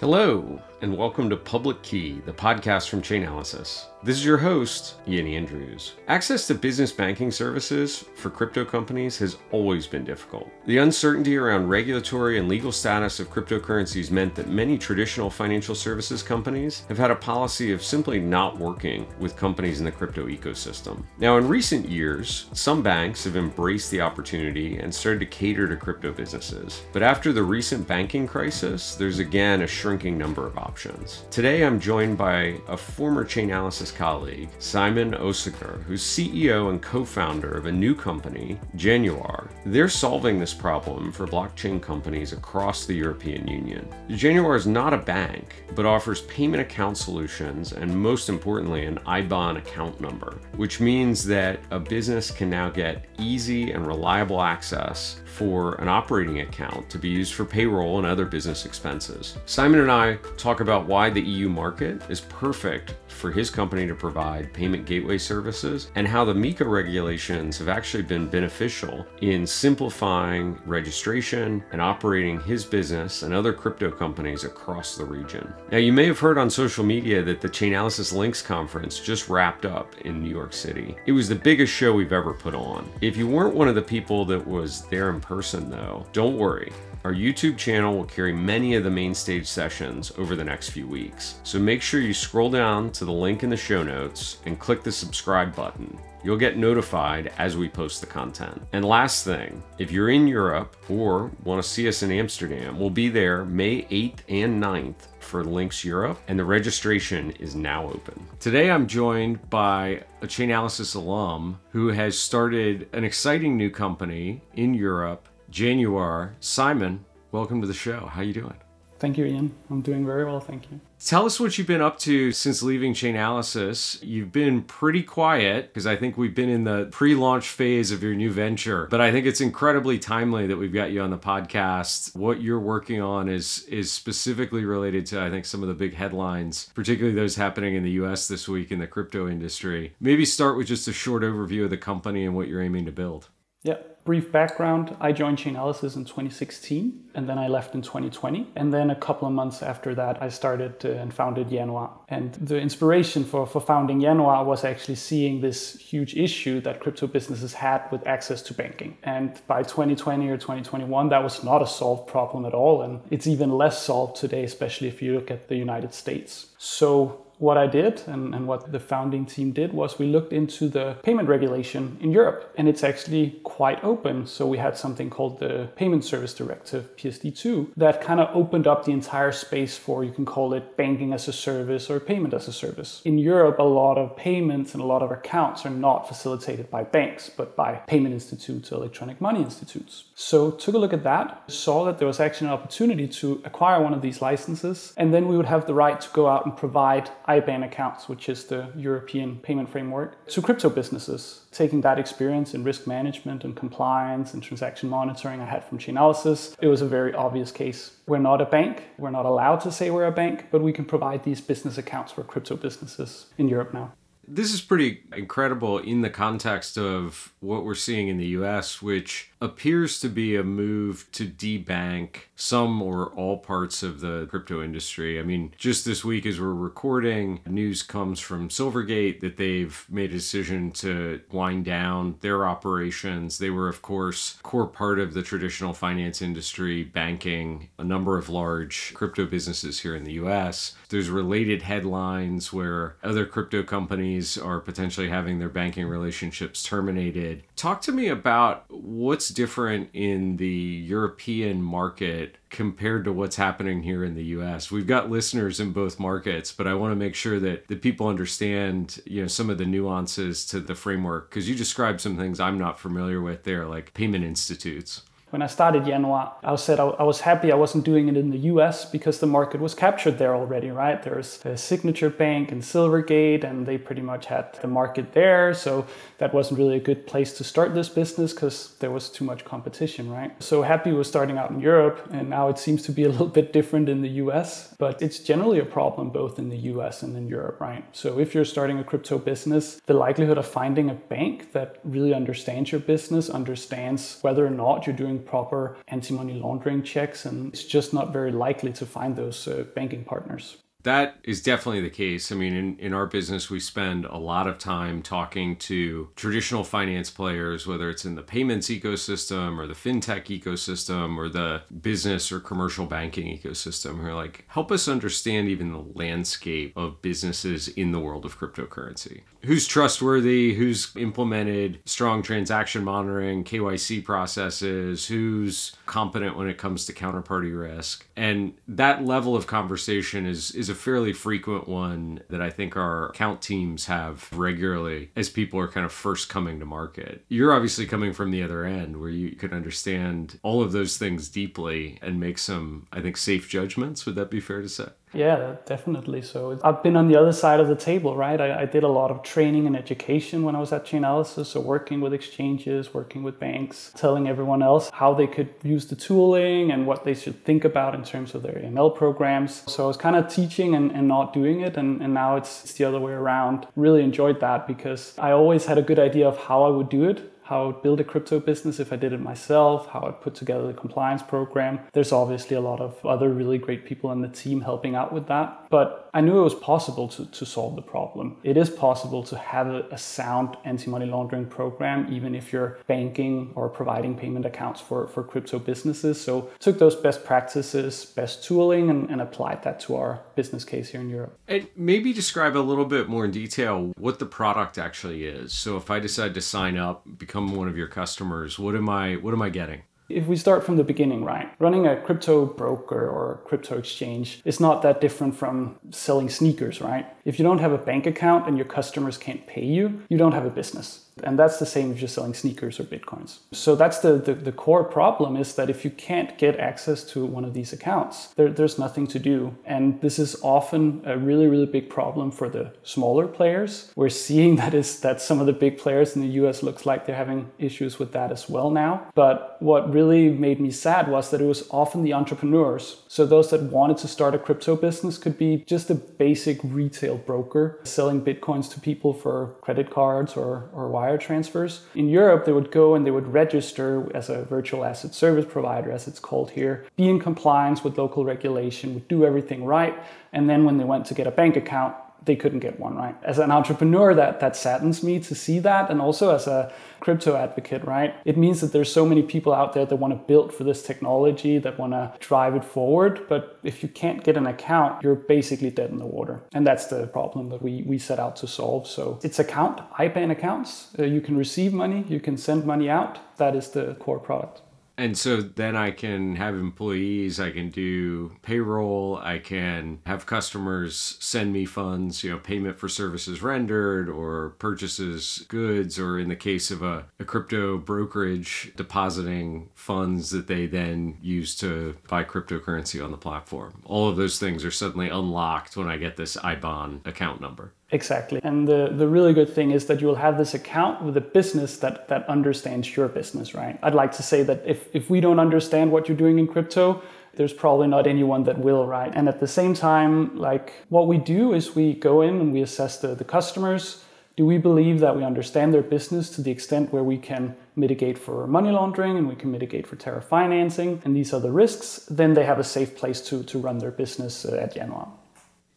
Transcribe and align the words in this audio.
Hello, 0.00 0.62
and 0.80 0.96
welcome 0.96 1.28
to 1.28 1.36
Public 1.36 1.82
Key, 1.82 2.20
the 2.24 2.32
podcast 2.32 2.88
from 2.88 3.02
Chainalysis. 3.02 3.86
This 4.00 4.16
is 4.18 4.24
your 4.24 4.38
host, 4.38 4.94
Ian 5.08 5.26
Andrews. 5.26 5.94
Access 6.06 6.46
to 6.46 6.54
business 6.54 6.92
banking 6.92 7.32
services 7.32 8.04
for 8.14 8.30
crypto 8.30 8.64
companies 8.64 9.18
has 9.18 9.38
always 9.50 9.88
been 9.88 10.04
difficult. 10.04 10.48
The 10.66 10.78
uncertainty 10.78 11.36
around 11.36 11.66
regulatory 11.66 12.38
and 12.38 12.48
legal 12.48 12.70
status 12.70 13.18
of 13.18 13.28
cryptocurrencies 13.28 14.12
meant 14.12 14.36
that 14.36 14.48
many 14.48 14.78
traditional 14.78 15.30
financial 15.30 15.74
services 15.74 16.22
companies 16.22 16.84
have 16.86 16.96
had 16.96 17.10
a 17.10 17.16
policy 17.16 17.72
of 17.72 17.82
simply 17.82 18.20
not 18.20 18.56
working 18.56 19.04
with 19.18 19.36
companies 19.36 19.80
in 19.80 19.84
the 19.84 19.90
crypto 19.90 20.28
ecosystem. 20.28 21.02
Now, 21.18 21.36
in 21.36 21.48
recent 21.48 21.88
years, 21.88 22.46
some 22.52 22.84
banks 22.84 23.24
have 23.24 23.34
embraced 23.34 23.90
the 23.90 24.00
opportunity 24.00 24.78
and 24.78 24.94
started 24.94 25.18
to 25.20 25.26
cater 25.26 25.66
to 25.66 25.76
crypto 25.76 26.12
businesses. 26.12 26.82
But 26.92 27.02
after 27.02 27.32
the 27.32 27.42
recent 27.42 27.88
banking 27.88 28.28
crisis, 28.28 28.94
there's 28.94 29.18
again 29.18 29.62
a 29.62 29.66
shrinking 29.66 30.16
number 30.16 30.46
of 30.46 30.56
options. 30.56 31.24
Today, 31.32 31.64
I'm 31.64 31.80
joined 31.80 32.16
by 32.16 32.60
a 32.68 32.76
former 32.76 33.24
Chainalysis 33.24 33.87
colleague, 33.90 34.48
Simon 34.58 35.14
Ousager, 35.14 35.82
who's 35.86 36.02
CEO 36.02 36.70
and 36.70 36.82
co 36.82 37.04
founder 37.04 37.50
of 37.52 37.66
a 37.66 37.72
new 37.72 37.94
company, 37.94 38.58
Januar. 38.76 39.48
They're 39.66 39.88
solving 39.88 40.38
this 40.38 40.54
problem 40.54 41.12
for 41.12 41.26
blockchain 41.26 41.80
companies 41.80 42.32
across 42.32 42.86
the 42.86 42.94
European 42.94 43.46
Union. 43.46 43.88
Januar 44.10 44.56
is 44.56 44.66
not 44.66 44.94
a 44.94 44.98
bank, 44.98 45.64
but 45.74 45.86
offers 45.86 46.22
payment 46.22 46.60
account 46.60 46.96
solutions 46.96 47.72
and, 47.72 47.94
most 47.94 48.28
importantly, 48.28 48.86
an 48.86 48.98
IBAN 49.06 49.58
account 49.58 50.00
number, 50.00 50.38
which 50.56 50.80
means 50.80 51.24
that 51.24 51.60
a 51.70 51.78
business 51.78 52.30
can 52.30 52.50
now 52.50 52.68
get 52.68 53.06
easy 53.18 53.72
and 53.72 53.86
reliable 53.86 54.42
access 54.42 55.20
for 55.24 55.74
an 55.76 55.88
operating 55.88 56.40
account 56.40 56.90
to 56.90 56.98
be 56.98 57.08
used 57.08 57.34
for 57.34 57.44
payroll 57.44 57.98
and 57.98 58.06
other 58.06 58.26
business 58.26 58.66
expenses. 58.66 59.38
Simon 59.46 59.80
and 59.80 59.90
I 59.90 60.16
talk 60.36 60.60
about 60.60 60.86
why 60.86 61.10
the 61.10 61.20
EU 61.20 61.48
market 61.48 62.02
is 62.10 62.20
perfect 62.22 62.94
for 63.18 63.30
his 63.30 63.50
company 63.50 63.86
to 63.86 63.94
provide 63.94 64.52
payment 64.52 64.86
gateway 64.86 65.18
services 65.18 65.90
and 65.96 66.06
how 66.06 66.24
the 66.24 66.32
MiCA 66.32 66.64
regulations 66.68 67.58
have 67.58 67.68
actually 67.68 68.02
been 68.02 68.28
beneficial 68.28 69.06
in 69.20 69.46
simplifying 69.46 70.58
registration 70.64 71.62
and 71.72 71.80
operating 71.80 72.40
his 72.40 72.64
business 72.64 73.22
and 73.22 73.34
other 73.34 73.52
crypto 73.52 73.90
companies 73.90 74.44
across 74.44 74.96
the 74.96 75.04
region. 75.04 75.52
Now, 75.70 75.78
you 75.78 75.92
may 75.92 76.06
have 76.06 76.18
heard 76.18 76.38
on 76.38 76.48
social 76.48 76.84
media 76.84 77.22
that 77.22 77.40
the 77.40 77.48
Chainalysis 77.48 78.12
Links 78.12 78.40
conference 78.40 79.00
just 79.00 79.28
wrapped 79.28 79.66
up 79.66 79.94
in 80.02 80.22
New 80.22 80.30
York 80.30 80.52
City. 80.52 80.96
It 81.06 81.12
was 81.12 81.28
the 81.28 81.34
biggest 81.34 81.72
show 81.72 81.92
we've 81.92 82.12
ever 82.12 82.32
put 82.32 82.54
on. 82.54 82.88
If 83.00 83.16
you 83.16 83.26
weren't 83.26 83.54
one 83.54 83.68
of 83.68 83.74
the 83.74 83.82
people 83.82 84.24
that 84.26 84.46
was 84.46 84.86
there 84.86 85.10
in 85.10 85.20
person, 85.20 85.70
though, 85.70 86.06
don't 86.12 86.38
worry. 86.38 86.72
Our 87.04 87.12
YouTube 87.12 87.56
channel 87.56 87.96
will 87.96 88.04
carry 88.04 88.32
many 88.32 88.74
of 88.74 88.84
the 88.84 88.90
main 88.90 89.14
stage 89.14 89.46
sessions 89.46 90.10
over 90.18 90.34
the 90.34 90.44
next 90.44 90.70
few 90.70 90.86
weeks. 90.86 91.36
So 91.44 91.58
make 91.58 91.80
sure 91.80 92.00
you 92.00 92.12
scroll 92.12 92.50
down 92.50 92.90
to 92.92 93.04
the 93.04 93.12
link 93.12 93.42
in 93.42 93.50
the 93.50 93.56
show 93.56 93.82
notes 93.82 94.38
and 94.46 94.58
click 94.58 94.82
the 94.82 94.90
subscribe 94.90 95.54
button. 95.54 95.96
You'll 96.24 96.36
get 96.36 96.56
notified 96.56 97.32
as 97.38 97.56
we 97.56 97.68
post 97.68 98.00
the 98.00 98.06
content. 98.06 98.60
And 98.72 98.84
last 98.84 99.24
thing, 99.24 99.62
if 99.78 99.92
you're 99.92 100.10
in 100.10 100.26
Europe 100.26 100.76
or 100.88 101.30
want 101.44 101.62
to 101.62 101.68
see 101.68 101.86
us 101.86 102.02
in 102.02 102.10
Amsterdam, 102.10 102.78
we'll 102.78 102.90
be 102.90 103.08
there 103.08 103.44
May 103.44 103.82
8th 103.82 104.18
and 104.28 104.60
9th 104.60 105.06
for 105.20 105.44
Links 105.44 105.84
Europe, 105.84 106.18
and 106.26 106.38
the 106.38 106.44
registration 106.44 107.30
is 107.32 107.54
now 107.54 107.86
open. 107.86 108.26
Today 108.40 108.70
I'm 108.70 108.88
joined 108.88 109.48
by 109.48 110.02
a 110.20 110.26
Chainalysis 110.26 110.96
alum 110.96 111.60
who 111.70 111.88
has 111.88 112.18
started 112.18 112.88
an 112.92 113.04
exciting 113.04 113.56
new 113.56 113.70
company 113.70 114.42
in 114.54 114.74
Europe 114.74 115.28
Januar. 115.50 116.32
Simon, 116.40 117.04
welcome 117.32 117.60
to 117.60 117.66
the 117.66 117.74
show. 117.74 118.06
How 118.06 118.22
you 118.22 118.32
doing? 118.32 118.56
Thank 118.98 119.16
you, 119.16 119.26
Ian. 119.26 119.54
I'm 119.70 119.80
doing 119.80 120.04
very 120.04 120.24
well, 120.24 120.40
thank 120.40 120.70
you. 120.72 120.80
Tell 121.04 121.24
us 121.24 121.38
what 121.38 121.56
you've 121.56 121.68
been 121.68 121.80
up 121.80 122.00
to 122.00 122.32
since 122.32 122.64
leaving 122.64 122.94
Chainalysis. 122.94 124.02
You've 124.02 124.32
been 124.32 124.62
pretty 124.62 125.04
quiet 125.04 125.68
because 125.68 125.86
I 125.86 125.94
think 125.94 126.18
we've 126.18 126.34
been 126.34 126.48
in 126.48 126.64
the 126.64 126.88
pre-launch 126.90 127.48
phase 127.48 127.92
of 127.92 128.02
your 128.02 128.16
new 128.16 128.32
venture, 128.32 128.88
but 128.90 129.00
I 129.00 129.12
think 129.12 129.24
it's 129.24 129.40
incredibly 129.40 130.00
timely 130.00 130.48
that 130.48 130.56
we've 130.56 130.72
got 130.72 130.90
you 130.90 131.00
on 131.00 131.10
the 131.10 131.18
podcast. 131.18 132.16
What 132.16 132.42
you're 132.42 132.58
working 132.58 133.00
on 133.00 133.28
is 133.28 133.62
is 133.68 133.92
specifically 133.92 134.64
related 134.64 135.06
to 135.06 135.20
I 135.20 135.30
think 135.30 135.44
some 135.44 135.62
of 135.62 135.68
the 135.68 135.74
big 135.74 135.94
headlines, 135.94 136.68
particularly 136.74 137.14
those 137.14 137.36
happening 137.36 137.76
in 137.76 137.84
the 137.84 137.92
US 138.02 138.26
this 138.26 138.48
week 138.48 138.72
in 138.72 138.80
the 138.80 138.88
crypto 138.88 139.28
industry. 139.28 139.94
Maybe 140.00 140.24
start 140.24 140.56
with 140.56 140.66
just 140.66 140.88
a 140.88 140.92
short 140.92 141.22
overview 141.22 141.62
of 141.62 141.70
the 141.70 141.76
company 141.76 142.24
and 142.24 142.34
what 142.34 142.48
you're 142.48 142.62
aiming 142.62 142.86
to 142.86 142.92
build. 142.92 143.28
Yeah, 143.62 143.78
brief 144.08 144.32
background 144.32 144.96
I 145.02 145.12
joined 145.12 145.36
Chainalysis 145.36 145.94
in 145.94 146.06
2016 146.06 147.10
and 147.14 147.28
then 147.28 147.36
I 147.36 147.46
left 147.48 147.74
in 147.74 147.82
2020. 147.82 148.46
And 148.56 148.72
then 148.72 148.88
a 148.88 148.96
couple 148.96 149.28
of 149.28 149.34
months 149.34 149.62
after 149.62 149.94
that, 149.96 150.22
I 150.22 150.30
started 150.30 150.74
uh, 150.82 151.02
and 151.02 151.12
founded 151.12 151.48
Januar. 151.50 151.90
And 152.08 152.32
the 152.32 152.58
inspiration 152.58 153.22
for, 153.22 153.46
for 153.46 153.60
founding 153.60 154.00
Januar 154.00 154.46
was 154.46 154.64
actually 154.64 154.94
seeing 154.94 155.42
this 155.42 155.78
huge 155.78 156.16
issue 156.16 156.62
that 156.62 156.80
crypto 156.80 157.06
businesses 157.06 157.52
had 157.52 157.82
with 157.92 158.06
access 158.06 158.40
to 158.44 158.54
banking. 158.54 158.96
And 159.02 159.38
by 159.46 159.62
2020 159.62 160.26
or 160.30 160.38
2021, 160.38 161.10
that 161.10 161.22
was 161.22 161.44
not 161.44 161.60
a 161.60 161.66
solved 161.66 162.08
problem 162.08 162.46
at 162.46 162.54
all. 162.54 162.80
And 162.80 163.02
it's 163.10 163.26
even 163.26 163.50
less 163.50 163.82
solved 163.82 164.16
today, 164.16 164.42
especially 164.42 164.88
if 164.88 165.02
you 165.02 165.12
look 165.16 165.30
at 165.30 165.48
the 165.48 165.56
United 165.56 165.92
States. 165.92 166.46
So 166.56 167.26
what 167.38 167.56
I 167.56 167.66
did 167.66 168.02
and, 168.06 168.34
and 168.34 168.46
what 168.46 168.72
the 168.72 168.80
founding 168.80 169.24
team 169.26 169.52
did 169.52 169.72
was 169.72 169.98
we 169.98 170.06
looked 170.06 170.32
into 170.32 170.68
the 170.68 170.96
payment 171.02 171.28
regulation 171.28 171.96
in 172.00 172.10
Europe, 172.10 172.52
and 172.56 172.68
it's 172.68 172.84
actually 172.84 173.40
quite 173.44 173.82
open. 173.84 174.26
So 174.26 174.46
we 174.46 174.58
had 174.58 174.76
something 174.76 175.10
called 175.10 175.38
the 175.38 175.68
Payment 175.76 176.04
Service 176.04 176.34
Directive, 176.34 176.96
PSD2, 176.96 177.70
that 177.76 178.00
kind 178.00 178.20
of 178.20 178.34
opened 178.34 178.66
up 178.66 178.84
the 178.84 178.92
entire 178.92 179.32
space 179.32 179.76
for, 179.76 180.04
you 180.04 180.12
can 180.12 180.26
call 180.26 180.52
it 180.52 180.76
banking 180.76 181.12
as 181.12 181.28
a 181.28 181.32
service 181.32 181.88
or 181.90 182.00
payment 182.00 182.34
as 182.34 182.48
a 182.48 182.52
service. 182.52 183.02
In 183.04 183.18
Europe, 183.18 183.58
a 183.58 183.62
lot 183.62 183.98
of 183.98 184.16
payments 184.16 184.74
and 184.74 184.82
a 184.82 184.86
lot 184.86 185.02
of 185.02 185.10
accounts 185.10 185.64
are 185.64 185.70
not 185.70 186.08
facilitated 186.08 186.70
by 186.70 186.84
banks, 186.84 187.30
but 187.30 187.56
by 187.56 187.74
payment 187.86 188.14
institutes 188.14 188.72
or 188.72 188.76
electronic 188.76 189.20
money 189.20 189.42
institutes. 189.42 190.04
So 190.14 190.50
took 190.50 190.74
a 190.74 190.78
look 190.78 190.92
at 190.92 191.04
that, 191.04 191.44
saw 191.48 191.84
that 191.84 191.98
there 191.98 192.08
was 192.08 192.20
actually 192.20 192.48
an 192.48 192.54
opportunity 192.54 193.06
to 193.08 193.40
acquire 193.44 193.82
one 193.82 193.94
of 193.94 194.02
these 194.02 194.20
licenses, 194.20 194.92
and 194.96 195.14
then 195.14 195.28
we 195.28 195.36
would 195.36 195.46
have 195.46 195.66
the 195.66 195.74
right 195.74 196.00
to 196.00 196.08
go 196.12 196.26
out 196.26 196.44
and 196.44 196.56
provide 196.56 197.10
IBAN 197.28 197.64
accounts, 197.64 198.08
which 198.08 198.28
is 198.28 198.44
the 198.44 198.72
European 198.74 199.36
payment 199.38 199.68
framework, 199.68 200.26
to 200.28 200.40
crypto 200.40 200.70
businesses. 200.70 201.44
Taking 201.52 201.82
that 201.82 201.98
experience 201.98 202.54
in 202.54 202.64
risk 202.64 202.86
management 202.86 203.44
and 203.44 203.54
compliance 203.54 204.32
and 204.32 204.42
transaction 204.42 204.88
monitoring 204.88 205.40
I 205.40 205.44
had 205.44 205.64
from 205.64 205.78
Chainalysis, 205.78 206.56
it 206.60 206.68
was 206.68 206.80
a 206.80 206.88
very 206.88 207.14
obvious 207.14 207.52
case. 207.52 207.96
We're 208.06 208.18
not 208.18 208.40
a 208.40 208.46
bank, 208.46 208.84
we're 208.96 209.10
not 209.10 209.26
allowed 209.26 209.60
to 209.60 209.72
say 209.72 209.90
we're 209.90 210.06
a 210.06 210.12
bank, 210.12 210.46
but 210.50 210.62
we 210.62 210.72
can 210.72 210.86
provide 210.86 211.24
these 211.24 211.40
business 211.40 211.76
accounts 211.76 212.12
for 212.12 212.22
crypto 212.22 212.56
businesses 212.56 213.26
in 213.36 213.48
Europe 213.48 213.74
now. 213.74 213.92
This 214.30 214.52
is 214.52 214.60
pretty 214.60 215.04
incredible 215.16 215.78
in 215.78 216.02
the 216.02 216.10
context 216.10 216.76
of 216.76 217.32
what 217.40 217.64
we're 217.64 217.74
seeing 217.74 218.08
in 218.08 218.18
the 218.18 218.26
US, 218.26 218.82
which 218.82 219.30
appears 219.40 220.00
to 220.00 220.08
be 220.08 220.36
a 220.36 220.42
move 220.42 221.06
to 221.12 221.26
debank 221.26 222.22
some 222.34 222.80
or 222.82 223.06
all 223.14 223.38
parts 223.38 223.82
of 223.82 224.00
the 224.00 224.26
crypto 224.30 224.62
industry. 224.62 225.18
I 225.18 225.22
mean, 225.22 225.52
just 225.56 225.84
this 225.84 226.04
week 226.04 226.26
as 226.26 226.40
we're 226.40 226.54
recording, 226.54 227.40
news 227.46 227.82
comes 227.82 228.20
from 228.20 228.48
Silvergate 228.48 229.20
that 229.20 229.36
they've 229.36 229.84
made 229.88 230.10
a 230.10 230.14
decision 230.14 230.70
to 230.72 231.20
wind 231.30 231.64
down 231.64 232.16
their 232.20 232.46
operations. 232.46 233.38
They 233.38 233.50
were, 233.50 233.68
of 233.68 233.82
course, 233.82 234.38
core 234.42 234.66
part 234.66 234.98
of 234.98 235.14
the 235.14 235.22
traditional 235.22 235.72
finance 235.72 236.20
industry, 236.22 236.82
banking 236.84 237.68
a 237.78 237.84
number 237.84 238.18
of 238.18 238.28
large 238.28 238.92
crypto 238.94 239.26
businesses 239.26 239.80
here 239.80 239.94
in 239.94 240.04
the 240.04 240.12
US. 240.12 240.74
There's 240.88 241.10
related 241.10 241.62
headlines 241.62 242.52
where 242.52 242.96
other 243.02 243.26
crypto 243.26 243.62
companies 243.62 244.36
are 244.38 244.60
potentially 244.60 245.08
having 245.08 245.38
their 245.38 245.48
banking 245.48 245.86
relationships 245.86 246.62
terminated. 246.62 247.44
Talk 247.56 247.80
to 247.82 247.92
me 247.92 248.08
about 248.08 248.64
what's 248.68 249.27
different 249.28 249.90
in 249.92 250.36
the 250.36 250.46
European 250.46 251.62
market 251.62 252.36
compared 252.50 253.04
to 253.04 253.12
what's 253.12 253.36
happening 253.36 253.82
here 253.82 254.04
in 254.04 254.14
the 254.14 254.24
US. 254.24 254.70
We've 254.70 254.86
got 254.86 255.10
listeners 255.10 255.60
in 255.60 255.72
both 255.72 256.00
markets, 256.00 256.52
but 256.52 256.66
I 256.66 256.74
want 256.74 256.92
to 256.92 256.96
make 256.96 257.14
sure 257.14 257.38
that 257.40 257.68
the 257.68 257.76
people 257.76 258.08
understand, 258.08 259.00
you 259.04 259.22
know, 259.22 259.28
some 259.28 259.50
of 259.50 259.58
the 259.58 259.66
nuances 259.66 260.46
to 260.46 260.60
the 260.60 260.74
framework 260.74 261.30
because 261.30 261.48
you 261.48 261.54
described 261.54 262.00
some 262.00 262.16
things 262.16 262.40
I'm 262.40 262.58
not 262.58 262.78
familiar 262.78 263.20
with 263.20 263.44
there 263.44 263.66
like 263.66 263.94
payment 263.94 264.24
institutes. 264.24 265.02
When 265.30 265.42
I 265.42 265.46
started 265.46 265.82
Januar, 265.82 266.32
I 266.42 266.56
said 266.56 266.80
I 266.80 267.02
was 267.02 267.20
happy 267.20 267.52
I 267.52 267.54
wasn't 267.54 267.84
doing 267.84 268.08
it 268.08 268.16
in 268.16 268.30
the 268.30 268.38
US 268.52 268.86
because 268.86 269.20
the 269.20 269.26
market 269.26 269.60
was 269.60 269.74
captured 269.74 270.16
there 270.16 270.34
already, 270.34 270.70
right? 270.70 271.02
There's 271.02 271.44
a 271.44 271.54
Signature 271.54 272.08
Bank 272.08 272.50
and 272.50 272.62
Silvergate, 272.62 273.44
and 273.44 273.66
they 273.66 273.76
pretty 273.76 274.00
much 274.00 274.24
had 274.26 274.54
the 274.62 274.68
market 274.68 275.12
there. 275.12 275.52
So 275.52 275.86
that 276.16 276.32
wasn't 276.32 276.58
really 276.58 276.76
a 276.76 276.80
good 276.80 277.06
place 277.06 277.34
to 277.34 277.44
start 277.44 277.74
this 277.74 277.90
business 277.90 278.32
because 278.32 278.74
there 278.78 278.90
was 278.90 279.10
too 279.10 279.24
much 279.24 279.44
competition, 279.44 280.10
right? 280.10 280.30
So 280.42 280.62
happy 280.62 280.92
was 280.92 281.08
starting 281.08 281.36
out 281.36 281.50
in 281.50 281.60
Europe, 281.60 282.08
and 282.10 282.30
now 282.30 282.48
it 282.48 282.58
seems 282.58 282.82
to 282.84 282.92
be 282.92 283.04
a 283.04 283.08
little 283.14 283.28
bit 283.28 283.52
different 283.52 283.90
in 283.90 284.00
the 284.00 284.22
US, 284.24 284.74
but 284.78 285.02
it's 285.02 285.18
generally 285.18 285.58
a 285.58 285.66
problem 285.66 286.08
both 286.08 286.38
in 286.38 286.48
the 286.48 286.58
US 286.72 287.02
and 287.02 287.14
in 287.14 287.28
Europe, 287.28 287.60
right? 287.60 287.84
So 287.92 288.18
if 288.18 288.34
you're 288.34 288.46
starting 288.46 288.78
a 288.78 288.84
crypto 288.84 289.18
business, 289.18 289.78
the 289.84 289.94
likelihood 289.94 290.38
of 290.38 290.46
finding 290.46 290.88
a 290.88 290.94
bank 290.94 291.52
that 291.52 291.76
really 291.84 292.14
understands 292.14 292.72
your 292.72 292.80
business, 292.80 293.28
understands 293.28 294.18
whether 294.22 294.46
or 294.46 294.50
not 294.50 294.86
you're 294.86 294.96
doing 294.96 295.17
doing 295.18 295.28
proper 295.28 295.76
anti 295.88 296.14
money 296.14 296.34
laundering 296.34 296.82
checks, 296.82 297.24
and 297.26 297.52
it's 297.52 297.64
just 297.64 297.92
not 297.92 298.12
very 298.12 298.32
likely 298.32 298.72
to 298.72 298.86
find 298.86 299.16
those 299.16 299.48
uh, 299.48 299.64
banking 299.74 300.04
partners. 300.04 300.58
That 300.84 301.18
is 301.24 301.42
definitely 301.42 301.80
the 301.80 301.90
case. 301.90 302.30
I 302.30 302.36
mean, 302.36 302.54
in, 302.54 302.78
in 302.78 302.94
our 302.94 303.06
business, 303.06 303.50
we 303.50 303.58
spend 303.58 304.04
a 304.04 304.16
lot 304.16 304.46
of 304.46 304.58
time 304.58 305.02
talking 305.02 305.56
to 305.56 306.08
traditional 306.14 306.62
finance 306.62 307.10
players, 307.10 307.66
whether 307.66 307.90
it's 307.90 308.04
in 308.04 308.14
the 308.14 308.22
payments 308.22 308.68
ecosystem 308.68 309.58
or 309.58 309.66
the 309.66 309.74
fintech 309.74 310.26
ecosystem 310.26 311.16
or 311.16 311.28
the 311.28 311.62
business 311.82 312.30
or 312.30 312.38
commercial 312.38 312.86
banking 312.86 313.26
ecosystem, 313.26 314.00
who 314.00 314.06
are 314.06 314.14
like, 314.14 314.44
help 314.46 314.70
us 314.70 314.86
understand 314.86 315.48
even 315.48 315.72
the 315.72 315.84
landscape 315.94 316.72
of 316.76 317.02
businesses 317.02 317.66
in 317.66 317.90
the 317.90 318.00
world 318.00 318.24
of 318.24 318.38
cryptocurrency. 318.38 319.22
Who's 319.44 319.66
trustworthy, 319.66 320.54
who's 320.54 320.94
implemented 320.96 321.80
strong 321.86 322.22
transaction 322.22 322.84
monitoring, 322.84 323.42
KYC 323.42 324.04
processes, 324.04 325.06
who's 325.06 325.72
competent 325.86 326.36
when 326.36 326.48
it 326.48 326.58
comes 326.58 326.86
to 326.86 326.92
counterparty 326.92 327.58
risk. 327.58 328.06
And 328.14 328.54
that 328.68 329.04
level 329.04 329.34
of 329.34 329.48
conversation 329.48 330.24
is, 330.24 330.52
is 330.52 330.67
a 330.68 330.74
fairly 330.74 331.12
frequent 331.12 331.68
one 331.68 332.20
that 332.30 332.40
I 332.40 332.50
think 332.50 332.76
our 332.76 333.08
account 333.08 333.42
teams 333.42 333.86
have 333.86 334.28
regularly 334.32 335.10
as 335.16 335.28
people 335.28 335.58
are 335.60 335.68
kind 335.68 335.86
of 335.86 335.92
first 335.92 336.28
coming 336.28 336.58
to 336.60 336.66
market. 336.66 337.24
You're 337.28 337.52
obviously 337.52 337.86
coming 337.86 338.12
from 338.12 338.30
the 338.30 338.42
other 338.42 338.64
end 338.64 339.00
where 339.00 339.10
you 339.10 339.36
can 339.36 339.52
understand 339.52 340.38
all 340.42 340.62
of 340.62 340.72
those 340.72 340.96
things 340.96 341.28
deeply 341.28 341.98
and 342.02 342.20
make 342.20 342.38
some, 342.38 342.86
I 342.92 343.00
think, 343.00 343.16
safe 343.16 343.48
judgments. 343.48 344.06
Would 344.06 344.16
that 344.16 344.30
be 344.30 344.40
fair 344.40 344.62
to 344.62 344.68
say? 344.68 344.88
Yeah, 345.12 345.56
definitely. 345.64 346.22
So 346.22 346.58
I've 346.62 346.82
been 346.82 346.96
on 346.96 347.08
the 347.08 347.16
other 347.16 347.32
side 347.32 347.60
of 347.60 347.68
the 347.68 347.76
table, 347.76 348.14
right? 348.16 348.40
I, 348.40 348.62
I, 348.62 348.64
did 348.66 348.82
a 348.82 348.88
lot 348.88 349.10
of 349.10 349.22
training 349.22 349.66
and 349.66 349.76
education 349.76 350.42
when 350.42 350.54
I 350.54 350.60
was 350.60 350.72
at 350.72 350.84
Chainalysis. 350.84 351.46
So 351.46 351.60
working 351.60 352.00
with 352.00 352.12
exchanges, 352.12 352.92
working 352.92 353.22
with 353.22 353.40
banks, 353.40 353.92
telling 353.96 354.28
everyone 354.28 354.62
else 354.62 354.90
how 354.92 355.14
they 355.14 355.26
could 355.26 355.48
use 355.62 355.86
the 355.86 355.96
tooling 355.96 356.70
and 356.70 356.86
what 356.86 357.04
they 357.04 357.14
should 357.14 357.42
think 357.44 357.64
about 357.64 357.94
in 357.94 358.04
terms 358.04 358.34
of 358.34 358.42
their 358.42 358.54
AML 358.54 358.96
programs. 358.96 359.62
So 359.72 359.84
I 359.84 359.86
was 359.86 359.96
kind 359.96 360.16
of 360.16 360.32
teaching 360.32 360.74
and, 360.74 360.92
and 360.92 361.08
not 361.08 361.32
doing 361.32 361.60
it. 361.60 361.76
And, 361.76 362.02
and 362.02 362.12
now 362.12 362.36
it's, 362.36 362.64
it's 362.64 362.74
the 362.74 362.84
other 362.84 363.00
way 363.00 363.12
around. 363.12 363.66
Really 363.76 364.02
enjoyed 364.02 364.40
that 364.40 364.66
because 364.66 365.14
I 365.18 365.30
always 365.32 365.64
had 365.64 365.78
a 365.78 365.82
good 365.82 365.98
idea 365.98 366.28
of 366.28 366.36
how 366.36 366.64
I 366.64 366.68
would 366.68 366.88
do 366.90 367.08
it 367.08 367.32
how 367.48 367.62
I 367.62 367.66
would 367.68 367.80
build 367.80 367.98
a 367.98 368.04
crypto 368.04 368.40
business 368.40 368.78
if 368.78 368.92
I 368.92 368.96
did 368.96 369.14
it 369.14 369.20
myself, 369.20 369.88
how 369.88 370.02
I'd 370.02 370.20
put 370.20 370.34
together 370.34 370.66
the 370.66 370.74
compliance 370.74 371.22
program. 371.22 371.80
There's 371.94 372.12
obviously 372.12 372.56
a 372.58 372.60
lot 372.60 372.78
of 372.82 373.04
other 373.06 373.30
really 373.30 373.56
great 373.56 373.86
people 373.86 374.12
in 374.12 374.20
the 374.20 374.28
team 374.28 374.60
helping 374.60 374.94
out 374.94 375.14
with 375.14 375.28
that. 375.28 375.66
But 375.70 376.10
I 376.12 376.20
knew 376.20 376.38
it 376.38 376.42
was 376.42 376.54
possible 376.54 377.08
to, 377.08 377.24
to 377.24 377.46
solve 377.46 377.76
the 377.76 377.82
problem. 377.82 378.36
It 378.42 378.58
is 378.58 378.68
possible 378.68 379.22
to 379.24 379.38
have 379.38 379.66
a, 379.66 379.86
a 379.90 379.96
sound 379.96 380.58
anti 380.66 380.90
money 380.90 381.06
laundering 381.06 381.46
program, 381.46 382.12
even 382.12 382.34
if 382.34 382.52
you're 382.52 382.78
banking 382.86 383.52
or 383.54 383.70
providing 383.70 384.14
payment 384.16 384.44
accounts 384.44 384.82
for, 384.82 385.08
for 385.08 385.22
crypto 385.22 385.58
businesses. 385.58 386.20
So 386.20 386.50
took 386.58 386.78
those 386.78 386.96
best 386.96 387.24
practices, 387.24 388.04
best 388.04 388.44
tooling, 388.44 388.90
and, 388.90 389.08
and 389.08 389.22
applied 389.22 389.62
that 389.62 389.80
to 389.80 389.96
our 389.96 390.20
business 390.34 390.64
case 390.64 390.90
here 390.90 391.00
in 391.00 391.08
Europe. 391.08 391.38
And 391.48 391.66
maybe 391.76 392.12
describe 392.12 392.56
a 392.56 392.60
little 392.60 392.84
bit 392.84 393.08
more 393.08 393.24
in 393.24 393.30
detail 393.30 393.92
what 393.96 394.18
the 394.18 394.26
product 394.26 394.76
actually 394.76 395.24
is. 395.24 395.54
So 395.54 395.78
if 395.78 395.90
I 395.90 395.98
decide 395.98 396.34
to 396.34 396.40
sign 396.42 396.76
up, 396.76 397.04
become 397.16 397.37
become 397.38 397.56
one 397.56 397.68
of 397.68 397.76
your 397.76 397.88
customers, 397.88 398.58
what 398.58 398.74
am 398.74 398.88
I 398.88 399.14
what 399.14 399.34
am 399.34 399.42
I 399.42 399.50
getting? 399.50 399.82
If 400.08 400.26
we 400.26 400.36
start 400.36 400.64
from 400.64 400.76
the 400.76 400.84
beginning, 400.84 401.22
right? 401.22 401.50
Running 401.58 401.86
a 401.86 402.00
crypto 402.00 402.46
broker 402.46 403.08
or 403.08 403.42
crypto 403.44 403.76
exchange 403.76 404.40
is 404.46 404.58
not 404.58 404.80
that 404.80 405.02
different 405.02 405.36
from 405.36 405.78
selling 405.90 406.30
sneakers, 406.30 406.80
right? 406.80 407.06
If 407.26 407.38
you 407.38 407.42
don't 407.42 407.58
have 407.58 407.72
a 407.72 407.78
bank 407.78 408.06
account 408.06 408.48
and 408.48 408.56
your 408.56 408.64
customers 408.64 409.18
can't 409.18 409.46
pay 409.46 409.64
you, 409.64 410.02
you 410.08 410.16
don't 410.16 410.32
have 410.32 410.46
a 410.46 410.50
business. 410.50 411.04
And 411.24 411.38
that's 411.38 411.58
the 411.58 411.66
same 411.66 411.92
if 411.92 412.00
you're 412.00 412.08
selling 412.08 412.34
sneakers 412.34 412.80
or 412.80 412.84
bitcoins. 412.84 413.38
So 413.52 413.74
that's 413.74 413.98
the, 413.98 414.14
the, 414.14 414.34
the, 414.34 414.52
core 414.52 414.84
problem 414.84 415.36
is 415.36 415.54
that 415.54 415.70
if 415.70 415.84
you 415.84 415.90
can't 415.90 416.36
get 416.36 416.58
access 416.58 417.04
to 417.12 417.24
one 417.24 417.44
of 417.44 417.54
these 417.54 417.72
accounts, 417.72 418.28
there, 418.34 418.50
there's 418.50 418.78
nothing 418.78 419.06
to 419.08 419.18
do. 419.18 419.56
And 419.64 420.00
this 420.00 420.18
is 420.18 420.36
often 420.42 421.02
a 421.04 421.16
really, 421.16 421.46
really 421.46 421.66
big 421.66 421.88
problem 421.88 422.30
for 422.30 422.48
the 422.48 422.72
smaller 422.82 423.26
players. 423.26 423.92
We're 423.94 424.08
seeing 424.08 424.56
that 424.62 424.74
is 424.74 425.00
that 425.00 425.20
some 425.20 425.40
of 425.40 425.46
the 425.46 425.52
big 425.52 425.78
players 425.78 426.16
in 426.16 426.22
the 426.22 426.28
US 426.42 426.62
looks 426.62 426.86
like 426.86 427.06
they're 427.06 427.16
having 427.16 427.50
issues 427.58 427.98
with 427.98 428.12
that 428.12 428.32
as 428.32 428.48
well 428.48 428.70
now. 428.70 429.08
But 429.14 429.56
what 429.60 429.92
really 429.92 430.28
made 430.30 430.60
me 430.60 430.70
sad 430.70 431.08
was 431.08 431.30
that 431.30 431.40
it 431.40 431.46
was 431.46 431.66
often 431.70 432.02
the 432.02 432.14
entrepreneurs. 432.14 433.02
So 433.08 433.24
those 433.24 433.50
that 433.50 433.62
wanted 433.62 433.98
to 433.98 434.08
start 434.08 434.34
a 434.34 434.38
crypto 434.38 434.76
business 434.76 435.18
could 435.18 435.38
be 435.38 435.64
just 435.66 435.90
a 435.90 435.94
basic 435.94 436.58
retail 436.62 437.16
broker 437.16 437.80
selling 437.84 438.20
bitcoins 438.22 438.70
to 438.72 438.80
people 438.80 439.12
for 439.12 439.54
credit 439.60 439.90
cards 439.90 440.36
or, 440.36 440.68
or 440.72 440.88
wire 440.88 441.07
wire 441.08 441.18
transfers. 441.18 441.82
In 441.94 442.08
Europe, 442.08 442.44
they 442.44 442.52
would 442.52 442.70
go 442.70 442.94
and 442.94 443.06
they 443.06 443.10
would 443.10 443.32
register 443.32 444.08
as 444.14 444.28
a 444.28 444.44
virtual 444.44 444.84
asset 444.84 445.14
service 445.14 445.46
provider, 445.48 445.90
as 445.90 446.06
it's 446.06 446.20
called 446.20 446.50
here, 446.50 446.84
be 446.96 447.08
in 447.08 447.18
compliance 447.18 447.82
with 447.82 447.96
local 447.96 448.24
regulation, 448.24 448.94
would 448.94 449.08
do 449.08 449.24
everything 449.24 449.64
right. 449.64 449.96
And 450.32 450.48
then 450.50 450.64
when 450.64 450.76
they 450.76 450.84
went 450.84 451.06
to 451.06 451.14
get 451.14 451.26
a 451.26 451.30
bank 451.30 451.56
account, 451.56 451.94
they 452.28 452.36
couldn't 452.36 452.60
get 452.60 452.78
one, 452.78 452.94
right? 452.94 453.16
As 453.24 453.38
an 453.38 453.50
entrepreneur, 453.50 454.14
that, 454.14 454.38
that 454.38 454.54
saddens 454.54 455.02
me 455.02 455.18
to 455.18 455.34
see 455.34 455.58
that. 455.60 455.90
And 455.90 456.00
also 456.00 456.32
as 456.32 456.46
a 456.46 456.70
crypto 457.00 457.34
advocate, 457.34 457.84
right? 457.84 458.14
It 458.24 458.36
means 458.36 458.60
that 458.60 458.72
there's 458.72 458.92
so 458.92 459.06
many 459.06 459.22
people 459.22 459.52
out 459.52 459.72
there 459.72 459.86
that 459.86 459.96
want 459.96 460.12
to 460.12 460.20
build 460.32 460.54
for 460.54 460.62
this 460.62 460.82
technology, 460.82 461.58
that 461.58 461.78
want 461.78 461.94
to 461.94 462.12
drive 462.20 462.54
it 462.54 462.64
forward. 462.64 463.26
But 463.28 463.58
if 463.64 463.82
you 463.82 463.88
can't 463.88 464.22
get 464.22 464.36
an 464.36 464.46
account, 464.46 465.02
you're 465.02 465.14
basically 465.14 465.70
dead 465.70 465.90
in 465.90 465.98
the 465.98 466.06
water. 466.06 466.42
And 466.52 466.66
that's 466.66 466.86
the 466.86 467.06
problem 467.06 467.48
that 467.48 467.62
we, 467.62 467.82
we 467.86 467.98
set 467.98 468.18
out 468.18 468.36
to 468.36 468.46
solve. 468.46 468.86
So 468.86 469.18
it's 469.22 469.38
account, 469.38 469.80
IBAN 469.98 470.30
accounts. 470.30 470.88
Uh, 470.98 471.04
you 471.04 471.20
can 471.20 471.36
receive 471.36 471.72
money, 471.72 472.04
you 472.08 472.20
can 472.20 472.36
send 472.36 472.64
money 472.64 472.90
out. 472.90 473.18
That 473.38 473.56
is 473.56 473.70
the 473.70 473.94
core 473.94 474.20
product. 474.20 474.60
And 474.98 475.16
so 475.16 475.40
then 475.40 475.76
I 475.76 475.92
can 475.92 476.34
have 476.34 476.56
employees, 476.56 477.38
I 477.38 477.52
can 477.52 477.70
do 477.70 478.32
payroll, 478.42 479.20
I 479.22 479.38
can 479.38 480.00
have 480.06 480.26
customers 480.26 481.16
send 481.20 481.52
me 481.52 481.66
funds, 481.66 482.24
you 482.24 482.32
know, 482.32 482.38
payment 482.38 482.80
for 482.80 482.88
services 482.88 483.40
rendered 483.40 484.08
or 484.08 484.56
purchases 484.58 485.44
goods, 485.46 486.00
or 486.00 486.18
in 486.18 486.28
the 486.28 486.34
case 486.34 486.72
of 486.72 486.82
a, 486.82 487.06
a 487.20 487.24
crypto 487.24 487.78
brokerage, 487.78 488.72
depositing 488.74 489.68
funds 489.72 490.30
that 490.30 490.48
they 490.48 490.66
then 490.66 491.16
use 491.22 491.56
to 491.58 491.96
buy 492.08 492.24
cryptocurrency 492.24 493.02
on 493.02 493.12
the 493.12 493.16
platform. 493.16 493.80
All 493.84 494.08
of 494.08 494.16
those 494.16 494.40
things 494.40 494.64
are 494.64 494.72
suddenly 494.72 495.08
unlocked 495.08 495.76
when 495.76 495.88
I 495.88 495.96
get 495.96 496.16
this 496.16 496.36
IBAN 496.36 497.06
account 497.06 497.40
number. 497.40 497.72
Exactly. 497.90 498.40
And 498.42 498.68
the, 498.68 498.92
the 498.94 499.08
really 499.08 499.32
good 499.32 499.48
thing 499.48 499.70
is 499.70 499.86
that 499.86 500.00
you'll 500.00 500.16
have 500.16 500.36
this 500.36 500.52
account 500.52 501.02
with 501.02 501.16
a 501.16 501.22
business 501.22 501.78
that, 501.78 502.08
that 502.08 502.28
understands 502.28 502.94
your 502.94 503.08
business, 503.08 503.54
right? 503.54 503.78
I'd 503.82 503.94
like 503.94 504.12
to 504.16 504.22
say 504.22 504.42
that 504.42 504.62
if, 504.66 504.94
if 504.94 505.08
we 505.08 505.20
don't 505.20 505.40
understand 505.40 505.90
what 505.90 506.06
you're 506.06 506.16
doing 506.16 506.38
in 506.38 506.46
crypto, 506.46 507.02
there's 507.36 507.54
probably 507.54 507.88
not 507.88 508.06
anyone 508.06 508.44
that 508.44 508.58
will, 508.58 508.86
right? 508.86 509.10
And 509.14 509.26
at 509.26 509.40
the 509.40 509.46
same 509.46 509.72
time, 509.72 510.36
like 510.36 510.72
what 510.90 511.06
we 511.06 511.16
do 511.16 511.54
is 511.54 511.74
we 511.74 511.94
go 511.94 512.20
in 512.20 512.40
and 512.40 512.52
we 512.52 512.60
assess 512.60 512.98
the, 512.98 513.14
the 513.14 513.24
customers. 513.24 514.04
Do 514.36 514.44
we 514.44 514.58
believe 514.58 515.00
that 515.00 515.16
we 515.16 515.24
understand 515.24 515.72
their 515.72 515.82
business 515.82 516.28
to 516.30 516.42
the 516.42 516.50
extent 516.50 516.92
where 516.92 517.02
we 517.02 517.16
can 517.16 517.56
mitigate 517.74 518.18
for 518.18 518.46
money 518.46 518.70
laundering 518.70 519.16
and 519.16 519.28
we 519.28 519.34
can 519.34 519.50
mitigate 519.50 519.86
for 519.86 519.96
terror 519.96 520.20
financing 520.20 521.00
and 521.04 521.16
these 521.16 521.32
are 521.32 521.40
the 521.40 521.50
risks? 521.50 522.06
Then 522.10 522.34
they 522.34 522.44
have 522.44 522.58
a 522.58 522.64
safe 522.64 522.96
place 522.96 523.20
to, 523.22 523.42
to 523.44 523.58
run 523.58 523.78
their 523.78 523.92
business 523.92 524.44
uh, 524.44 524.56
at 524.56 524.74
Januar. 524.74 525.08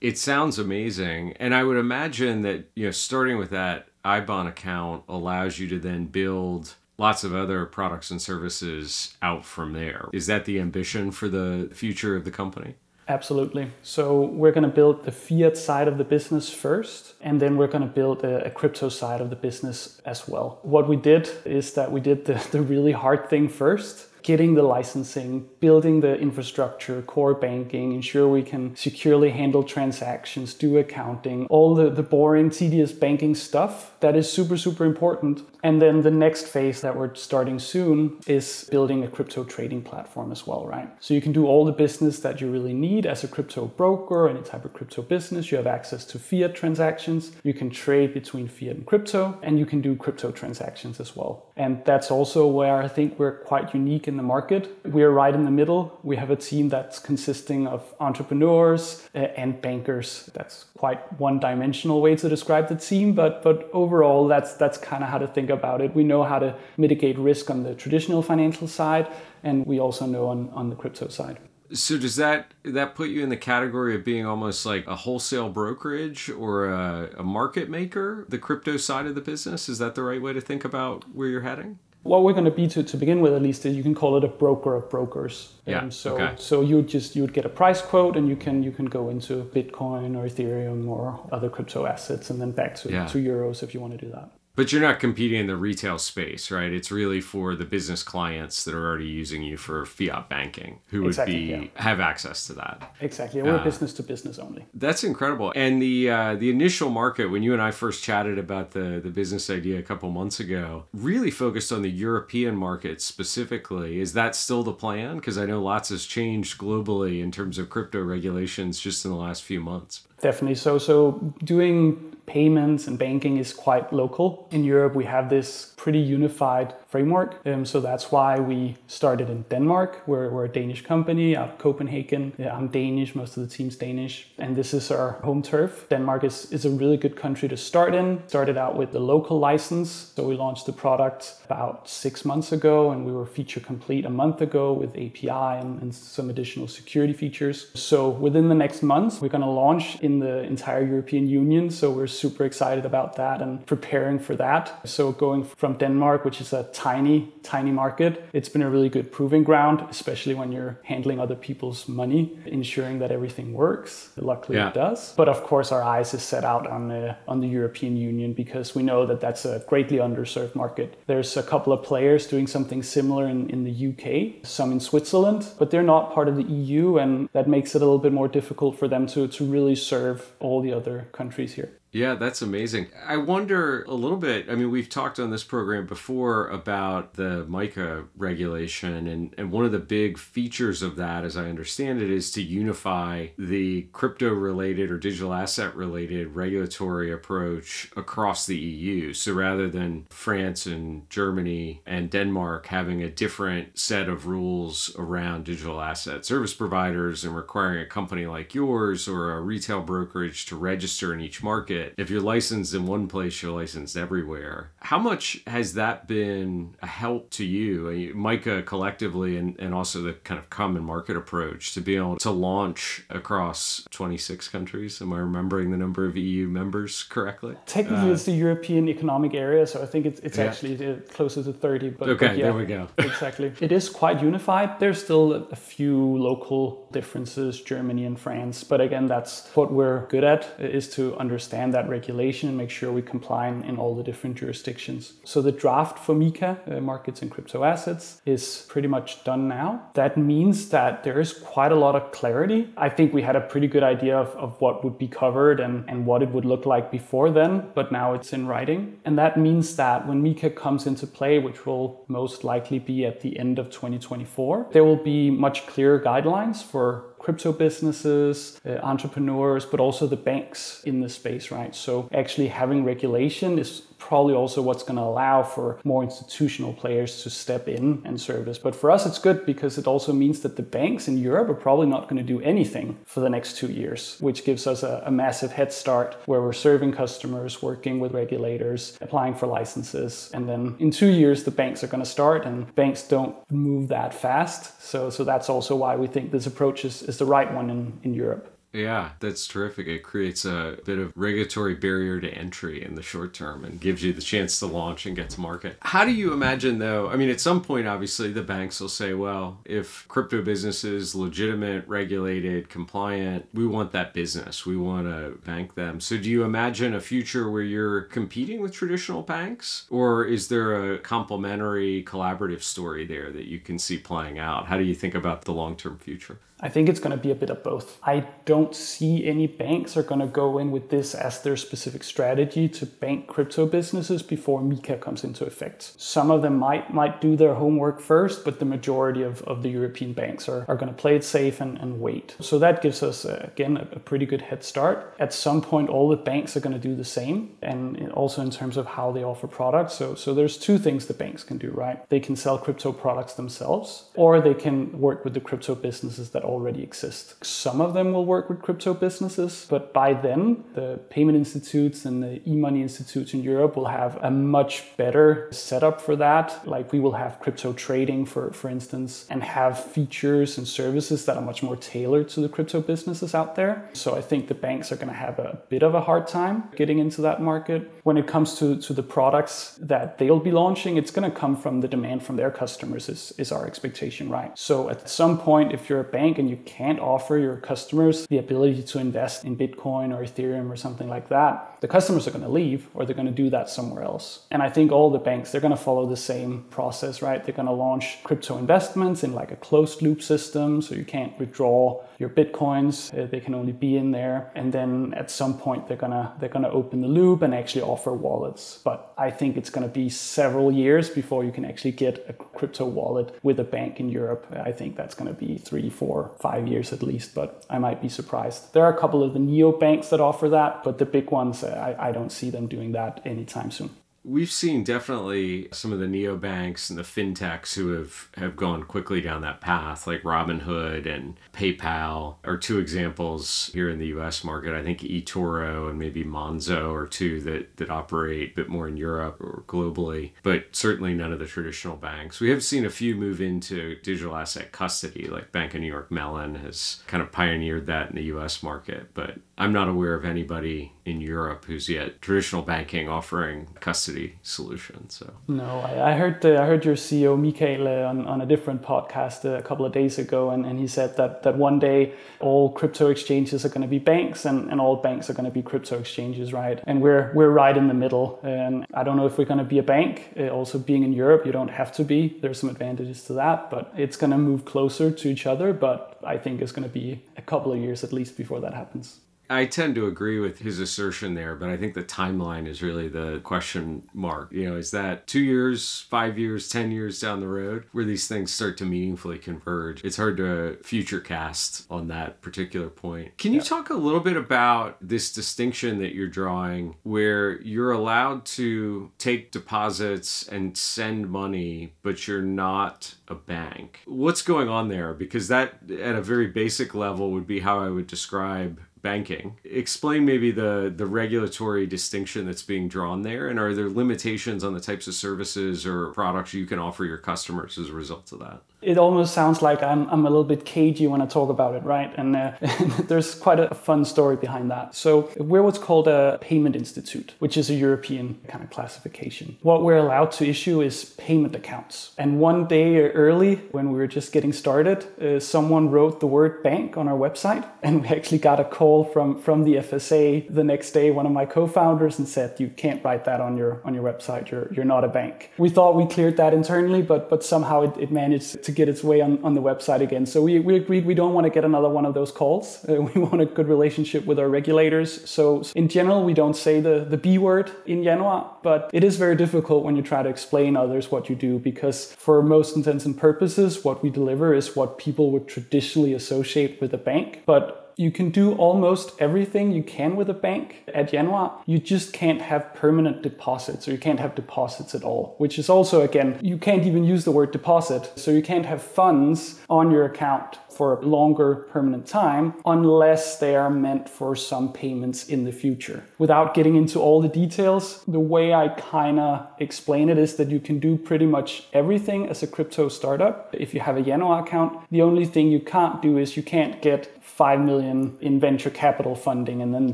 It 0.01 0.17
sounds 0.17 0.58
amazing. 0.58 1.34
And 1.34 1.53
I 1.53 1.63
would 1.63 1.77
imagine 1.77 2.41
that, 2.41 2.70
you 2.75 2.86
know, 2.86 2.91
starting 2.91 3.38
with 3.38 3.51
that 3.51 3.88
IBAN 4.03 4.48
account 4.48 5.03
allows 5.08 5.60
you 5.60 5.67
to 5.70 5.79
then 5.79 6.05
build 6.05 6.74
lots 6.98 7.24
of 7.24 7.34
other 7.36 7.65
products 7.65 8.12
and 8.12 8.22
services 8.22 9.15
out 9.22 9.46
from 9.46 9.74
there. 9.74 10.10
Is 10.12 10.27
that 10.27 10.46
the 10.46 10.60
ambition 10.60 11.12
for 11.12 11.29
the 11.29 11.70
future 11.74 12.15
of 12.15 12.25
the 12.25 12.31
company? 12.31 12.75
Absolutely. 13.08 13.72
So 13.84 14.22
we're 14.22 14.51
going 14.51 14.63
to 14.63 14.70
build 14.70 15.03
the 15.03 15.12
fiat 15.12 15.58
side 15.58 15.88
of 15.88 15.98
the 15.98 16.03
business 16.03 16.50
first, 16.50 17.15
and 17.20 17.41
then 17.41 17.58
we're 17.58 17.67
going 17.67 17.81
to 17.81 17.93
build 17.93 18.24
a, 18.24 18.46
a, 18.46 18.50
crypto 18.50 18.88
side 18.89 19.20
of 19.20 19.29
the 19.29 19.36
business 19.36 20.00
as 20.05 20.27
well. 20.27 20.60
What 20.62 20.88
we 20.88 20.96
did 20.96 21.29
is 21.43 21.74
that 21.74 21.91
we 21.91 22.00
did 22.00 22.25
the, 22.25 22.36
the 22.51 22.62
really 22.62 22.93
hard 22.93 23.29
thing 23.29 23.50
first 23.50 24.08
getting 24.23 24.55
the 24.55 24.63
licensing, 24.63 25.49
building 25.59 26.01
the 26.01 26.17
infrastructure, 26.19 27.01
core 27.01 27.33
banking, 27.33 27.93
ensure 27.93 28.27
we 28.27 28.43
can 28.43 28.75
securely 28.75 29.31
handle 29.31 29.63
transactions, 29.63 30.53
do 30.53 30.77
accounting, 30.77 31.45
all 31.47 31.75
the, 31.75 31.89
the 31.89 32.03
boring, 32.03 32.49
tedious 32.49 32.91
banking 32.91 33.35
stuff 33.35 33.93
that 33.99 34.15
is 34.15 34.31
super, 34.31 34.57
super 34.57 34.85
important. 34.85 35.41
And 35.63 35.81
then 35.81 36.01
the 36.01 36.11
next 36.11 36.47
phase 36.47 36.81
that 36.81 36.95
we're 36.95 37.13
starting 37.13 37.59
soon 37.59 38.17
is 38.25 38.67
building 38.71 39.03
a 39.03 39.07
crypto 39.07 39.43
trading 39.43 39.83
platform 39.83 40.31
as 40.31 40.47
well, 40.47 40.65
right? 40.65 40.89
So 40.99 41.13
you 41.13 41.21
can 41.21 41.31
do 41.31 41.45
all 41.45 41.65
the 41.65 41.71
business 41.71 42.19
that 42.19 42.41
you 42.41 42.49
really 42.49 42.73
need 42.73 43.05
as 43.05 43.23
a 43.23 43.27
crypto 43.27 43.65
broker, 43.65 44.27
any 44.27 44.41
type 44.41 44.65
of 44.65 44.73
crypto 44.73 45.03
business. 45.03 45.51
You 45.51 45.57
have 45.57 45.67
access 45.67 46.03
to 46.05 46.19
fiat 46.19 46.55
transactions. 46.55 47.31
You 47.43 47.53
can 47.53 47.69
trade 47.69 48.13
between 48.13 48.47
fiat 48.47 48.75
and 48.77 48.85
crypto, 48.85 49.39
and 49.43 49.59
you 49.59 49.67
can 49.67 49.81
do 49.81 49.95
crypto 49.95 50.31
transactions 50.31 50.99
as 50.99 51.15
well. 51.15 51.45
And 51.55 51.83
that's 51.85 52.09
also 52.09 52.47
where 52.47 52.81
I 52.81 52.87
think 52.87 53.19
we're 53.19 53.37
quite 53.43 53.73
unique 53.73 54.07
in 54.11 54.17
the 54.17 54.23
market. 54.35 54.63
We 54.85 55.03
are 55.03 55.11
right 55.11 55.33
in 55.33 55.45
the 55.45 55.51
middle. 55.61 55.99
We 56.03 56.15
have 56.17 56.29
a 56.29 56.35
team 56.35 56.69
that's 56.69 56.99
consisting 56.99 57.67
of 57.67 57.81
entrepreneurs 57.99 59.07
uh, 59.15 59.19
and 59.41 59.59
bankers. 59.61 60.29
That's 60.33 60.65
quite 60.77 60.99
one-dimensional 61.19 62.01
way 62.01 62.15
to 62.17 62.27
describe 62.29 62.67
the 62.67 62.75
team, 62.75 63.13
but 63.13 63.41
but 63.41 63.69
overall, 63.73 64.27
that's 64.27 64.53
that's 64.53 64.77
kind 64.77 65.03
of 65.03 65.09
how 65.09 65.17
to 65.17 65.27
think 65.27 65.49
about 65.49 65.81
it. 65.81 65.95
We 65.95 66.03
know 66.03 66.23
how 66.23 66.39
to 66.39 66.55
mitigate 66.77 67.17
risk 67.17 67.49
on 67.49 67.63
the 67.63 67.73
traditional 67.73 68.21
financial 68.21 68.67
side, 68.67 69.07
and 69.43 69.65
we 69.65 69.79
also 69.79 70.05
know 70.05 70.27
on 70.27 70.49
on 70.49 70.69
the 70.69 70.75
crypto 70.75 71.07
side. 71.07 71.37
So 71.73 71.97
does 71.97 72.17
that 72.17 72.53
that 72.63 72.95
put 72.95 73.09
you 73.09 73.23
in 73.23 73.29
the 73.29 73.37
category 73.37 73.95
of 73.95 74.03
being 74.03 74.25
almost 74.25 74.65
like 74.65 74.85
a 74.87 74.95
wholesale 74.95 75.49
brokerage 75.49 76.29
or 76.29 76.69
a, 76.69 77.09
a, 77.17 77.23
market 77.23 77.69
maker, 77.69 78.25
the 78.27 78.37
crypto 78.37 78.75
side 78.75 79.05
of 79.05 79.15
the 79.15 79.21
business? 79.21 79.69
Is 79.69 79.79
that 79.79 79.95
the 79.95 80.03
right 80.03 80.21
way 80.21 80.33
to 80.33 80.41
think 80.41 80.65
about 80.65 81.05
where 81.15 81.29
you're 81.29 81.41
heading? 81.41 81.79
What 82.03 82.24
we're 82.24 82.34
going 82.34 82.46
to 82.46 82.51
be 82.51 82.67
to, 82.70 82.81
to 82.81 82.98
begin 82.98 83.22
with, 83.22 83.34
at 83.34 83.41
least, 83.43 83.65
is 83.65 83.75
you 83.75 83.84
can 83.84 83.93
call 83.93 84.17
it 84.17 84.24
a 84.24 84.27
broker 84.27 84.75
of 84.75 84.89
brokers. 84.89 85.53
Yeah. 85.67 85.81
Um, 85.81 85.91
so 85.91 86.15
okay. 86.15 86.34
so 86.38 86.62
you 86.62 86.81
just 86.81 87.15
you 87.15 87.22
would 87.22 87.34
get 87.34 87.46
a 87.46 87.50
price 87.50 87.81
quote, 87.81 88.17
and 88.17 88.27
you 88.27 88.36
can 88.36 88.63
you 88.63 88.72
can 88.72 88.86
go 88.86 89.10
into 89.10 89.43
Bitcoin 89.53 90.17
or 90.17 90.27
Ethereum 90.27 90.88
or 90.88 91.20
other 91.31 91.50
crypto 91.50 91.86
assets, 91.86 92.29
and 92.31 92.41
then 92.41 92.51
back 92.51 92.75
to, 92.75 92.91
yeah. 92.91 93.05
to 93.08 93.20
euros 93.20 93.62
if 93.62 93.74
you 93.74 93.79
want 93.79 93.93
to 93.93 94.03
do 94.03 94.12
that. 94.12 94.31
But 94.61 94.71
you're 94.71 94.79
not 94.79 94.99
competing 94.99 95.39
in 95.39 95.47
the 95.47 95.55
retail 95.55 95.97
space, 95.97 96.51
right? 96.51 96.71
It's 96.71 96.91
really 96.91 97.19
for 97.19 97.55
the 97.55 97.65
business 97.65 98.03
clients 98.03 98.63
that 98.65 98.75
are 98.75 98.87
already 98.87 99.07
using 99.07 99.41
you 99.41 99.57
for 99.57 99.87
fiat 99.87 100.29
banking 100.29 100.81
who 100.89 101.01
would 101.01 101.17
be 101.25 101.33
yeah. 101.33 101.63
have 101.81 101.99
access 101.99 102.45
to 102.45 102.53
that. 102.53 102.93
Exactly. 103.01 103.41
We're 103.41 103.55
uh, 103.55 103.63
business 103.63 103.91
to 103.93 104.03
business 104.03 104.37
only. 104.37 104.67
That's 104.75 105.03
incredible. 105.03 105.51
And 105.55 105.81
the 105.81 106.11
uh, 106.11 106.35
the 106.35 106.51
initial 106.51 106.91
market 106.91 107.31
when 107.31 107.41
you 107.41 107.53
and 107.53 107.61
I 107.61 107.71
first 107.71 108.03
chatted 108.03 108.37
about 108.37 108.69
the 108.69 109.01
the 109.03 109.09
business 109.09 109.49
idea 109.49 109.79
a 109.79 109.81
couple 109.81 110.11
months 110.11 110.39
ago 110.39 110.85
really 110.93 111.31
focused 111.31 111.71
on 111.71 111.81
the 111.81 111.89
European 111.89 112.55
market 112.55 113.01
specifically. 113.01 113.99
Is 113.99 114.13
that 114.13 114.35
still 114.35 114.61
the 114.61 114.73
plan? 114.73 115.15
Because 115.15 115.39
I 115.39 115.47
know 115.47 115.59
lots 115.63 115.89
has 115.89 116.05
changed 116.05 116.59
globally 116.59 117.19
in 117.19 117.31
terms 117.31 117.57
of 117.57 117.71
crypto 117.71 118.03
regulations 118.03 118.79
just 118.79 119.03
in 119.05 119.09
the 119.09 119.17
last 119.17 119.41
few 119.41 119.59
months. 119.59 120.03
Definitely. 120.21 120.55
So 120.55 120.77
so 120.77 121.33
doing 121.43 122.15
payments 122.27 122.87
and 122.87 122.97
banking 122.97 123.37
is 123.37 123.53
quite 123.53 123.91
local. 123.91 124.47
In 124.51 124.63
Europe, 124.63 124.95
we 124.95 125.05
have 125.05 125.29
this 125.29 125.73
pretty 125.77 125.99
unified 125.99 126.73
framework. 126.91 127.39
Um, 127.45 127.65
so 127.65 127.79
that's 127.79 128.12
why 128.12 128.38
we 128.39 128.75
started 128.88 129.29
in 129.29 129.43
Denmark. 129.50 130.03
We're, 130.07 130.29
we're 130.29 130.45
a 130.45 130.50
Danish 130.50 130.83
company 130.83 131.38
out 131.38 131.50
of 131.51 131.57
Copenhagen. 131.57 132.33
Yeah, 132.38 132.53
I'm 132.55 132.67
Danish, 132.67 133.15
most 133.15 133.38
of 133.38 133.43
the 133.48 133.55
team's 133.55 133.77
Danish, 133.77 134.27
and 134.38 134.57
this 134.57 134.74
is 134.74 134.91
our 134.91 135.12
home 135.24 135.41
turf. 135.41 135.88
Denmark 135.89 136.25
is, 136.25 136.51
is 136.51 136.65
a 136.65 136.69
really 136.69 136.98
good 136.98 137.15
country 137.15 137.48
to 137.48 137.55
start 137.55 137.95
in. 137.95 138.21
Started 138.27 138.57
out 138.57 138.75
with 138.75 138.91
the 138.91 139.00
local 139.00 139.39
license. 139.39 140.12
So 140.15 140.27
we 140.27 140.36
launched 140.36 140.65
the 140.65 140.74
product 140.74 141.36
about 141.45 141.89
six 141.89 142.25
months 142.25 142.51
ago, 142.51 142.91
and 142.91 143.05
we 143.05 143.13
were 143.13 143.25
feature 143.25 143.62
complete 143.62 144.05
a 144.05 144.10
month 144.10 144.41
ago 144.41 144.74
with 144.74 144.89
API 144.91 145.62
and, 145.62 145.81
and 145.81 145.95
some 145.95 146.29
additional 146.29 146.67
security 146.67 147.13
features. 147.13 147.71
So 147.74 148.10
within 148.10 148.50
the 148.50 148.55
next 148.55 148.83
months, 148.83 149.21
we're 149.21 149.29
going 149.29 149.48
to 149.50 149.50
launch 149.63 149.98
in 150.01 150.19
the 150.19 150.43
entire 150.43 150.83
European 150.83 151.29
Union. 151.29 151.69
So 151.69 151.89
we're 151.89 152.07
super 152.07 152.43
excited 152.43 152.86
about 152.86 153.15
that 153.15 153.41
and 153.41 153.65
preparing 153.65 154.19
for 154.19 154.36
that. 154.36 154.81
So 154.86 155.13
going 155.13 155.45
from 155.45 155.77
Denmark, 155.77 156.25
which 156.25 156.41
is 156.41 156.51
a 156.51 156.63
tiny, 156.81 157.31
tiny 157.43 157.71
market. 157.71 158.27
It's 158.33 158.50
been 158.50 158.63
a 158.63 158.69
really 158.69 158.89
good 158.89 159.11
proving 159.11 159.43
ground, 159.43 159.85
especially 159.91 160.33
when 160.33 160.51
you're 160.51 160.79
handling 160.83 161.19
other 161.19 161.35
people's 161.35 161.88
money, 161.88 162.39
ensuring 162.47 162.97
that 163.00 163.11
everything 163.11 163.53
works. 163.53 164.09
Luckily, 164.17 164.57
yeah. 164.57 164.69
it 164.69 164.73
does. 164.73 165.13
But 165.15 165.29
of 165.29 165.43
course, 165.43 165.71
our 165.71 165.83
eyes 165.83 166.15
is 166.15 166.23
set 166.23 166.43
out 166.43 166.65
on 166.65 166.88
the 166.88 167.15
on 167.27 167.39
the 167.39 167.47
European 167.47 167.95
Union 167.97 168.33
because 168.33 168.73
we 168.73 168.81
know 168.81 169.05
that 169.05 169.19
that's 169.21 169.45
a 169.45 169.63
greatly 169.67 169.97
underserved 169.97 170.55
market. 170.55 170.89
There's 171.05 171.38
a 171.38 171.43
couple 171.43 171.71
of 171.71 171.83
players 171.83 172.25
doing 172.25 172.47
something 172.47 172.81
similar 172.81 173.27
in, 173.27 173.50
in 173.51 173.63
the 173.63 173.75
UK, 173.89 174.43
some 174.43 174.71
in 174.71 174.79
Switzerland, 174.79 175.41
but 175.59 175.69
they're 175.69 175.91
not 175.95 176.13
part 176.15 176.27
of 176.27 176.35
the 176.35 176.47
EU, 176.61 176.97
and 176.97 177.29
that 177.33 177.47
makes 177.47 177.75
it 177.75 177.81
a 177.83 177.85
little 177.85 178.05
bit 178.07 178.13
more 178.13 178.27
difficult 178.27 178.79
for 178.79 178.88
them 178.88 179.05
to 179.13 179.27
to 179.27 179.45
really 179.45 179.75
serve 179.75 180.17
all 180.39 180.61
the 180.61 180.73
other 180.73 181.07
countries 181.11 181.53
here. 181.53 181.71
Yeah, 181.93 182.15
that's 182.15 182.41
amazing. 182.41 182.88
I 183.05 183.17
wonder 183.17 183.83
a 183.83 183.93
little 183.93 184.17
bit. 184.17 184.50
I 184.50 184.55
mean, 184.55 184.71
we've 184.71 184.88
talked 184.88 185.19
on 185.19 185.29
this 185.29 185.43
program 185.43 185.88
before 185.88 186.48
about 186.48 187.15
the 187.15 187.45
MiCA 187.50 188.07
regulation, 188.15 189.07
and, 189.07 189.36
and 189.38 189.51
one 189.51 189.65
of 189.65 189.74
the 189.74 189.79
big 189.79 190.17
features 190.17 190.81
of 190.81 190.95
that, 190.95 191.25
as 191.25 191.36
I 191.36 191.50
understand 191.50 192.01
it, 192.01 192.10
is 192.10 192.31
to 192.31 192.41
unify 192.41 193.27
the 193.38 193.89
crypto 193.91 194.29
related 194.33 194.89
or 194.89 194.98
digital 194.98 195.33
asset 195.33 195.75
related 195.75 196.33
regulatory 196.33 197.12
approach 197.12 197.91
across 197.98 198.45
the 198.45 198.57
EU. 198.57 199.13
So 199.13 199.33
rather 199.33 199.69
than 199.69 200.07
France 200.10 200.65
and 200.65 201.10
Germany 201.10 201.81
and 201.86 202.10
Denmark 202.10 202.67
having 202.67 203.03
a 203.03 203.10
different 203.10 203.77
set 203.77 204.07
of 204.07 204.27
rules 204.27 204.95
around 204.98 205.43
digital 205.43 205.81
asset 205.81 206.25
service 206.25 206.53
providers 206.53 207.25
and 207.25 207.36
requiring 207.36 207.81
a 207.81 207.86
company 207.86 208.25
like 208.27 208.55
yours 208.55 209.10
or 209.10 209.33
a 209.33 209.41
retail 209.41 209.81
brokerage 209.81 210.45
to 210.45 210.55
register 210.55 211.13
in 211.13 211.19
each 211.19 211.43
market 211.43 211.80
if 211.97 212.09
you're 212.09 212.21
licensed 212.21 212.73
in 212.73 212.85
one 212.85 213.07
place, 213.07 213.41
you're 213.41 213.51
licensed 213.51 213.97
everywhere. 213.97 214.71
How 214.79 215.00
much 215.00 215.41
has 215.47 215.73
that 215.73 216.07
been 216.07 216.75
a 216.81 216.88
help 216.88 217.29
to 217.31 217.45
you, 217.45 218.13
MiCA 218.15 218.65
collectively, 218.65 219.38
and, 219.38 219.59
and 219.59 219.73
also 219.73 220.01
the 220.01 220.13
kind 220.13 220.39
of 220.39 220.50
common 220.50 220.83
market 220.83 221.17
approach 221.17 221.73
to 221.73 221.81
be 221.81 221.95
able 221.95 222.17
to 222.17 222.31
launch 222.31 223.03
across 223.09 223.85
26 223.91 224.47
countries? 224.47 225.01
Am 225.01 225.13
I 225.13 225.19
remembering 225.19 225.71
the 225.71 225.77
number 225.77 226.05
of 226.05 226.17
EU 226.17 226.47
members 226.47 227.03
correctly? 227.03 227.55
Technically, 227.65 228.09
uh, 228.09 228.13
it's 228.13 228.23
the 228.23 228.31
European 228.31 228.88
Economic 228.89 229.33
Area, 229.33 229.65
so 229.67 229.81
I 229.81 229.85
think 229.85 230.05
it's, 230.05 230.19
it's 230.21 230.38
yeah. 230.38 230.45
actually 230.45 230.85
uh, 230.85 230.95
closer 231.09 231.43
to 231.43 231.53
30. 231.53 231.89
But, 231.89 232.09
okay, 232.09 232.27
but 232.27 232.38
yeah, 232.38 232.43
there 232.43 232.53
we 232.53 232.65
go. 232.65 232.88
exactly. 232.97 233.53
It 233.59 233.71
is 233.71 233.89
quite 233.89 234.21
unified. 234.21 234.79
There's 234.79 235.01
still 235.01 235.33
a 235.51 235.55
few 235.55 235.97
local 236.17 236.88
differences, 236.91 237.61
Germany 237.61 238.05
and 238.05 238.19
France, 238.19 238.63
but 238.63 238.81
again, 238.81 239.07
that's 239.07 239.50
what 239.55 239.71
we're 239.71 240.07
good 240.07 240.23
at, 240.23 240.47
is 240.59 240.89
to 240.95 241.15
understand 241.17 241.70
that 241.71 241.89
regulation 241.89 242.49
and 242.49 242.57
make 242.57 242.69
sure 242.69 242.91
we 242.91 243.01
comply 243.01 243.47
in 243.47 243.77
all 243.77 243.95
the 243.95 244.03
different 244.03 244.37
jurisdictions. 244.37 245.13
So 245.23 245.41
the 245.41 245.51
draft 245.51 245.99
for 245.99 246.15
MiCA, 246.15 246.77
uh, 246.77 246.81
markets 246.81 247.21
and 247.21 247.31
crypto 247.31 247.63
assets, 247.63 248.21
is 248.25 248.65
pretty 248.69 248.87
much 248.87 249.23
done 249.23 249.47
now. 249.47 249.89
That 249.93 250.17
means 250.17 250.69
that 250.69 251.03
there 251.03 251.19
is 251.19 251.33
quite 251.33 251.71
a 251.71 251.75
lot 251.75 251.95
of 251.95 252.11
clarity. 252.11 252.69
I 252.77 252.89
think 252.89 253.13
we 253.13 253.21
had 253.21 253.35
a 253.35 253.41
pretty 253.41 253.67
good 253.67 253.83
idea 253.83 254.17
of, 254.17 254.29
of 254.35 254.59
what 254.61 254.83
would 254.83 254.97
be 254.97 255.07
covered 255.07 255.59
and, 255.59 255.85
and 255.87 256.05
what 256.05 256.21
it 256.21 256.29
would 256.29 256.45
look 256.45 256.65
like 256.65 256.91
before 256.91 257.31
then, 257.31 257.69
but 257.73 257.91
now 257.91 258.13
it's 258.13 258.33
in 258.33 258.47
writing. 258.47 258.99
And 259.05 259.17
that 259.17 259.37
means 259.37 259.75
that 259.75 260.07
when 260.07 260.21
MiCA 260.21 260.55
comes 260.55 260.85
into 260.87 261.07
play, 261.07 261.39
which 261.39 261.65
will 261.65 262.03
most 262.07 262.43
likely 262.43 262.79
be 262.79 263.05
at 263.05 263.21
the 263.21 263.37
end 263.39 263.59
of 263.59 263.69
2024, 263.69 264.67
there 264.71 264.83
will 264.83 265.03
be 265.03 265.29
much 265.29 265.67
clearer 265.67 265.99
guidelines 265.99 266.63
for 266.63 267.10
crypto 267.21 267.51
businesses, 267.51 268.59
uh, 268.65 268.79
entrepreneurs, 268.81 269.63
but 269.63 269.79
also 269.79 270.07
the 270.07 270.15
banks 270.15 270.81
in 270.85 271.01
the 271.01 271.09
space, 271.09 271.51
right? 271.51 271.75
So 271.75 272.09
actually 272.11 272.47
having 272.47 272.83
regulation 272.83 273.59
is 273.59 273.83
probably 274.01 274.34
also 274.34 274.62
what's 274.62 274.84
going 274.84 274.98
to 274.98 275.03
allow 275.03 275.43
for 275.43 275.79
more 275.84 276.03
institutional 276.03 276.74
players 276.74 277.24
to 277.24 277.29
step 277.29 277.67
in 277.67 278.01
and 278.03 278.20
service. 278.20 278.58
But 278.58 278.75
for 278.75 278.89
us, 278.89 279.05
it's 279.05 279.20
good 279.20 279.46
because 279.46 279.77
it 279.77 279.88
also 279.88 280.12
means 280.12 280.41
that 280.41 280.55
the 280.55 280.63
banks 280.63 281.08
in 281.08 281.17
Europe 281.17 281.48
are 281.50 281.62
probably 281.67 281.88
not 281.88 282.10
going 282.10 282.17
to 282.17 282.34
do 282.34 282.41
anything 282.41 282.98
for 283.05 283.20
the 283.20 283.29
next 283.29 283.58
two 283.58 283.72
years, 283.72 284.17
which 284.20 284.43
gives 284.43 284.65
us 284.65 284.84
a, 284.84 285.03
a 285.05 285.12
massive 285.12 285.51
head 285.51 285.72
start 285.72 286.17
where 286.25 286.41
we're 286.41 286.51
serving 286.51 286.91
customers, 286.91 287.62
working 287.62 288.00
with 288.00 288.12
regulators, 288.12 288.98
applying 289.01 289.36
for 289.36 289.48
licenses. 289.48 290.31
And 290.34 290.50
then 290.50 290.75
in 290.79 290.89
two 290.91 291.12
years, 291.22 291.43
the 291.43 291.51
banks 291.51 291.84
are 291.84 291.88
going 291.88 292.03
to 292.03 292.10
start, 292.10 292.46
and 292.46 292.74
banks 292.75 293.03
don't 293.03 293.36
move 293.51 293.88
that 293.89 294.13
fast. 294.13 294.81
So, 294.81 295.10
so 295.10 295.24
that's 295.24 295.48
also 295.48 295.75
why 295.75 295.96
we 295.96 296.08
think 296.08 296.31
this 296.31 296.48
approach 296.48 296.84
is, 296.86 297.03
is 297.03 297.17
the 297.17 297.25
right 297.25 297.53
one 297.53 297.70
in, 297.70 298.00
in 298.03 298.13
Europe. 298.13 298.51
Yeah, 298.73 299.11
that's 299.19 299.47
terrific. 299.47 299.87
It 299.87 299.99
creates 299.99 300.45
a 300.45 300.77
bit 300.85 300.97
of 300.97 301.11
regulatory 301.15 301.75
barrier 301.75 302.21
to 302.21 302.29
entry 302.29 302.83
in 302.83 302.95
the 302.95 303.01
short 303.01 303.33
term 303.33 303.65
and 303.65 303.79
gives 303.81 304.01
you 304.01 304.13
the 304.13 304.21
chance 304.21 304.59
to 304.59 304.65
launch 304.65 305.05
and 305.05 305.15
get 305.15 305.29
to 305.31 305.41
market. 305.41 305.77
How 305.81 306.05
do 306.05 306.11
you 306.11 306.31
imagine, 306.31 306.79
though? 306.79 307.09
I 307.09 307.17
mean, 307.17 307.29
at 307.29 307.41
some 307.41 307.61
point, 307.61 307.87
obviously, 307.87 308.31
the 308.31 308.41
banks 308.41 308.79
will 308.79 308.89
say, 308.89 309.13
well, 309.13 309.59
if 309.65 310.07
crypto 310.07 310.41
business 310.41 310.83
is 310.83 311.13
legitimate, 311.15 311.87
regulated, 311.87 312.69
compliant, 312.69 313.47
we 313.53 313.67
want 313.67 313.91
that 313.91 314.13
business. 314.13 314.65
We 314.65 314.77
want 314.77 315.07
to 315.07 315.37
bank 315.45 315.75
them. 315.75 315.99
So, 315.99 316.17
do 316.17 316.29
you 316.29 316.43
imagine 316.43 316.93
a 316.93 317.01
future 317.01 317.49
where 317.49 317.61
you're 317.61 318.01
competing 318.01 318.61
with 318.61 318.71
traditional 318.71 319.21
banks? 319.21 319.85
Or 319.89 320.23
is 320.23 320.47
there 320.47 320.93
a 320.93 320.99
complementary 320.99 322.03
collaborative 322.03 322.61
story 322.61 323.05
there 323.05 323.31
that 323.31 323.45
you 323.45 323.59
can 323.59 323.77
see 323.77 323.97
playing 323.97 324.39
out? 324.39 324.67
How 324.67 324.77
do 324.77 324.83
you 324.83 324.95
think 324.95 325.13
about 325.13 325.43
the 325.43 325.51
long 325.51 325.75
term 325.75 325.97
future? 325.97 326.39
I 326.61 326.69
think 326.69 326.89
it's 326.89 326.99
going 326.99 327.11
to 327.11 327.17
be 327.17 327.31
a 327.31 327.35
bit 327.35 327.49
of 327.49 327.63
both. 327.63 327.97
I 328.03 328.27
don't 328.45 328.60
don't 328.61 328.75
see 328.75 329.25
any 329.25 329.47
banks 329.47 329.97
are 329.97 330.03
going 330.03 330.21
to 330.21 330.27
go 330.27 330.57
in 330.57 330.71
with 330.71 330.89
this 330.89 331.15
as 331.15 331.41
their 331.41 331.57
specific 331.57 332.03
strategy 332.03 332.69
to 332.69 332.85
bank 332.85 333.27
crypto 333.27 333.65
businesses 333.65 334.21
before 334.21 334.61
MiCA 334.61 334.99
comes 335.01 335.23
into 335.23 335.45
effect. 335.45 335.93
Some 335.97 336.29
of 336.29 336.41
them 336.41 336.57
might 336.57 336.93
might 336.93 337.21
do 337.21 337.35
their 337.35 337.55
homework 337.55 337.99
first, 337.99 338.45
but 338.45 338.59
the 338.59 338.65
majority 338.65 339.23
of, 339.23 339.41
of 339.43 339.63
the 339.63 339.69
European 339.69 340.13
banks 340.13 340.47
are, 340.47 340.65
are 340.67 340.75
going 340.75 340.93
to 340.93 341.01
play 341.01 341.15
it 341.15 341.23
safe 341.23 341.59
and, 341.61 341.77
and 341.79 341.99
wait. 341.99 342.35
So 342.39 342.59
that 342.59 342.81
gives 342.81 343.01
us, 343.01 343.25
uh, 343.25 343.49
again, 343.51 343.77
a, 343.77 343.87
a 343.95 343.99
pretty 343.99 344.25
good 344.25 344.41
head 344.41 344.63
start. 344.63 345.15
At 345.19 345.33
some 345.33 345.61
point, 345.61 345.89
all 345.89 346.07
the 346.09 346.23
banks 346.31 346.55
are 346.55 346.59
going 346.59 346.79
to 346.81 346.87
do 346.89 346.95
the 346.95 347.05
same, 347.19 347.37
and 347.61 348.11
also 348.11 348.41
in 348.41 348.51
terms 348.51 348.77
of 348.77 348.85
how 348.85 349.11
they 349.11 349.23
offer 349.23 349.47
products. 349.47 349.93
So, 349.93 350.15
so 350.15 350.33
there's 350.33 350.57
two 350.57 350.77
things 350.77 351.05
the 351.05 351.13
banks 351.13 351.43
can 351.43 351.57
do, 351.57 351.71
right? 351.71 351.97
They 352.09 352.19
can 352.19 352.35
sell 352.35 352.57
crypto 352.57 352.91
products 352.91 353.33
themselves, 353.33 354.05
or 354.15 354.39
they 354.39 354.53
can 354.53 354.99
work 354.99 355.23
with 355.23 355.33
the 355.33 355.41
crypto 355.41 355.73
businesses 355.75 356.29
that 356.31 356.43
already 356.43 356.83
exist. 356.83 357.43
Some 357.43 357.81
of 357.81 357.93
them 357.93 358.13
will 358.13 358.25
work 358.25 358.49
crypto 358.55 358.93
businesses, 358.93 359.67
but 359.70 359.93
by 359.93 360.13
then, 360.13 360.63
the 360.74 361.00
payment 361.10 361.38
institutes 361.38 362.05
and 362.05 362.22
the 362.24 362.41
e-money 362.50 362.81
institutes 362.81 363.34
in 363.34 363.43
Europe 363.43 363.75
will 363.75 363.88
have 363.88 364.17
a 364.22 364.31
much 364.31 364.96
better 364.98 365.48
setup 365.51 366.01
for 366.01 366.15
that. 366.15 366.67
Like 366.67 366.91
we 366.91 367.00
will 367.00 367.13
have 367.13 367.39
crypto 367.39 367.74
trading, 367.74 368.25
for 368.25 368.51
for 368.51 368.70
instance, 368.70 369.25
and 369.29 369.43
have 369.43 369.84
features 369.84 370.58
and 370.58 370.67
services 370.67 371.25
that 371.25 371.38
are 371.38 371.41
much 371.41 371.63
more 371.63 371.75
tailored 371.75 372.29
to 372.29 372.41
the 372.41 372.50
crypto 372.50 372.81
businesses 372.81 373.36
out 373.36 373.55
there. 373.55 373.89
So 373.93 374.15
I 374.15 374.22
think 374.22 374.48
the 374.48 374.55
banks 374.55 374.91
are 374.91 374.96
going 374.96 375.08
to 375.08 375.13
have 375.13 375.39
a 375.39 375.62
bit 375.70 375.84
of 375.84 375.96
a 375.96 376.01
hard 376.01 376.27
time 376.27 376.63
getting 376.75 377.00
into 377.00 377.22
that 377.22 377.41
market. 377.41 377.91
When 378.03 378.17
it 378.17 378.27
comes 378.27 378.58
to, 378.60 378.77
to 378.81 378.93
the 378.93 379.03
products 379.03 379.77
that 379.81 380.17
they'll 380.17 380.39
be 380.39 380.51
launching, 380.51 380.98
it's 380.98 381.12
going 381.12 381.29
to 381.29 381.36
come 381.36 381.55
from 381.55 381.81
the 381.81 381.88
demand 381.88 382.24
from 382.24 382.36
their 382.36 382.51
customers, 382.51 383.10
is, 383.10 383.34
is 383.38 383.51
our 383.51 383.65
expectation, 383.65 384.29
right? 384.29 384.58
So 384.58 384.89
at 384.89 385.10
some 385.10 385.38
point, 385.38 385.74
if 385.74 385.89
you're 385.89 386.00
a 386.00 386.12
bank 386.20 386.38
and 386.39 386.50
you 386.50 386.58
can't 386.58 387.00
offer 387.00 387.38
your 387.38 387.58
customers 387.58 388.27
the 388.27 388.38
ability 388.41 388.83
to 388.83 389.00
invest 389.00 389.45
in 389.45 389.55
Bitcoin 389.55 390.07
or 390.15 390.21
Ethereum 390.24 390.69
or 390.69 390.75
something 390.75 391.10
like 391.10 391.29
that, 391.29 391.77
the 391.81 391.88
customers 391.88 392.27
are 392.27 392.31
going 392.31 392.43
to 392.43 392.50
leave 392.50 392.88
or 392.93 393.05
they're 393.05 393.15
going 393.15 393.33
to 393.36 393.41
do 393.43 393.50
that 393.50 393.69
somewhere 393.69 394.03
else. 394.03 394.45
And 394.51 394.62
I 394.62 394.69
think 394.69 394.91
all 394.91 395.10
the 395.10 395.19
banks, 395.19 395.51
they're 395.51 395.62
going 395.62 395.77
to 395.79 395.83
follow 395.89 396.05
the 396.07 396.17
same 396.33 396.65
process, 396.69 397.21
right? 397.21 397.43
They're 397.43 397.55
going 397.55 397.67
to 397.67 397.74
launch 397.88 398.24
crypto 398.24 398.57
investments 398.57 399.24
in 399.24 399.33
like 399.33 399.51
a 399.51 399.55
closed 399.55 400.01
loop 400.01 400.21
system. 400.21 400.81
So 400.81 400.95
you 400.95 401.05
can't 401.05 401.38
withdraw 401.39 402.03
your 402.19 402.29
Bitcoins. 402.29 402.95
Uh, 403.17 403.27
they 403.27 403.39
can 403.39 403.55
only 403.55 403.71
be 403.71 403.98
in 403.98 404.12
there. 404.12 404.51
And 404.55 404.71
then 404.71 405.13
at 405.15 405.31
some 405.31 405.57
point, 405.57 405.88
they're 405.88 405.98
going 405.98 406.12
to, 406.12 406.31
they're 406.39 406.50
going 406.50 406.65
to 406.65 406.71
open 406.71 407.01
the 407.01 407.07
loop 407.07 407.41
and 407.41 407.53
actually 407.53 407.81
offer 407.81 408.13
wallets. 408.13 408.79
But 408.83 409.13
I 409.17 409.31
think 409.31 409.57
it's 409.57 409.69
going 409.69 409.88
to 409.88 409.93
be 409.93 410.10
several 410.10 410.71
years 410.71 411.10
before 411.10 411.43
you 411.43 411.51
can 411.51 411.65
actually 411.65 411.91
get 411.91 412.25
a 412.29 412.33
crypto 412.33 412.86
wallet 412.86 413.36
with 413.43 413.60
a 413.60 413.63
bank 413.63 414.00
in 414.00 414.10
Europe. 414.10 414.45
I 414.51 414.71
think 414.71 414.95
that's 414.95 415.15
going 415.15 415.33
to 415.33 415.39
be 415.39 415.57
three, 415.57 415.89
four, 415.89 416.31
five 416.39 416.67
years 416.67 416.93
at 416.93 417.01
least, 417.01 417.33
but 417.33 417.65
I 417.69 417.77
might 417.79 418.01
be 418.01 418.10
surprised. 418.10 418.30
There 418.73 418.83
are 418.83 418.93
a 418.93 418.97
couple 418.97 419.23
of 419.23 419.33
the 419.33 419.39
neo 419.39 419.71
banks 419.71 420.09
that 420.09 420.19
offer 420.19 420.50
that, 420.50 420.83
but 420.83 420.97
the 420.97 421.05
big 421.05 421.31
ones, 421.31 421.63
I, 421.63 421.95
I 422.00 422.11
don't 422.11 422.31
see 422.31 422.50
them 422.50 422.67
doing 422.67 422.93
that 422.93 423.21
anytime 423.25 423.71
soon. 423.71 423.89
We've 424.23 424.51
seen 424.51 424.83
definitely 424.83 425.67
some 425.71 425.91
of 425.91 425.99
the 425.99 426.05
neobanks 426.05 426.91
and 426.91 426.99
the 426.99 427.03
fintechs 427.03 427.73
who 427.73 427.93
have, 427.93 428.29
have 428.37 428.55
gone 428.55 428.83
quickly 428.83 429.19
down 429.19 429.41
that 429.41 429.61
path, 429.61 430.05
like 430.05 430.21
Robinhood 430.21 431.07
and 431.07 431.39
PayPal 431.53 432.35
are 432.43 432.57
two 432.57 432.77
examples 432.77 433.71
here 433.73 433.89
in 433.89 433.97
the 433.97 434.07
US 434.07 434.43
market. 434.43 434.75
I 434.75 434.83
think 434.83 434.99
eToro 434.99 435.89
and 435.89 435.97
maybe 435.97 436.23
Monzo 436.23 436.93
are 436.93 437.07
two 437.07 437.41
that, 437.41 437.77
that 437.77 437.89
operate 437.89 438.51
a 438.51 438.55
bit 438.55 438.69
more 438.69 438.87
in 438.87 438.95
Europe 438.95 439.41
or 439.41 439.63
globally, 439.67 440.33
but 440.43 440.65
certainly 440.71 441.15
none 441.15 441.33
of 441.33 441.39
the 441.39 441.47
traditional 441.47 441.95
banks. 441.95 442.39
We 442.39 442.51
have 442.51 442.63
seen 442.63 442.85
a 442.85 442.91
few 442.91 443.15
move 443.15 443.41
into 443.41 443.95
digital 444.03 444.35
asset 444.35 444.71
custody, 444.71 445.29
like 445.29 445.51
Bank 445.51 445.73
of 445.73 445.81
New 445.81 445.87
York 445.87 446.11
Mellon 446.11 446.55
has 446.55 447.01
kind 447.07 447.23
of 447.23 447.31
pioneered 447.31 447.87
that 447.87 448.11
in 448.11 448.15
the 448.15 448.23
US 448.35 448.61
market, 448.61 449.15
but 449.15 449.39
I'm 449.61 449.73
not 449.73 449.87
aware 449.87 450.15
of 450.15 450.25
anybody 450.25 450.91
in 451.05 451.21
Europe 451.21 451.65
who's 451.65 451.87
yet 451.87 452.19
traditional 452.19 452.63
banking 452.63 453.07
offering 453.07 453.67
custody 453.79 454.39
solutions. 454.41 455.13
So 455.13 455.33
no, 455.47 455.81
I, 455.81 456.11
I 456.11 456.13
heard 456.13 456.43
uh, 456.43 456.59
I 456.59 456.65
heard 456.65 456.83
your 456.83 456.95
CEO 456.95 457.39
Mikael 457.39 457.87
on, 457.87 458.25
on 458.25 458.41
a 458.41 458.47
different 458.47 458.81
podcast 458.81 459.45
uh, 459.45 459.59
a 459.59 459.61
couple 459.61 459.85
of 459.85 459.93
days 459.93 460.17
ago, 460.17 460.49
and, 460.49 460.65
and 460.65 460.79
he 460.79 460.87
said 460.87 461.15
that 461.17 461.43
that 461.43 461.59
one 461.59 461.77
day 461.77 462.13
all 462.39 462.71
crypto 462.71 463.11
exchanges 463.11 463.63
are 463.63 463.69
going 463.69 463.83
to 463.83 463.87
be 463.87 463.99
banks, 463.99 464.45
and, 464.45 464.71
and 464.71 464.81
all 464.81 464.95
banks 464.95 465.29
are 465.29 465.33
going 465.33 465.45
to 465.45 465.51
be 465.51 465.61
crypto 465.61 465.99
exchanges, 465.99 466.53
right? 466.53 466.81
And 466.87 466.99
we're 466.99 467.31
we're 467.35 467.51
right 467.51 467.77
in 467.77 467.87
the 467.87 467.93
middle. 467.93 468.39
And 468.41 468.87
I 468.95 469.03
don't 469.03 469.15
know 469.15 469.27
if 469.27 469.37
we're 469.37 469.51
going 469.53 469.65
to 469.67 469.71
be 469.75 469.77
a 469.77 469.83
bank. 469.83 470.33
Uh, 470.39 470.47
also, 470.47 470.79
being 470.79 471.03
in 471.03 471.13
Europe, 471.13 471.45
you 471.45 471.51
don't 471.51 471.69
have 471.81 471.91
to 471.97 472.03
be. 472.03 472.35
There's 472.41 472.59
some 472.59 472.69
advantages 472.71 473.25
to 473.25 473.33
that, 473.33 473.69
but 473.69 473.93
it's 473.95 474.17
going 474.17 474.31
to 474.31 474.39
move 474.39 474.65
closer 474.65 475.11
to 475.11 475.27
each 475.29 475.45
other. 475.45 475.71
But 475.71 476.19
I 476.23 476.39
think 476.39 476.61
it's 476.61 476.71
going 476.71 476.87
to 476.89 476.93
be 477.03 477.21
a 477.37 477.43
couple 477.43 477.71
of 477.71 477.79
years 477.79 478.03
at 478.03 478.11
least 478.11 478.35
before 478.37 478.59
that 478.61 478.73
happens. 478.73 479.19
I 479.51 479.65
tend 479.65 479.96
to 479.96 480.08
agree 480.08 480.39
with 480.39 480.60
his 480.60 480.79
assertion 480.79 481.34
there, 481.34 481.55
but 481.55 481.70
I 481.70 481.75
think 481.75 481.93
the 481.93 482.03
timeline 482.03 482.67
is 482.67 482.81
really 482.81 483.10
the 483.10 483.41
question 483.43 484.08
mark. 484.13 484.51
You 484.51 484.70
know, 484.70 484.77
is 484.77 484.91
that 484.91 485.27
two 485.27 485.41
years, 485.41 486.05
five 486.10 486.39
years, 486.39 486.70
10 486.70 486.91
years 486.91 487.20
down 487.20 487.41
the 487.41 487.48
road 487.48 487.86
where 487.91 488.05
these 488.05 488.27
things 488.27 488.51
start 488.51 488.77
to 488.77 488.86
meaningfully 488.86 489.38
converge? 489.38 490.03
It's 490.05 490.15
hard 490.15 490.38
to 490.38 490.77
future 490.84 491.20
cast 491.20 491.86
on 491.91 492.08
that 492.08 492.41
particular 492.41 492.89
point. 492.89 493.38
Can 493.38 493.51
you 493.51 493.60
yeah. 493.60 493.65
talk 493.65 493.89
a 493.89 493.96
little 493.96 494.22
bit 494.22 494.38
about 494.38 494.98
this 495.01 495.34
distinction 495.34 496.00
that 496.00 496.16
you're 496.16 496.27
drawing 496.27 496.96
where 497.03 497.61
you're 497.61 497.92
allowed 497.92 498.46
to 498.46 499.11
take 499.18 499.51
deposits 499.51 500.48
and 500.48 500.77
send 500.77 501.29
money, 501.29 501.94
but 502.03 502.25
you're 502.25 502.42
not 502.42 503.16
a 503.27 503.35
bank? 503.35 504.00
What's 504.05 504.42
going 504.42 504.70
on 504.70 504.87
there? 504.87 505.14
Because 505.14 505.50
that, 505.50 505.79
at 505.92 506.16
a 506.16 506.22
very 506.22 506.48
basic 506.48 506.96
level, 506.96 507.31
would 507.31 507.48
be 507.48 507.59
how 507.59 507.79
I 507.79 507.90
would 507.90 508.07
describe 508.07 508.79
banking. 509.01 509.57
Explain 509.64 510.25
maybe 510.25 510.51
the 510.51 510.94
the 510.96 511.05
regulatory 511.05 511.85
distinction 511.85 512.46
that's 512.46 512.64
being 512.64 512.87
drawn 512.87 513.22
there, 513.22 513.48
and 513.48 513.59
are 513.59 513.74
there 513.74 513.90
limitations 513.90 514.64
on 514.64 514.74
the 514.74 514.79
types 514.79 515.07
of 515.07 515.14
services 515.14 515.85
or 515.85 516.07
products 516.11 516.53
you 516.53 516.66
can 516.66 516.79
offer 516.79 517.05
your 517.05 517.18
customers 517.18 517.77
as 517.77 517.90
a 517.90 517.94
result 517.94 518.31
of 518.31 518.40
that? 518.40 518.61
It 518.81 518.98
almost 518.98 519.33
sounds 519.33 519.61
like 519.61 519.83
I'm, 519.83 520.09
I'm 520.09 520.25
a 520.25 520.29
little 520.29 520.44
bit 520.44 520.65
cagey 520.65 521.07
when 521.07 521.22
I 521.22 521.25
talk 521.25 521.50
about 521.50 521.75
it, 521.75 521.83
right? 521.83 522.11
And 522.17 522.35
uh, 522.35 522.53
there's 523.07 523.35
quite 523.35 523.59
a 523.59 523.74
fun 523.75 524.05
story 524.05 524.35
behind 524.35 524.72
that. 524.72 524.96
So, 524.96 525.31
we're 525.37 525.61
what's 525.61 525.77
called 525.77 526.07
a 526.07 526.39
payment 526.41 526.75
institute, 526.75 527.33
which 527.39 527.57
is 527.57 527.70
a 527.70 527.74
European 527.74 528.39
kind 528.48 528.63
of 528.63 528.70
classification. 528.70 529.57
What 529.61 529.83
we're 529.83 529.98
allowed 529.98 530.31
to 530.33 530.48
issue 530.48 530.81
is 530.81 531.05
payment 531.17 531.55
accounts. 531.55 532.11
And 532.17 532.39
one 532.39 532.67
day 532.67 533.11
early, 533.11 533.55
when 533.72 533.91
we 533.91 534.00
were 534.00 534.07
just 534.07 534.31
getting 534.31 534.53
started, 534.53 535.05
uh, 535.22 535.39
someone 535.39 535.91
wrote 535.91 536.20
the 536.20 536.27
word 536.27 536.63
bank 536.63 536.98
on 536.98 537.07
our 537.07 537.17
website, 537.17 537.67
and 537.83 538.01
we 538.01 538.07
actually 538.07 538.39
got 538.39 538.59
a 538.59 538.63
call 538.63 539.03
from, 539.03 539.39
from 539.39 539.63
the 539.63 539.75
FSA 539.75 540.53
the 540.53 540.63
next 540.63 540.91
day, 540.91 541.11
one 541.11 541.25
of 541.25 541.31
my 541.31 541.46
co 541.46 541.67
founders, 541.67 542.17
and 542.17 542.27
said, 542.27 542.59
You 542.59 542.70
can't 542.70 543.03
write 543.03 543.25
that 543.25 543.41
on 543.41 543.57
your, 543.57 543.81
on 543.85 543.94
your 543.94 544.03
website, 544.03 544.50
you're, 544.50 544.72
you're 544.74 544.85
not 544.85 545.03
a 545.03 545.07
bank. 545.07 545.51
We 545.57 545.70
thought 545.70 545.96
we 545.96 546.07
cleared 546.07 546.37
that 546.37 546.53
internally, 546.53 547.01
but, 547.01 547.29
but 547.29 547.44
somehow 547.44 547.81
it, 547.83 547.98
it 547.98 548.11
managed 548.11 548.63
to 548.63 548.71
to 548.72 548.77
get 548.77 548.90
its 548.90 549.03
way 549.03 549.22
on, 549.22 549.44
on 549.44 549.53
the 549.53 549.62
website 549.62 550.01
again. 550.01 550.25
So 550.25 550.42
we, 550.42 550.60
we 550.60 550.75
agreed 550.75 551.05
we 551.05 551.14
don't 551.14 551.34
want 551.34 551.46
to 551.46 551.50
get 551.50 551.64
another 551.64 551.90
one 551.90 552.05
of 552.05 552.14
those 552.14 552.31
calls. 552.31 552.86
Uh, 552.92 553.01
we 553.01 553.22
want 553.22 553.42
a 553.42 553.46
good 553.46 553.68
relationship 553.68 554.25
with 554.25 554.38
our 554.38 554.50
regulators. 554.50 555.29
So 555.29 555.64
in 555.75 555.88
general, 555.88 556.25
we 556.25 556.34
don't 556.34 556.57
say 556.57 556.81
the, 556.81 557.05
the 557.07 557.16
B 557.16 557.38
word 557.38 557.72
in 557.86 558.03
Januar, 558.03 558.50
but 558.64 558.90
it 558.92 559.03
is 559.03 559.16
very 559.16 559.36
difficult 559.36 559.86
when 559.86 559.96
you 559.96 560.01
try 560.01 560.22
to 560.24 560.29
explain 560.29 560.75
others 560.75 561.10
what 561.10 561.29
you 561.29 561.36
do 561.36 561.57
because 561.60 562.14
for 562.16 562.44
most 562.44 562.75
intents 562.75 563.05
and 563.05 563.18
purposes, 563.18 563.86
what 563.86 564.03
we 564.03 564.10
deliver 564.10 564.53
is 564.53 564.75
what 564.75 564.98
people 564.98 565.31
would 565.31 565.48
traditionally 565.48 566.14
associate 566.14 566.81
with 566.81 566.94
a 566.94 566.98
bank. 566.98 567.44
But 567.46 567.80
you 568.01 568.11
can 568.11 568.31
do 568.31 568.53
almost 568.53 569.14
everything 569.20 569.72
you 569.72 569.83
can 569.83 570.16
with 570.16 570.27
a 570.27 570.33
bank 570.33 570.83
at 570.94 571.11
Januar. 571.11 571.51
You 571.68 571.77
just 571.77 572.14
can't 572.14 572.42
have 572.42 572.74
permanent 572.74 573.22
deposits 573.22 573.87
or 573.87 573.92
you 573.92 574.00
can't 574.00 574.20
have 574.20 574.33
deposits 574.33 574.96
at 574.96 575.03
all, 575.03 575.35
which 575.37 575.59
is 575.59 575.70
also, 575.70 576.01
again, 576.01 576.40
you 576.42 576.57
can't 576.57 576.85
even 576.87 577.03
use 577.03 577.25
the 577.25 577.31
word 577.31 577.51
deposit. 577.51 578.11
So 578.16 578.31
you 578.31 578.42
can't 578.42 578.66
have 578.66 578.81
funds 578.81 579.59
on 579.70 579.92
your 579.92 580.05
account 580.05 580.57
for 580.81 580.96
a 580.96 581.05
longer 581.05 581.67
permanent 581.74 582.07
time 582.07 582.55
unless 582.65 583.37
they 583.37 583.55
are 583.55 583.70
meant 583.70 584.09
for 584.09 584.35
some 584.35 584.74
payments 584.74 585.27
in 585.27 585.44
the 585.44 585.51
future. 585.51 586.03
Without 586.17 586.55
getting 586.55 586.75
into 586.75 587.00
all 587.00 587.22
the 587.22 587.29
details, 587.29 588.03
the 588.07 588.20
way 588.20 588.51
I 588.51 588.70
kind 588.70 589.20
of 589.20 589.46
explain 589.59 590.09
it 590.09 590.17
is 590.17 590.37
that 590.37 590.50
you 590.50 590.59
can 590.59 590.79
do 590.79 590.98
pretty 590.98 591.27
much 591.27 591.67
everything 591.72 592.27
as 592.27 592.41
a 592.41 592.48
crypto 592.48 592.89
startup 592.89 593.53
if 593.53 593.75
you 593.75 593.79
have 593.79 593.96
a 593.96 594.01
Januar 594.01 594.41
account. 594.41 594.72
The 594.89 595.03
only 595.03 595.25
thing 595.25 595.51
you 595.51 595.59
can't 595.59 596.01
do 596.01 596.17
is 596.17 596.35
you 596.35 596.41
can't 596.41 596.81
get 596.81 597.22
5 597.22 597.61
million 597.61 598.17
in 598.20 598.39
venture 598.39 598.72
capital 598.72 599.15
funding 599.15 599.61
and 599.61 599.74
then 599.74 599.94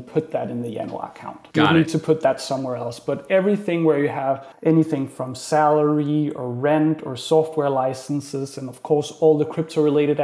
put 0.00 0.30
that 0.32 0.50
in 0.50 0.62
the 0.62 0.74
Januar 0.74 1.10
account. 1.10 1.52
Got 1.52 1.72
you 1.72 1.76
it. 1.76 1.78
need 1.80 1.88
to 1.88 1.98
put 1.98 2.22
that 2.22 2.40
somewhere 2.40 2.76
else. 2.76 2.98
But 2.98 3.30
everything 3.30 3.84
where 3.84 3.98
you 3.98 4.08
have 4.08 4.46
anything 4.62 5.06
from 5.06 5.34
salary 5.34 6.30
or 6.30 6.50
rent 6.50 7.02
or 7.04 7.14
software 7.14 7.68
licenses, 7.68 8.56
and 8.56 8.70
of 8.70 8.82
course, 8.82 9.10
all 9.20 9.36
the 9.36 9.44
crypto 9.44 9.82
related 9.82 10.18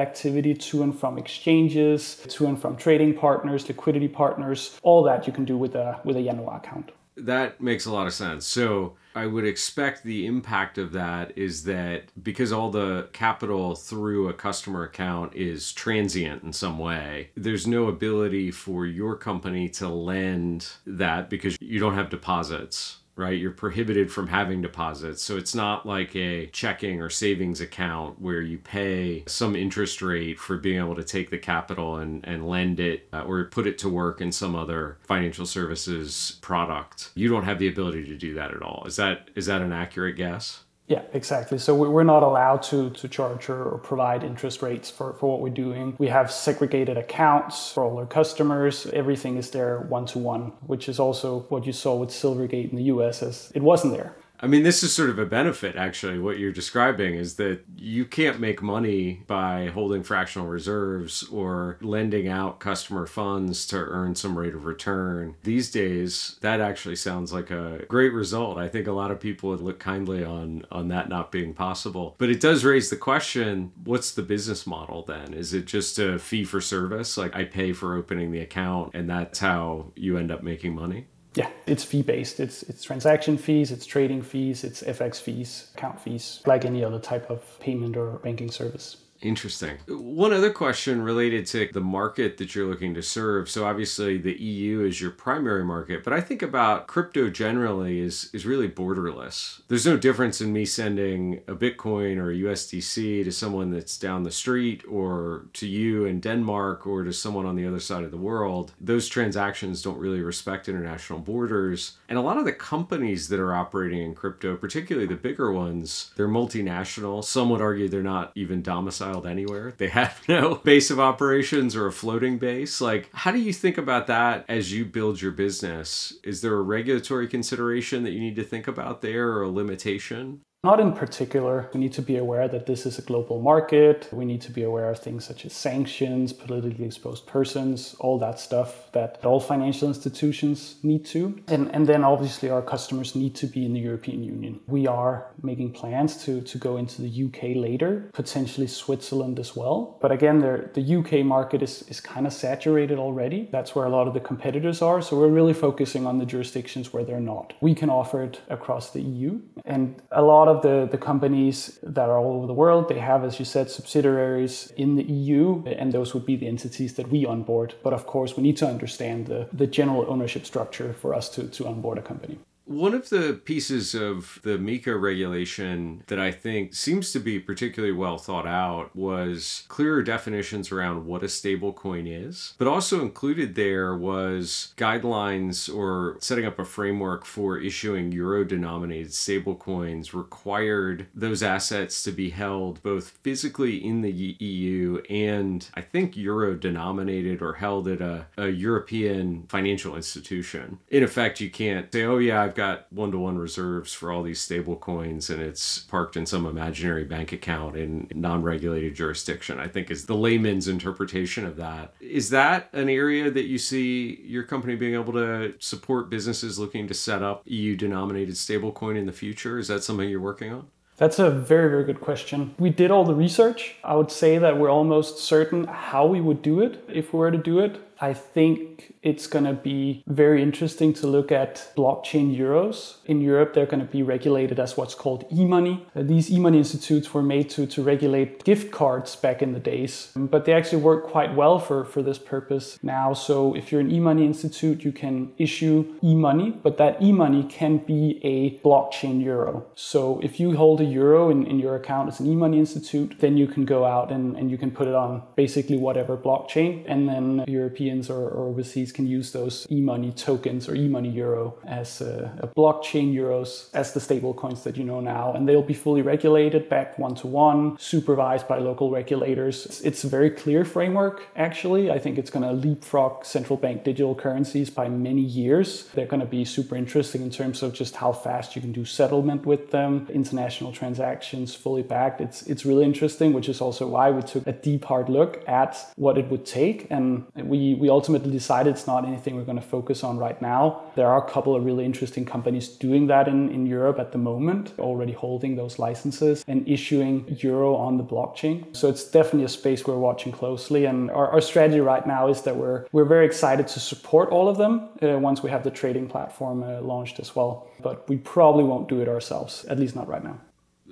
to 0.54 0.82
and 0.82 0.98
from 0.98 1.18
exchanges, 1.18 2.16
to 2.28 2.46
and 2.46 2.60
from 2.60 2.76
trading 2.76 3.14
partners, 3.14 3.68
liquidity 3.68 4.08
partners, 4.08 4.78
all 4.82 5.02
that 5.04 5.26
you 5.26 5.32
can 5.32 5.44
do 5.44 5.56
with 5.56 5.74
a, 5.74 6.00
with 6.04 6.16
a 6.16 6.20
Januar 6.20 6.56
account. 6.56 6.92
That 7.16 7.60
makes 7.60 7.86
a 7.86 7.92
lot 7.92 8.06
of 8.06 8.12
sense. 8.12 8.44
So 8.44 8.96
I 9.14 9.26
would 9.26 9.46
expect 9.46 10.02
the 10.02 10.26
impact 10.26 10.78
of 10.78 10.92
that 10.92 11.38
is 11.38 11.62
that 11.64 12.10
because 12.20 12.50
all 12.50 12.70
the 12.70 13.08
capital 13.12 13.76
through 13.76 14.28
a 14.28 14.34
customer 14.34 14.82
account 14.82 15.34
is 15.36 15.72
transient 15.72 16.42
in 16.42 16.52
some 16.52 16.78
way, 16.78 17.30
there's 17.36 17.66
no 17.66 17.86
ability 17.86 18.50
for 18.50 18.86
your 18.86 19.14
company 19.14 19.68
to 19.70 19.88
lend 19.88 20.68
that 20.86 21.30
because 21.30 21.56
you 21.60 21.78
don't 21.78 21.94
have 21.94 22.10
deposits 22.10 22.98
right? 23.16 23.38
You're 23.38 23.52
prohibited 23.52 24.10
from 24.10 24.28
having 24.28 24.60
deposits. 24.60 25.22
So 25.22 25.36
it's 25.36 25.54
not 25.54 25.86
like 25.86 26.14
a 26.16 26.46
checking 26.48 27.00
or 27.00 27.10
savings 27.10 27.60
account 27.60 28.20
where 28.20 28.40
you 28.40 28.58
pay 28.58 29.24
some 29.26 29.54
interest 29.54 30.02
rate 30.02 30.38
for 30.38 30.56
being 30.56 30.78
able 30.78 30.96
to 30.96 31.04
take 31.04 31.30
the 31.30 31.38
capital 31.38 31.96
and, 31.96 32.26
and 32.26 32.48
lend 32.48 32.80
it 32.80 33.08
uh, 33.12 33.22
or 33.22 33.44
put 33.44 33.66
it 33.66 33.78
to 33.78 33.88
work 33.88 34.20
in 34.20 34.32
some 34.32 34.56
other 34.56 34.98
financial 35.02 35.46
services 35.46 36.38
product. 36.40 37.10
You 37.14 37.28
don't 37.28 37.44
have 37.44 37.58
the 37.58 37.68
ability 37.68 38.04
to 38.06 38.16
do 38.16 38.34
that 38.34 38.52
at 38.52 38.62
all. 38.62 38.84
Is 38.86 38.96
that 38.96 39.28
is 39.34 39.46
that 39.46 39.62
an 39.62 39.72
accurate 39.72 40.16
guess? 40.16 40.63
Yeah, 40.86 41.02
exactly. 41.14 41.56
So 41.58 41.74
we're 41.74 42.04
not 42.04 42.22
allowed 42.22 42.62
to, 42.64 42.90
to 42.90 43.08
charge 43.08 43.48
or 43.48 43.78
provide 43.78 44.22
interest 44.22 44.60
rates 44.60 44.90
for, 44.90 45.14
for 45.14 45.30
what 45.30 45.40
we're 45.40 45.48
doing. 45.48 45.96
We 45.98 46.08
have 46.08 46.30
segregated 46.30 46.98
accounts 46.98 47.72
for 47.72 47.84
all 47.84 47.96
our 47.96 48.04
customers. 48.04 48.86
Everything 48.92 49.38
is 49.38 49.50
there 49.50 49.80
one 49.88 50.04
to 50.06 50.18
one, 50.18 50.52
which 50.66 50.90
is 50.90 51.00
also 51.00 51.40
what 51.48 51.64
you 51.64 51.72
saw 51.72 51.94
with 51.96 52.10
Silvergate 52.10 52.70
in 52.70 52.76
the 52.76 52.84
US 52.84 53.22
as 53.22 53.50
it 53.54 53.62
wasn't 53.62 53.94
there. 53.94 54.14
I 54.40 54.46
mean, 54.46 54.62
this 54.64 54.82
is 54.82 54.92
sort 54.92 55.10
of 55.10 55.18
a 55.18 55.26
benefit, 55.26 55.76
actually. 55.76 56.18
What 56.18 56.38
you're 56.38 56.52
describing 56.52 57.14
is 57.14 57.36
that 57.36 57.64
you 57.76 58.04
can't 58.04 58.40
make 58.40 58.60
money 58.60 59.22
by 59.26 59.68
holding 59.68 60.02
fractional 60.02 60.48
reserves 60.48 61.22
or 61.28 61.78
lending 61.80 62.28
out 62.28 62.58
customer 62.58 63.06
funds 63.06 63.66
to 63.68 63.76
earn 63.76 64.14
some 64.16 64.36
rate 64.36 64.54
of 64.54 64.64
return. 64.64 65.36
These 65.44 65.70
days, 65.70 66.36
that 66.40 66.60
actually 66.60 66.96
sounds 66.96 67.32
like 67.32 67.50
a 67.50 67.84
great 67.88 68.12
result. 68.12 68.58
I 68.58 68.68
think 68.68 68.86
a 68.86 68.92
lot 68.92 69.12
of 69.12 69.20
people 69.20 69.50
would 69.50 69.60
look 69.60 69.78
kindly 69.78 70.24
on, 70.24 70.66
on 70.70 70.88
that 70.88 71.08
not 71.08 71.30
being 71.30 71.54
possible. 71.54 72.16
But 72.18 72.30
it 72.30 72.40
does 72.40 72.64
raise 72.64 72.90
the 72.90 72.96
question 72.96 73.72
what's 73.84 74.12
the 74.12 74.22
business 74.22 74.66
model 74.66 75.04
then? 75.04 75.32
Is 75.32 75.54
it 75.54 75.64
just 75.64 75.98
a 75.98 76.18
fee 76.18 76.44
for 76.44 76.60
service? 76.60 77.16
Like 77.16 77.34
I 77.36 77.44
pay 77.44 77.72
for 77.72 77.96
opening 77.96 78.32
the 78.32 78.40
account, 78.40 78.94
and 78.94 79.08
that's 79.08 79.38
how 79.38 79.92
you 79.94 80.18
end 80.18 80.32
up 80.32 80.42
making 80.42 80.74
money? 80.74 81.06
Yeah, 81.34 81.50
it's 81.66 81.82
fee 81.82 82.02
based. 82.02 82.38
It's 82.38 82.62
it's 82.64 82.82
transaction 82.84 83.36
fees, 83.36 83.72
it's 83.72 83.86
trading 83.86 84.22
fees, 84.22 84.62
it's 84.62 84.82
FX 84.82 85.20
fees, 85.20 85.70
account 85.74 86.00
fees, 86.00 86.40
like 86.46 86.64
any 86.64 86.84
other 86.84 87.00
type 87.00 87.28
of 87.28 87.42
payment 87.60 87.96
or 87.96 88.18
banking 88.18 88.50
service. 88.50 88.96
Interesting. 89.24 89.78
One 89.88 90.34
other 90.34 90.50
question 90.50 91.00
related 91.00 91.46
to 91.46 91.70
the 91.72 91.80
market 91.80 92.36
that 92.36 92.54
you're 92.54 92.66
looking 92.66 92.92
to 92.92 93.02
serve. 93.02 93.48
So 93.48 93.64
obviously 93.64 94.18
the 94.18 94.34
EU 94.34 94.84
is 94.84 95.00
your 95.00 95.12
primary 95.12 95.64
market, 95.64 96.04
but 96.04 96.12
I 96.12 96.20
think 96.20 96.42
about 96.42 96.88
crypto 96.88 97.30
generally 97.30 98.00
is 98.00 98.28
is 98.34 98.44
really 98.44 98.68
borderless. 98.68 99.62
There's 99.68 99.86
no 99.86 99.96
difference 99.96 100.42
in 100.42 100.52
me 100.52 100.66
sending 100.66 101.40
a 101.48 101.54
Bitcoin 101.54 102.18
or 102.18 102.30
a 102.30 102.36
USDC 102.36 103.24
to 103.24 103.32
someone 103.32 103.70
that's 103.70 103.96
down 103.96 104.24
the 104.24 104.30
street 104.30 104.84
or 104.86 105.46
to 105.54 105.66
you 105.66 106.04
in 106.04 106.20
Denmark 106.20 106.86
or 106.86 107.02
to 107.02 107.12
someone 107.12 107.46
on 107.46 107.56
the 107.56 107.66
other 107.66 107.80
side 107.80 108.04
of 108.04 108.10
the 108.10 108.18
world. 108.18 108.72
Those 108.78 109.08
transactions 109.08 109.80
don't 109.80 109.98
really 109.98 110.20
respect 110.20 110.68
international 110.68 111.20
borders. 111.20 111.96
And 112.10 112.18
a 112.18 112.22
lot 112.22 112.36
of 112.36 112.44
the 112.44 112.52
companies 112.52 113.28
that 113.28 113.40
are 113.40 113.54
operating 113.54 114.02
in 114.02 114.14
crypto, 114.14 114.54
particularly 114.54 115.08
the 115.08 115.14
bigger 115.14 115.50
ones, 115.50 116.12
they're 116.14 116.28
multinational. 116.28 117.24
Some 117.24 117.48
would 117.48 117.62
argue 117.62 117.88
they're 117.88 118.02
not 118.02 118.30
even 118.34 118.60
domiciled 118.60 119.13
anywhere. 119.22 119.74
They 119.76 119.88
have 119.88 120.22
no 120.28 120.56
base 120.56 120.90
of 120.90 121.00
operations 121.00 121.76
or 121.76 121.86
a 121.86 121.92
floating 121.92 122.38
base. 122.38 122.80
Like, 122.80 123.08
how 123.12 123.30
do 123.30 123.38
you 123.38 123.52
think 123.52 123.78
about 123.78 124.06
that 124.08 124.44
as 124.48 124.72
you 124.72 124.84
build 124.84 125.22
your 125.22 125.32
business? 125.32 126.12
Is 126.24 126.40
there 126.40 126.54
a 126.54 126.62
regulatory 126.62 127.28
consideration 127.28 128.02
that 128.04 128.10
you 128.10 128.20
need 128.20 128.36
to 128.36 128.44
think 128.44 128.66
about 128.66 129.00
there 129.00 129.30
or 129.30 129.42
a 129.42 129.48
limitation? 129.48 130.40
Not 130.64 130.80
in 130.80 130.94
particular. 130.94 131.68
We 131.74 131.80
need 131.80 131.92
to 131.92 132.00
be 132.00 132.16
aware 132.16 132.48
that 132.48 132.64
this 132.64 132.86
is 132.86 132.98
a 132.98 133.02
global 133.02 133.38
market. 133.38 134.08
We 134.10 134.24
need 134.24 134.40
to 134.40 134.50
be 134.50 134.62
aware 134.62 134.88
of 134.88 134.98
things 134.98 135.26
such 135.26 135.44
as 135.44 135.52
sanctions, 135.52 136.32
politically 136.32 136.86
exposed 136.86 137.26
persons, 137.26 137.94
all 138.00 138.18
that 138.20 138.40
stuff 138.40 138.90
that 138.92 139.18
all 139.22 139.40
financial 139.40 139.88
institutions 139.88 140.76
need 140.82 141.04
to. 141.06 141.38
And, 141.48 141.70
and 141.74 141.86
then 141.86 142.02
obviously 142.02 142.48
our 142.48 142.62
customers 142.62 143.14
need 143.14 143.34
to 143.34 143.46
be 143.46 143.66
in 143.66 143.74
the 143.74 143.80
European 143.80 144.24
Union. 144.24 144.58
We 144.66 144.86
are 144.86 145.26
making 145.42 145.72
plans 145.72 146.24
to, 146.24 146.40
to 146.40 146.56
go 146.56 146.78
into 146.78 147.02
the 147.02 147.24
UK 147.26 147.56
later, 147.56 148.08
potentially 148.14 148.66
Switzerland 148.66 149.38
as 149.38 149.54
well. 149.54 149.98
But 150.00 150.12
again, 150.12 150.40
the 150.40 150.96
UK 150.98 151.26
market 151.26 151.62
is, 151.62 151.82
is 151.88 152.00
kind 152.00 152.26
of 152.26 152.32
saturated 152.32 152.98
already. 152.98 153.50
That's 153.52 153.74
where 153.74 153.84
a 153.84 153.90
lot 153.90 154.08
of 154.08 154.14
the 154.14 154.20
competitors 154.20 154.80
are. 154.80 155.02
So 155.02 155.18
we're 155.18 155.28
really 155.28 155.52
focusing 155.52 156.06
on 156.06 156.18
the 156.18 156.24
jurisdictions 156.24 156.90
where 156.90 157.04
they're 157.04 157.20
not. 157.20 157.52
We 157.60 157.74
can 157.74 157.90
offer 157.90 158.22
it 158.22 158.40
across 158.48 158.92
the 158.92 159.02
EU. 159.02 159.42
And 159.66 160.00
a 160.10 160.22
lot 160.22 160.48
of 160.48 160.53
of 160.54 160.62
the, 160.62 160.88
the 160.90 160.98
companies 160.98 161.78
that 161.82 162.08
are 162.08 162.18
all 162.18 162.36
over 162.36 162.46
the 162.46 162.54
world, 162.54 162.88
they 162.88 162.98
have, 162.98 163.24
as 163.24 163.38
you 163.38 163.44
said, 163.44 163.70
subsidiaries 163.70 164.72
in 164.76 164.96
the 164.96 165.02
EU, 165.02 165.62
and 165.66 165.92
those 165.92 166.14
would 166.14 166.26
be 166.26 166.36
the 166.36 166.46
entities 166.46 166.94
that 166.94 167.08
we 167.08 167.26
onboard. 167.26 167.74
But 167.82 167.92
of 167.92 168.06
course, 168.06 168.36
we 168.36 168.42
need 168.42 168.56
to 168.58 168.66
understand 168.66 169.26
the, 169.26 169.48
the 169.52 169.66
general 169.66 170.04
ownership 170.08 170.46
structure 170.46 170.92
for 170.94 171.14
us 171.14 171.28
to, 171.30 171.48
to 171.48 171.66
onboard 171.66 171.98
a 171.98 172.02
company. 172.02 172.38
One 172.66 172.94
of 172.94 173.10
the 173.10 173.40
pieces 173.44 173.94
of 173.94 174.38
the 174.42 174.56
MiCA 174.56 174.98
regulation 175.00 176.02
that 176.06 176.18
I 176.18 176.32
think 176.32 176.74
seems 176.74 177.12
to 177.12 177.20
be 177.20 177.38
particularly 177.38 177.94
well 177.94 178.16
thought 178.16 178.46
out 178.46 178.96
was 178.96 179.64
clearer 179.68 180.02
definitions 180.02 180.72
around 180.72 181.04
what 181.04 181.22
a 181.22 181.26
stablecoin 181.26 182.06
is, 182.06 182.54
but 182.56 182.66
also 182.66 183.02
included 183.02 183.54
there 183.54 183.94
was 183.94 184.72
guidelines 184.78 185.74
or 185.74 186.16
setting 186.20 186.46
up 186.46 186.58
a 186.58 186.64
framework 186.64 187.26
for 187.26 187.58
issuing 187.58 188.12
euro 188.12 188.44
denominated 188.44 189.12
stablecoins 189.12 190.14
required 190.14 191.06
those 191.14 191.42
assets 191.42 192.02
to 192.02 192.12
be 192.12 192.30
held 192.30 192.82
both 192.82 193.18
physically 193.22 193.84
in 193.84 194.00
the 194.00 194.10
EU 194.10 195.02
and 195.10 195.68
I 195.74 195.82
think 195.82 196.16
euro 196.16 196.54
denominated 196.54 197.42
or 197.42 197.54
held 197.54 197.88
at 197.88 198.00
a, 198.00 198.26
a 198.38 198.48
European 198.48 199.46
financial 199.48 199.96
institution. 199.96 200.78
In 200.88 201.02
effect, 201.02 201.40
you 201.40 201.50
can't 201.50 201.92
say, 201.92 202.04
oh, 202.04 202.18
yeah, 202.18 202.42
I've 202.42 202.53
I've 202.54 202.58
got 202.58 202.92
one 202.92 203.10
to 203.10 203.18
one 203.18 203.36
reserves 203.36 203.92
for 203.92 204.12
all 204.12 204.22
these 204.22 204.40
stable 204.40 204.76
coins 204.76 205.28
and 205.28 205.42
it's 205.42 205.80
parked 205.80 206.16
in 206.16 206.24
some 206.24 206.46
imaginary 206.46 207.02
bank 207.02 207.32
account 207.32 207.76
in 207.76 208.06
non 208.14 208.44
regulated 208.44 208.94
jurisdiction, 208.94 209.58
I 209.58 209.66
think 209.66 209.90
is 209.90 210.06
the 210.06 210.14
layman's 210.14 210.68
interpretation 210.68 211.44
of 211.44 211.56
that. 211.56 211.94
Is 212.00 212.30
that 212.30 212.68
an 212.72 212.88
area 212.88 213.28
that 213.28 213.46
you 213.46 213.58
see 213.58 214.20
your 214.24 214.44
company 214.44 214.76
being 214.76 214.94
able 214.94 215.14
to 215.14 215.54
support 215.58 216.10
businesses 216.10 216.56
looking 216.56 216.86
to 216.86 216.94
set 216.94 217.24
up 217.24 217.42
EU 217.46 217.74
denominated 217.74 218.36
stablecoin 218.36 218.96
in 218.96 219.06
the 219.06 219.12
future? 219.12 219.58
Is 219.58 219.66
that 219.66 219.82
something 219.82 220.08
you're 220.08 220.20
working 220.20 220.52
on? 220.52 220.68
That's 220.96 221.18
a 221.18 221.28
very, 221.28 221.68
very 221.68 221.82
good 221.82 222.00
question. 222.00 222.54
We 222.56 222.70
did 222.70 222.92
all 222.92 223.04
the 223.04 223.16
research. 223.16 223.74
I 223.82 223.96
would 223.96 224.12
say 224.12 224.38
that 224.38 224.58
we're 224.58 224.70
almost 224.70 225.18
certain 225.18 225.64
how 225.66 226.06
we 226.06 226.20
would 226.20 226.40
do 226.40 226.60
it 226.60 226.84
if 226.88 227.12
we 227.12 227.18
were 227.18 227.32
to 227.32 227.38
do 227.38 227.58
it. 227.58 227.80
I 228.00 228.12
think 228.12 228.94
it's 229.02 229.26
going 229.26 229.44
to 229.44 229.52
be 229.52 230.02
very 230.06 230.42
interesting 230.42 230.92
to 230.94 231.06
look 231.06 231.30
at 231.30 231.70
blockchain 231.76 232.36
euros. 232.36 232.96
In 233.06 233.20
Europe, 233.20 233.54
they're 233.54 233.66
going 233.66 233.86
to 233.86 233.92
be 233.92 234.02
regulated 234.02 234.58
as 234.58 234.76
what's 234.76 234.94
called 234.94 235.24
e 235.32 235.44
money. 235.44 235.86
Uh, 235.94 236.02
these 236.02 236.30
e 236.30 236.38
money 236.38 236.58
institutes 236.58 237.14
were 237.14 237.22
made 237.22 237.50
to, 237.50 237.66
to 237.66 237.82
regulate 237.82 238.44
gift 238.44 238.72
cards 238.72 239.14
back 239.16 239.42
in 239.42 239.52
the 239.52 239.60
days, 239.60 240.10
but 240.16 240.44
they 240.44 240.52
actually 240.52 240.82
work 240.82 241.04
quite 241.04 241.34
well 241.34 241.58
for, 241.58 241.84
for 241.84 242.02
this 242.02 242.18
purpose 242.18 242.78
now. 242.82 243.12
So 243.12 243.54
if 243.54 243.70
you're 243.70 243.80
an 243.80 243.90
e 243.90 244.00
money 244.00 244.24
institute, 244.24 244.84
you 244.84 244.92
can 244.92 245.32
issue 245.38 245.94
e 246.02 246.14
money, 246.14 246.50
but 246.50 246.76
that 246.78 247.00
e 247.02 247.12
money 247.12 247.44
can 247.44 247.78
be 247.78 248.20
a 248.24 248.58
blockchain 248.66 249.22
euro. 249.22 249.66
So 249.74 250.20
if 250.22 250.40
you 250.40 250.56
hold 250.56 250.80
a 250.80 250.84
euro 250.84 251.30
in, 251.30 251.46
in 251.46 251.58
your 251.58 251.76
account 251.76 252.08
as 252.08 252.20
an 252.20 252.26
e 252.26 252.34
money 252.34 252.58
institute, 252.58 253.16
then 253.20 253.36
you 253.36 253.46
can 253.46 253.64
go 253.64 253.84
out 253.84 254.10
and, 254.10 254.36
and 254.36 254.50
you 254.50 254.58
can 254.58 254.70
put 254.70 254.88
it 254.88 254.94
on 254.94 255.22
basically 255.36 255.76
whatever 255.76 256.16
blockchain, 256.16 256.84
and 256.88 257.08
then 257.08 257.44
European 257.46 257.83
Europeans 257.84 258.10
or, 258.10 258.28
or 258.28 258.48
overseas 258.48 258.92
can 258.92 259.06
use 259.06 259.32
those 259.32 259.66
e-money 259.70 260.12
tokens 260.12 260.68
or 260.68 260.74
e-money 260.74 261.10
euro 261.10 261.54
as 261.66 262.00
a, 262.00 262.32
a 262.40 262.48
blockchain 262.48 263.14
euros 263.14 263.68
as 263.74 263.92
the 263.92 264.00
stable 264.00 264.34
coins 264.34 264.62
that 264.64 264.76
you 264.76 264.84
know 264.84 265.00
now. 265.00 265.32
And 265.32 265.48
they'll 265.48 265.62
be 265.62 265.74
fully 265.74 266.02
regulated, 266.02 266.68
backed 266.68 266.98
one 266.98 267.14
to 267.16 267.26
one, 267.26 267.76
supervised 267.78 268.48
by 268.48 268.58
local 268.58 268.90
regulators. 268.90 269.66
It's, 269.66 269.80
it's 269.80 270.04
a 270.04 270.08
very 270.08 270.30
clear 270.30 270.64
framework, 270.64 271.26
actually. 271.36 271.90
I 271.90 271.98
think 271.98 272.18
it's 272.18 272.30
going 272.30 272.46
to 272.46 272.52
leapfrog 272.52 273.24
central 273.24 273.56
bank 273.56 273.84
digital 273.84 274.14
currencies 274.14 274.70
by 274.70 274.88
many 274.88 275.22
years. 275.22 275.88
They're 275.94 276.06
going 276.06 276.20
to 276.20 276.26
be 276.26 276.44
super 276.44 276.76
interesting 276.76 277.22
in 277.22 277.30
terms 277.30 277.62
of 277.62 277.72
just 277.74 277.96
how 277.96 278.12
fast 278.12 278.56
you 278.56 278.62
can 278.62 278.72
do 278.72 278.84
settlement 278.84 279.46
with 279.46 279.70
them, 279.70 280.06
international 280.12 280.72
transactions 280.72 281.54
fully 281.54 281.82
backed. 281.82 282.20
It's, 282.20 282.42
it's 282.42 282.64
really 282.64 282.84
interesting, 282.84 283.32
which 283.32 283.48
is 283.48 283.60
also 283.60 283.86
why 283.86 284.10
we 284.10 284.22
took 284.22 284.46
a 284.46 284.52
deep 284.52 284.84
hard 284.84 285.08
look 285.08 285.46
at 285.48 285.76
what 285.96 286.18
it 286.18 286.26
would 286.30 286.46
take. 286.46 286.86
And 286.90 287.24
we 287.36 287.73
we, 287.74 287.88
ultimately 287.90 288.30
decided 288.30 288.74
it's 288.74 288.86
not 288.86 289.06
anything 289.06 289.36
we're 289.36 289.44
going 289.44 289.60
to 289.60 289.68
focus 289.76 290.02
on 290.02 290.18
right 290.18 290.40
now. 290.42 290.82
There 290.96 291.08
are 291.08 291.24
a 291.24 291.30
couple 291.30 291.54
of 291.54 291.64
really 291.64 291.84
interesting 291.84 292.24
companies 292.24 292.68
doing 292.68 293.06
that 293.08 293.28
in, 293.28 293.50
in 293.50 293.66
Europe 293.66 293.98
at 293.98 294.12
the 294.12 294.18
moment, 294.18 294.72
already 294.78 295.12
holding 295.12 295.56
those 295.56 295.78
licenses 295.78 296.44
and 296.48 296.68
issuing 296.68 297.36
euro 297.40 297.74
on 297.76 297.96
the 297.96 298.04
blockchain. 298.04 298.74
So 298.76 298.88
it's 298.88 299.04
definitely 299.04 299.44
a 299.44 299.48
space 299.48 299.86
we're 299.86 299.98
watching 299.98 300.32
closely. 300.32 300.86
And 300.86 301.10
our, 301.10 301.28
our 301.30 301.40
strategy 301.40 301.80
right 301.80 302.06
now 302.06 302.28
is 302.28 302.42
that 302.42 302.56
we're, 302.56 302.86
we're 302.92 303.04
very 303.04 303.26
excited 303.26 303.68
to 303.68 303.80
support 303.80 304.30
all 304.30 304.48
of 304.48 304.56
them 304.56 304.88
uh, 305.02 305.18
once 305.18 305.42
we 305.42 305.50
have 305.50 305.64
the 305.64 305.70
trading 305.70 306.08
platform 306.08 306.62
uh, 306.62 306.80
launched 306.80 307.20
as 307.20 307.36
well. 307.36 307.68
But 307.82 308.08
we 308.08 308.16
probably 308.16 308.64
won't 308.64 308.88
do 308.88 309.00
it 309.00 309.08
ourselves, 309.08 309.64
at 309.66 309.78
least 309.78 309.94
not 309.96 310.08
right 310.08 310.24
now 310.24 310.38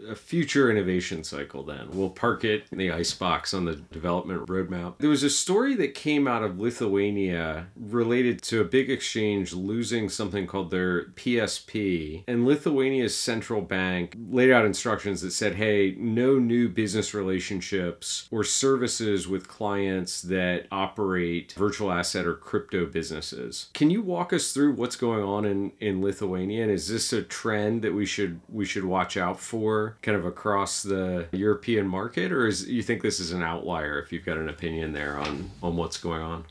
a 0.08 0.14
future 0.14 0.70
innovation 0.70 1.24
cycle 1.24 1.62
then. 1.62 1.88
We'll 1.90 2.10
park 2.10 2.44
it 2.44 2.64
in 2.70 2.78
the 2.78 2.90
icebox 2.90 3.54
on 3.54 3.64
the 3.64 3.76
development 3.76 4.46
roadmap. 4.46 4.98
There 4.98 5.10
was 5.10 5.22
a 5.22 5.30
story 5.30 5.74
that 5.76 5.94
came 5.94 6.26
out 6.26 6.42
of 6.42 6.58
Lithuania 6.58 7.68
related 7.76 8.42
to 8.42 8.60
a 8.60 8.64
big 8.64 8.90
exchange 8.90 9.52
losing 9.52 10.08
something 10.08 10.46
called 10.46 10.70
their 10.70 11.06
PSP. 11.10 12.24
And 12.26 12.46
Lithuania's 12.46 13.16
central 13.16 13.62
bank 13.62 14.16
laid 14.30 14.50
out 14.50 14.64
instructions 14.64 15.22
that 15.22 15.32
said, 15.32 15.54
hey, 15.54 15.94
no 15.98 16.38
new 16.38 16.68
business 16.68 17.14
relationships 17.14 18.28
or 18.30 18.44
services 18.44 19.28
with 19.28 19.48
clients 19.48 20.22
that 20.22 20.66
operate 20.70 21.52
virtual 21.56 21.92
asset 21.92 22.26
or 22.26 22.34
crypto 22.34 22.86
businesses. 22.86 23.68
Can 23.74 23.90
you 23.90 24.02
walk 24.02 24.32
us 24.32 24.52
through 24.52 24.72
what's 24.74 24.96
going 24.96 25.22
on 25.22 25.44
in, 25.44 25.72
in 25.80 26.02
Lithuania? 26.02 26.62
And 26.62 26.72
is 26.72 26.88
this 26.88 27.12
a 27.12 27.22
trend 27.22 27.82
that 27.82 27.94
we 27.94 28.06
should 28.06 28.40
we 28.48 28.64
should 28.64 28.84
watch 28.84 29.16
out 29.16 29.38
for 29.38 29.91
kind 30.00 30.16
of 30.16 30.24
across 30.24 30.83
the 30.83 31.26
European 31.33 31.87
market, 31.87 32.33
or 32.33 32.46
is 32.46 32.68
you 32.68 32.83
think 32.83 33.02
this 33.02 33.20
is 33.20 33.33
an 33.33 33.42
outlier? 33.42 33.98
If 34.00 34.12
you've 34.12 34.24
got 34.24 34.37
an 34.37 34.48
opinion 34.48 34.92
there 34.92 35.18
on 35.18 35.50
on 35.62 35.76
what's 35.76 35.98
going 35.98 36.22
on. 36.22 36.44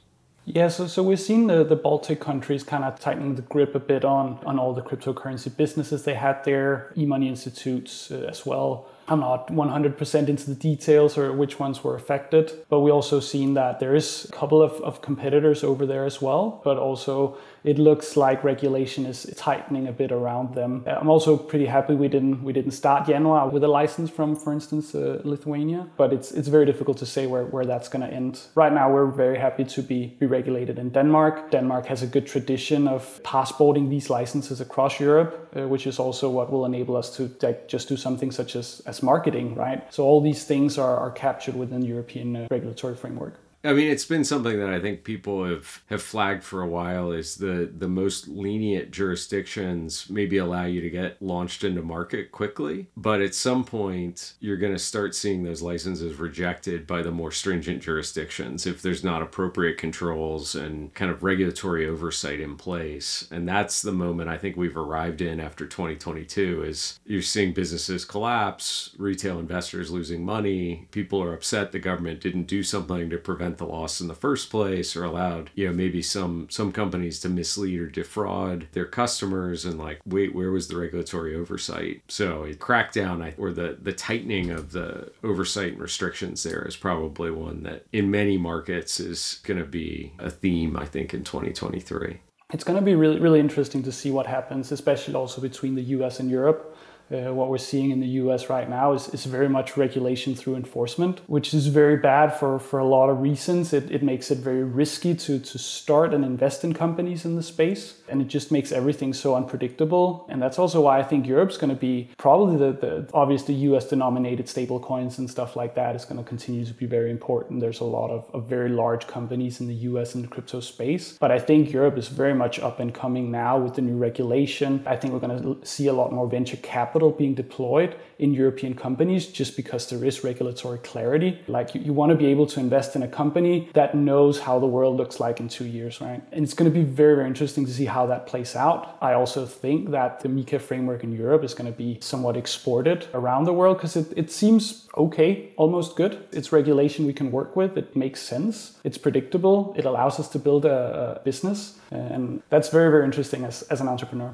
Yeah, 0.46 0.70
so, 0.70 0.88
so 0.88 1.04
we've 1.04 1.20
seen 1.20 1.48
the, 1.48 1.64
the 1.64 1.76
Baltic 1.76 2.20
countries 2.20 2.64
kind 2.64 2.84
of 2.84 3.00
tightening 3.00 3.36
the 3.36 3.44
grip 3.44 3.76
a 3.76 3.80
bit 3.80 4.04
on, 4.04 4.40
on 4.46 4.58
all 4.58 4.74
the 4.74 4.82
cryptocurrency 4.82 5.56
businesses 5.56 6.04
they 6.04 6.16
had 6.16 6.44
there, 6.44 6.92
e 6.98 7.06
money 7.06 7.30
institutes 7.30 8.12
uh, 8.12 8.28
as 8.28 8.44
well. 8.46 8.88
I'm 9.08 9.20
not 9.20 9.50
100% 9.50 10.28
into 10.30 10.50
the 10.50 10.56
details 10.56 11.18
or 11.18 11.32
which 11.34 11.60
ones 11.60 11.84
were 11.84 11.96
affected, 11.96 12.52
but 12.70 12.80
we 12.80 12.90
also 12.90 13.20
seen 13.20 13.54
that 13.54 13.80
there 13.80 13.94
is 13.94 14.26
a 14.26 14.32
couple 14.32 14.62
of, 14.62 14.74
of 14.82 15.02
competitors 15.02 15.64
over 15.64 15.86
there 15.86 16.06
as 16.06 16.22
well, 16.22 16.62
but 16.64 16.78
also 16.78 17.38
it 17.64 17.78
looks 17.78 18.18
like 18.18 18.44
regulation 18.44 19.06
is 19.06 19.32
tightening 19.38 19.88
a 19.88 19.92
bit 19.92 20.12
around 20.12 20.56
them. 20.56 20.84
I'm 20.88 21.10
also 21.10 21.38
pretty 21.38 21.68
happy 21.68 21.94
we 21.94 22.08
didn't 22.08 22.44
we 22.44 22.54
didn't 22.54 22.72
start 22.72 23.08
Januar 23.08 23.52
with 23.52 23.64
a 23.64 23.68
license 23.68 24.10
from, 24.10 24.36
for 24.36 24.54
instance, 24.54 24.96
uh, 24.96 25.22
Lithuania. 25.24 25.88
But 25.98 26.14
it's 26.14 26.32
it's 26.32 26.48
very 26.48 26.66
difficult 26.66 26.98
to 26.98 27.06
say 27.06 27.28
where, 27.28 27.46
where 27.46 27.66
that's 27.66 27.90
going 27.90 28.08
to 28.08 28.14
end. 28.14 28.42
Right 28.56 28.74
now, 28.74 28.92
we're 28.92 29.12
very 29.12 29.38
happy 29.38 29.64
to 29.64 29.82
be, 29.82 30.08
be 30.20 30.26
regulated 30.26 30.80
in 30.80 30.90
Denmark. 30.90 31.52
Denmark 31.52 31.86
has 31.86 32.02
a 32.04 32.08
good 32.08 32.26
tradition 32.28 32.88
of 32.88 33.22
passporting 33.24 33.90
these 33.90 34.10
licenses 34.10 34.62
across 34.62 35.00
Europe, 35.00 35.32
uh, 35.56 35.68
which 35.68 35.88
is 35.88 36.00
also 36.00 36.30
what 36.30 36.52
will 36.52 36.66
enable 36.66 36.96
us 36.96 37.16
to 37.18 37.30
just 37.68 37.90
do 37.90 37.98
something 37.98 38.32
such 38.32 38.56
as 38.56 38.82
as 38.86 39.04
marketing, 39.04 39.56
right? 39.56 39.82
So 39.94 40.04
all 40.04 40.22
these 40.22 40.46
things 40.46 40.78
are, 40.78 40.98
are 40.98 41.12
captured 41.12 41.56
within 41.56 41.82
the 41.82 41.88
European 41.88 42.36
uh, 42.36 42.48
regulatory 42.50 42.96
framework. 42.96 43.40
I 43.64 43.74
mean, 43.74 43.92
it's 43.92 44.06
been 44.06 44.24
something 44.24 44.60
that 44.60 44.70
I 44.70 44.80
think 44.80 45.04
people 45.04 45.46
have, 45.46 45.84
have 45.88 46.02
flagged 46.02 46.44
for 46.44 46.62
a 46.62 46.68
while 46.68 47.12
is 47.12 47.36
the, 47.36 47.72
the 47.78 47.88
most 47.88 48.28
lenient 48.28 48.92
jurisdictions 48.92 50.10
maybe 50.10 50.38
allow 50.38 50.66
you 50.66 50.82
to 50.82 50.90
get 50.90 51.22
launched 51.22 51.64
into 51.64 51.84
market 51.84 52.32
quickly. 52.32 52.88
But 52.98 53.22
at 53.22 53.36
some 53.36 53.64
point, 53.64 54.34
you're 54.40 54.58
going 54.58 54.74
to 54.74 54.80
start 54.80 55.14
seeing 55.14 55.44
those 55.44 55.62
licenses 55.62 56.18
rejected 56.18 56.88
by 56.88 57.04
the 57.04 57.12
more 57.12 57.32
stringent 57.32 57.84
jurisdictions 57.84 58.66
if 58.66 58.82
there's 58.82 59.04
not 59.04 59.22
appropriate 59.22 59.78
controls 59.78 60.56
and 60.56 60.92
kind 60.96 61.12
of 61.12 61.22
regulatory 61.22 61.88
oversight 61.88 62.40
in 62.40 62.56
place. 62.56 63.28
And 63.32 63.48
that's 63.48 63.82
the 63.82 63.92
moment 63.92 64.30
I 64.30 64.38
think 64.38 64.58
we've 64.58 64.78
arrived 64.78 65.22
in 65.22 65.40
after 65.40 65.68
2022 65.68 66.64
is 66.64 67.00
you're 67.06 67.22
seeing 67.22 67.54
businesses 67.54 68.06
collapse, 68.06 68.96
retail 68.98 69.40
investors 69.40 69.92
losing 69.92 70.26
money, 70.26 70.88
people 70.90 71.22
are 71.22 71.34
upset 71.34 71.72
the 71.72 71.80
government 71.80 72.22
didn't 72.22 72.44
do 72.44 72.64
something 72.64 73.10
to 73.10 73.18
prevent 73.18 73.51
prevent 73.52 73.70
the 73.70 73.76
loss 73.76 74.02
in 74.02 74.08
the 74.08 74.16
first 74.16 74.50
place 74.50 74.96
or 74.96 75.04
allowed 75.04 75.50
you 75.56 75.68
know 75.68 75.74
maybe 75.74 76.02
some 76.02 76.48
some 76.50 76.72
companies 76.72 77.20
to 77.20 77.30
mislead 77.30 77.80
or 77.80 77.88
defraud 77.88 78.68
their 78.72 78.86
customers 78.86 79.66
and 79.66 79.78
like 79.78 80.00
wait 80.06 80.34
where 80.34 80.52
was 80.52 80.68
the 80.68 80.78
regulatory 80.78 81.36
oversight? 81.36 82.02
So 82.08 82.44
a 82.44 82.54
crackdown 82.54 83.34
or 83.38 83.52
the 83.52 83.78
the 83.82 83.94
tightening 83.94 84.52
of 84.52 84.72
the 84.72 85.12
oversight 85.24 85.74
and 85.74 85.82
restrictions 85.82 86.44
there 86.44 86.64
is 86.64 86.76
probably 86.76 87.32
one 87.32 87.64
that 87.64 87.86
in 87.92 88.10
many 88.10 88.38
markets 88.38 89.00
is 89.00 89.42
going 89.44 89.60
to 89.60 89.66
be 89.66 90.14
a 90.20 90.30
theme 90.30 90.78
i 90.78 90.86
think 90.86 91.14
in 91.14 91.24
2023 91.24 92.20
it's 92.54 92.64
going 92.64 92.80
to 92.80 92.84
be 92.84 92.96
really 92.96 93.20
really 93.20 93.40
interesting 93.40 93.84
to 93.84 93.92
see 93.92 94.12
what 94.12 94.26
happens 94.26 94.72
especially 94.72 95.14
also 95.14 95.42
between 95.42 95.76
the 95.76 95.84
us 95.84 96.20
and 96.20 96.30
europe 96.30 96.76
uh, 97.12 97.34
what 97.34 97.50
we're 97.50 97.58
seeing 97.58 97.92
in 97.92 98.00
the 98.00 98.08
US 98.22 98.50
right 98.50 98.70
now 98.70 98.94
is, 98.94 99.10
is 99.10 99.26
very 99.26 99.50
much 99.50 99.76
regulation 99.76 100.34
through 100.36 100.56
enforcement, 100.56 101.22
which 101.28 101.54
is 101.54 101.68
very 101.68 101.98
bad 101.98 102.30
for, 102.30 102.58
for 102.60 102.80
a 102.80 102.86
lot 102.86 103.10
of 103.10 103.20
reasons. 103.20 103.74
It, 103.74 103.92
it 103.92 104.02
makes 104.02 104.32
it 104.32 104.38
very 104.38 104.64
risky 104.64 105.14
to, 105.16 105.40
to 105.40 105.58
start 105.58 106.14
and 106.14 106.24
invest 106.24 106.64
in 106.64 106.74
companies 106.74 107.26
in 107.26 107.36
the 107.36 107.44
space, 107.44 107.96
and 108.08 108.22
it 108.22 108.28
just 108.28 108.52
makes 108.52 108.72
everything 108.72 109.14
so 109.14 109.36
unpredictable. 109.36 110.26
And 110.30 110.42
that's 110.42 110.58
also 110.58 110.82
why 110.82 111.00
I 111.00 111.04
think 111.04 111.28
Europe's 111.28 111.58
going 111.58 111.74
to 111.74 111.80
be 111.80 112.10
probably 112.18 112.58
the, 112.58 112.72
the 112.72 113.10
obviously 113.14 113.56
US 113.56 113.90
denominated 113.90 114.48
stable 114.48 114.80
coins 114.80 115.18
and 115.18 115.30
stuff 115.30 115.56
like 115.56 115.76
that 115.76 115.96
is 115.96 116.06
going 116.06 116.18
to 116.18 116.28
continue 116.28 116.66
to 116.66 116.74
be 116.74 116.86
very 116.86 117.12
important. 117.12 117.60
There's 117.60 117.82
a 117.82 117.86
lot 117.86 118.10
of, 118.10 118.30
of 118.34 118.46
very 118.46 118.70
large 118.70 119.08
companies 119.08 119.60
in 119.60 119.68
the 119.68 119.76
US 119.90 120.16
in 120.16 120.22
the 120.22 120.28
crypto 120.28 120.62
space, 120.62 121.18
but 121.20 121.32
I 121.32 121.40
think 121.40 121.74
Europe 121.74 121.98
is 121.98 122.08
very 122.08 122.34
much 122.34 122.60
up 122.60 122.80
and 122.80 122.94
coming 122.94 123.32
now 123.32 123.58
with 123.58 123.76
the 123.76 123.82
new 123.82 123.98
regulation. 123.98 124.84
I 124.86 124.96
think 124.96 125.14
we're 125.14 125.20
going 125.20 125.42
to 125.42 125.66
see 125.66 125.88
a 125.88 125.94
lot 125.94 126.14
more 126.14 126.28
venture 126.28 126.58
capital 126.58 127.01
capital 127.02 127.18
being 127.18 127.36
deployed 127.36 127.96
in 128.20 128.34
European 128.34 128.76
companies 128.76 129.26
just 129.26 129.56
because 129.56 129.90
there 129.90 130.06
is 130.06 130.24
regulatory 130.24 130.78
clarity. 130.80 131.40
Like 131.48 131.74
you, 131.74 131.82
you 131.82 131.94
want 131.94 132.12
to 132.12 132.16
be 132.16 132.28
able 132.28 132.46
to 132.48 132.60
invest 132.60 132.96
in 132.96 133.04
a 133.04 133.08
company 133.08 133.70
that 133.74 133.96
knows 133.96 134.40
how 134.40 134.60
the 134.60 134.68
world 134.68 134.98
looks 134.98 135.20
like 135.20 135.40
in 135.40 135.48
two 135.50 135.66
years, 135.66 136.00
right? 136.00 136.22
And 136.32 136.44
it's 136.44 136.54
going 136.54 136.72
to 136.72 136.80
be 136.82 136.86
very, 136.86 137.16
very 137.16 137.28
interesting 137.28 137.66
to 137.66 137.74
see 137.74 137.86
how 137.86 138.06
that 138.08 138.28
plays 138.28 138.56
out. 138.56 138.98
I 139.02 139.14
also 139.14 139.46
think 139.48 139.90
that 139.92 140.20
the 140.20 140.30
MiCA 140.30 140.60
framework 140.60 141.04
in 141.04 141.12
Europe 141.12 141.44
is 141.44 141.56
going 141.56 141.72
to 141.74 141.78
be 141.86 141.98
somewhat 142.02 142.38
exported 142.38 143.08
around 143.14 143.46
the 143.46 143.54
world 143.54 143.78
because 143.78 143.96
it, 143.96 144.08
it 144.16 144.32
seems 144.32 144.88
okay, 144.96 145.50
almost 145.58 145.96
good. 145.96 146.14
It's 146.32 146.52
regulation 146.52 147.08
we 147.08 147.14
can 147.14 147.32
work 147.32 147.56
with. 147.56 147.78
It 147.78 147.96
makes 147.96 148.22
sense. 148.22 148.78
It's 148.84 149.00
predictable. 149.00 149.74
It 149.80 149.86
allows 149.86 150.20
us 150.20 150.30
to 150.30 150.40
build 150.40 150.66
a, 150.66 151.18
a 151.18 151.24
business. 151.24 151.80
And 151.90 152.42
that's 152.50 152.70
very, 152.70 152.90
very 152.92 153.06
interesting 153.06 153.44
as, 153.44 153.64
as 153.74 153.82
an 153.82 153.88
entrepreneur. 153.88 154.34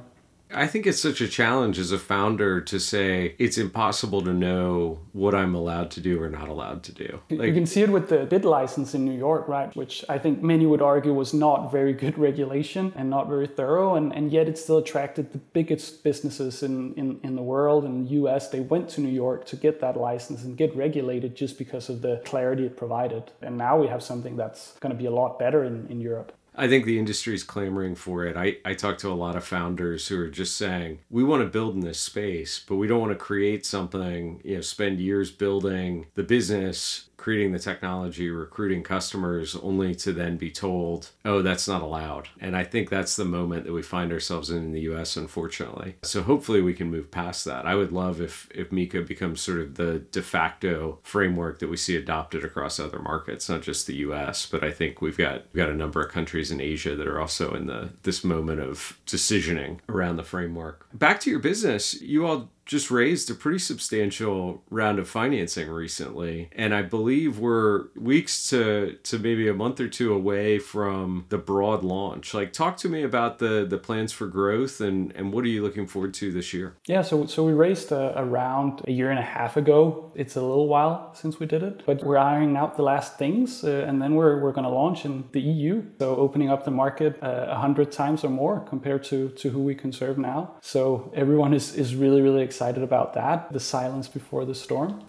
I 0.53 0.67
think 0.67 0.87
it's 0.87 1.01
such 1.01 1.19
a 1.19 1.27
challenge 1.27 1.77
as 1.77 1.91
a 1.91 1.99
founder 1.99 2.61
to 2.61 2.79
say 2.79 3.35
it's 3.37 3.57
impossible 3.57 4.21
to 4.21 4.33
know 4.33 4.99
what 5.11 5.35
I'm 5.35 5.53
allowed 5.53 5.91
to 5.91 6.01
do 6.01 6.21
or 6.21 6.29
not 6.29 6.47
allowed 6.47 6.83
to 6.83 6.91
do. 6.93 7.21
Like, 7.29 7.49
you 7.49 7.53
can 7.53 7.65
see 7.65 7.81
it 7.81 7.89
with 7.89 8.09
the 8.09 8.25
BitLicense 8.25 8.95
in 8.95 9.03
New 9.03 9.17
York, 9.17 9.47
right? 9.47 9.75
Which 9.75 10.05
I 10.07 10.17
think 10.17 10.41
many 10.41 10.65
would 10.65 10.81
argue 10.81 11.13
was 11.13 11.33
not 11.33 11.71
very 11.71 11.93
good 11.93 12.17
regulation 12.29 12.93
and 12.95 13.09
not 13.09 13.27
very 13.27 13.47
thorough, 13.47 13.95
and, 13.95 14.13
and 14.13 14.31
yet 14.31 14.47
it 14.47 14.57
still 14.57 14.77
attracted 14.77 15.33
the 15.33 15.37
biggest 15.37 16.03
businesses 16.03 16.63
in, 16.63 16.93
in, 16.93 17.19
in 17.23 17.35
the 17.35 17.41
world. 17.41 17.83
In 17.83 18.05
the 18.05 18.09
US, 18.11 18.49
they 18.49 18.61
went 18.61 18.89
to 18.89 19.01
New 19.01 19.09
York 19.09 19.45
to 19.47 19.55
get 19.55 19.81
that 19.81 19.97
license 19.97 20.43
and 20.43 20.57
get 20.57 20.75
regulated 20.75 21.35
just 21.35 21.57
because 21.57 21.89
of 21.89 22.01
the 22.01 22.21
clarity 22.25 22.65
it 22.65 22.77
provided. 22.77 23.31
And 23.41 23.57
now 23.57 23.77
we 23.79 23.87
have 23.87 24.01
something 24.01 24.37
that's 24.37 24.73
going 24.79 24.91
to 24.93 24.97
be 24.97 25.07
a 25.07 25.11
lot 25.11 25.39
better 25.39 25.63
in, 25.63 25.87
in 25.87 25.99
Europe. 25.99 26.31
I 26.59 26.67
think 26.67 26.85
the 26.85 26.97
industry 26.97 27.35
is 27.35 27.43
clamoring 27.43 27.95
for 27.95 28.25
it. 28.25 28.35
I, 28.35 28.57
I 28.65 28.73
talk 28.73 28.97
to 28.99 29.11
a 29.11 29.13
lot 29.13 29.35
of 29.35 29.43
founders 29.43 30.07
who 30.07 30.19
are 30.19 30.27
just 30.27 30.57
saying, 30.57 30.99
we 31.09 31.23
want 31.23 31.43
to 31.43 31.49
build 31.49 31.75
in 31.75 31.81
this 31.81 31.99
space, 31.99 32.59
but 32.67 32.77
we 32.77 32.87
don't 32.87 32.99
want 32.99 33.11
to 33.11 33.17
create 33.17 33.63
something, 33.63 34.41
you 34.43 34.55
know, 34.55 34.61
spend 34.61 34.99
years 34.99 35.29
building 35.29 36.07
the 36.15 36.23
business 36.23 37.06
creating 37.17 37.51
the 37.51 37.59
technology, 37.59 38.29
recruiting 38.29 38.83
customers, 38.83 39.55
only 39.55 39.95
to 39.95 40.13
then 40.13 40.37
be 40.37 40.51
told, 40.51 41.09
oh, 41.25 41.41
that's 41.41 41.67
not 41.67 41.81
allowed. 41.81 42.29
And 42.39 42.55
I 42.55 42.63
think 42.63 42.89
that's 42.89 43.15
the 43.15 43.25
moment 43.25 43.65
that 43.65 43.73
we 43.73 43.81
find 43.81 44.11
ourselves 44.11 44.49
in 44.49 44.57
in 44.57 44.71
the 44.71 44.81
US, 44.81 45.17
unfortunately. 45.17 45.95
So 46.03 46.21
hopefully 46.21 46.61
we 46.61 46.73
can 46.73 46.91
move 46.91 47.09
past 47.09 47.45
that. 47.45 47.65
I 47.65 47.75
would 47.75 47.91
love 47.91 48.21
if, 48.21 48.47
if 48.53 48.69
MiCA 48.69 49.07
becomes 49.07 49.41
sort 49.41 49.59
of 49.59 49.75
the 49.75 49.99
de 50.11 50.21
facto 50.21 50.99
framework 51.03 51.59
that 51.59 51.69
we 51.69 51.77
see 51.77 51.95
adopted 51.95 52.43
across 52.43 52.79
other 52.79 52.99
markets, 52.99 53.49
not 53.49 53.61
just 53.61 53.87
the 53.87 53.95
US, 53.95 54.45
but 54.45 54.63
I 54.63 54.71
think 54.71 55.01
we've 55.01 55.17
got 55.17 55.45
we've 55.53 55.63
got 55.63 55.69
a 55.69 55.75
number 55.75 56.01
of 56.01 56.11
countries 56.11 56.51
in 56.51 56.61
Asia 56.61 56.95
that 56.95 57.07
are 57.07 57.19
also 57.19 57.53
in 57.53 57.67
the 57.67 57.89
this 58.03 58.23
moment 58.23 58.59
of 58.59 58.99
decisioning 59.05 59.79
around 59.89 60.17
the 60.17 60.23
framework. 60.23 60.87
Back 60.93 61.19
to 61.21 61.29
your 61.29 61.39
business, 61.39 61.99
you 62.01 62.25
all 62.25 62.49
just 62.67 62.91
raised 62.91 63.31
a 63.31 63.33
pretty 63.33 63.57
substantial 63.57 64.61
round 64.69 64.99
of 64.99 65.07
financing 65.09 65.69
recently, 65.69 66.49
and 66.51 66.75
I 66.75 66.81
believe 66.81 67.39
we're 67.39 67.85
weeks 67.95 68.49
to 68.49 68.97
to 69.03 69.17
maybe 69.17 69.47
a 69.47 69.53
month 69.53 69.79
or 69.79 69.87
two 69.87 70.13
away 70.13 70.59
from 70.59 71.25
the 71.29 71.37
broad 71.37 71.83
launch. 71.83 72.33
Like, 72.33 72.51
talk 72.53 72.77
to 72.77 72.89
me 72.89 73.03
about 73.03 73.39
the 73.39 73.65
the 73.67 73.77
plans 73.77 74.11
for 74.11 74.27
growth 74.27 74.81
and 74.81 75.13
and 75.15 75.31
what 75.31 75.45
are 75.45 75.47
you 75.47 75.63
looking 75.63 75.87
forward 75.87 76.13
to 76.15 76.31
this 76.31 76.53
year? 76.53 76.75
Yeah, 76.85 77.01
so 77.01 77.25
so 77.25 77.45
we 77.45 77.53
raised 77.53 77.91
uh, 77.91 78.13
around 78.15 78.81
a 78.85 78.91
year 78.91 79.09
and 79.09 79.19
a 79.19 79.29
half 79.37 79.55
ago. 79.55 80.11
It's 80.15 80.35
a 80.35 80.41
little 80.41 80.67
while 80.67 81.15
since 81.15 81.39
we 81.39 81.45
did 81.45 81.63
it, 81.63 81.83
but 81.85 82.03
we're 82.03 82.17
ironing 82.17 82.57
out 82.57 82.75
the 82.75 82.83
last 82.83 83.17
things, 83.17 83.63
uh, 83.63 83.85
and 83.87 84.01
then 84.01 84.15
we're 84.15 84.41
we're 84.41 84.51
going 84.51 84.65
to 84.65 84.75
launch 84.81 85.05
in 85.05 85.23
the 85.31 85.41
EU. 85.41 85.83
So 85.99 86.15
opening 86.17 86.49
up 86.49 86.65
the 86.65 86.71
market 86.71 87.17
uh, 87.23 87.27
a 87.27 87.29
uh, 87.29 87.59
hundred 87.59 87.91
times 87.93 88.25
or 88.25 88.29
more 88.29 88.59
compared 88.59 89.03
to 89.05 89.29
to 89.29 89.49
who 89.49 89.61
we 89.61 89.73
can 89.73 89.93
serve 89.93 90.17
now. 90.17 90.55
So 90.61 91.11
everyone 91.15 91.53
is 91.53 91.73
is 91.73 91.95
really 91.95 92.21
really 92.21 92.43
excited 92.43 92.56
about 92.61 93.13
that. 93.13 93.51
The 93.53 93.59
silence 93.59 94.07
before 94.07 94.45
the 94.45 94.55
storm. 94.55 95.03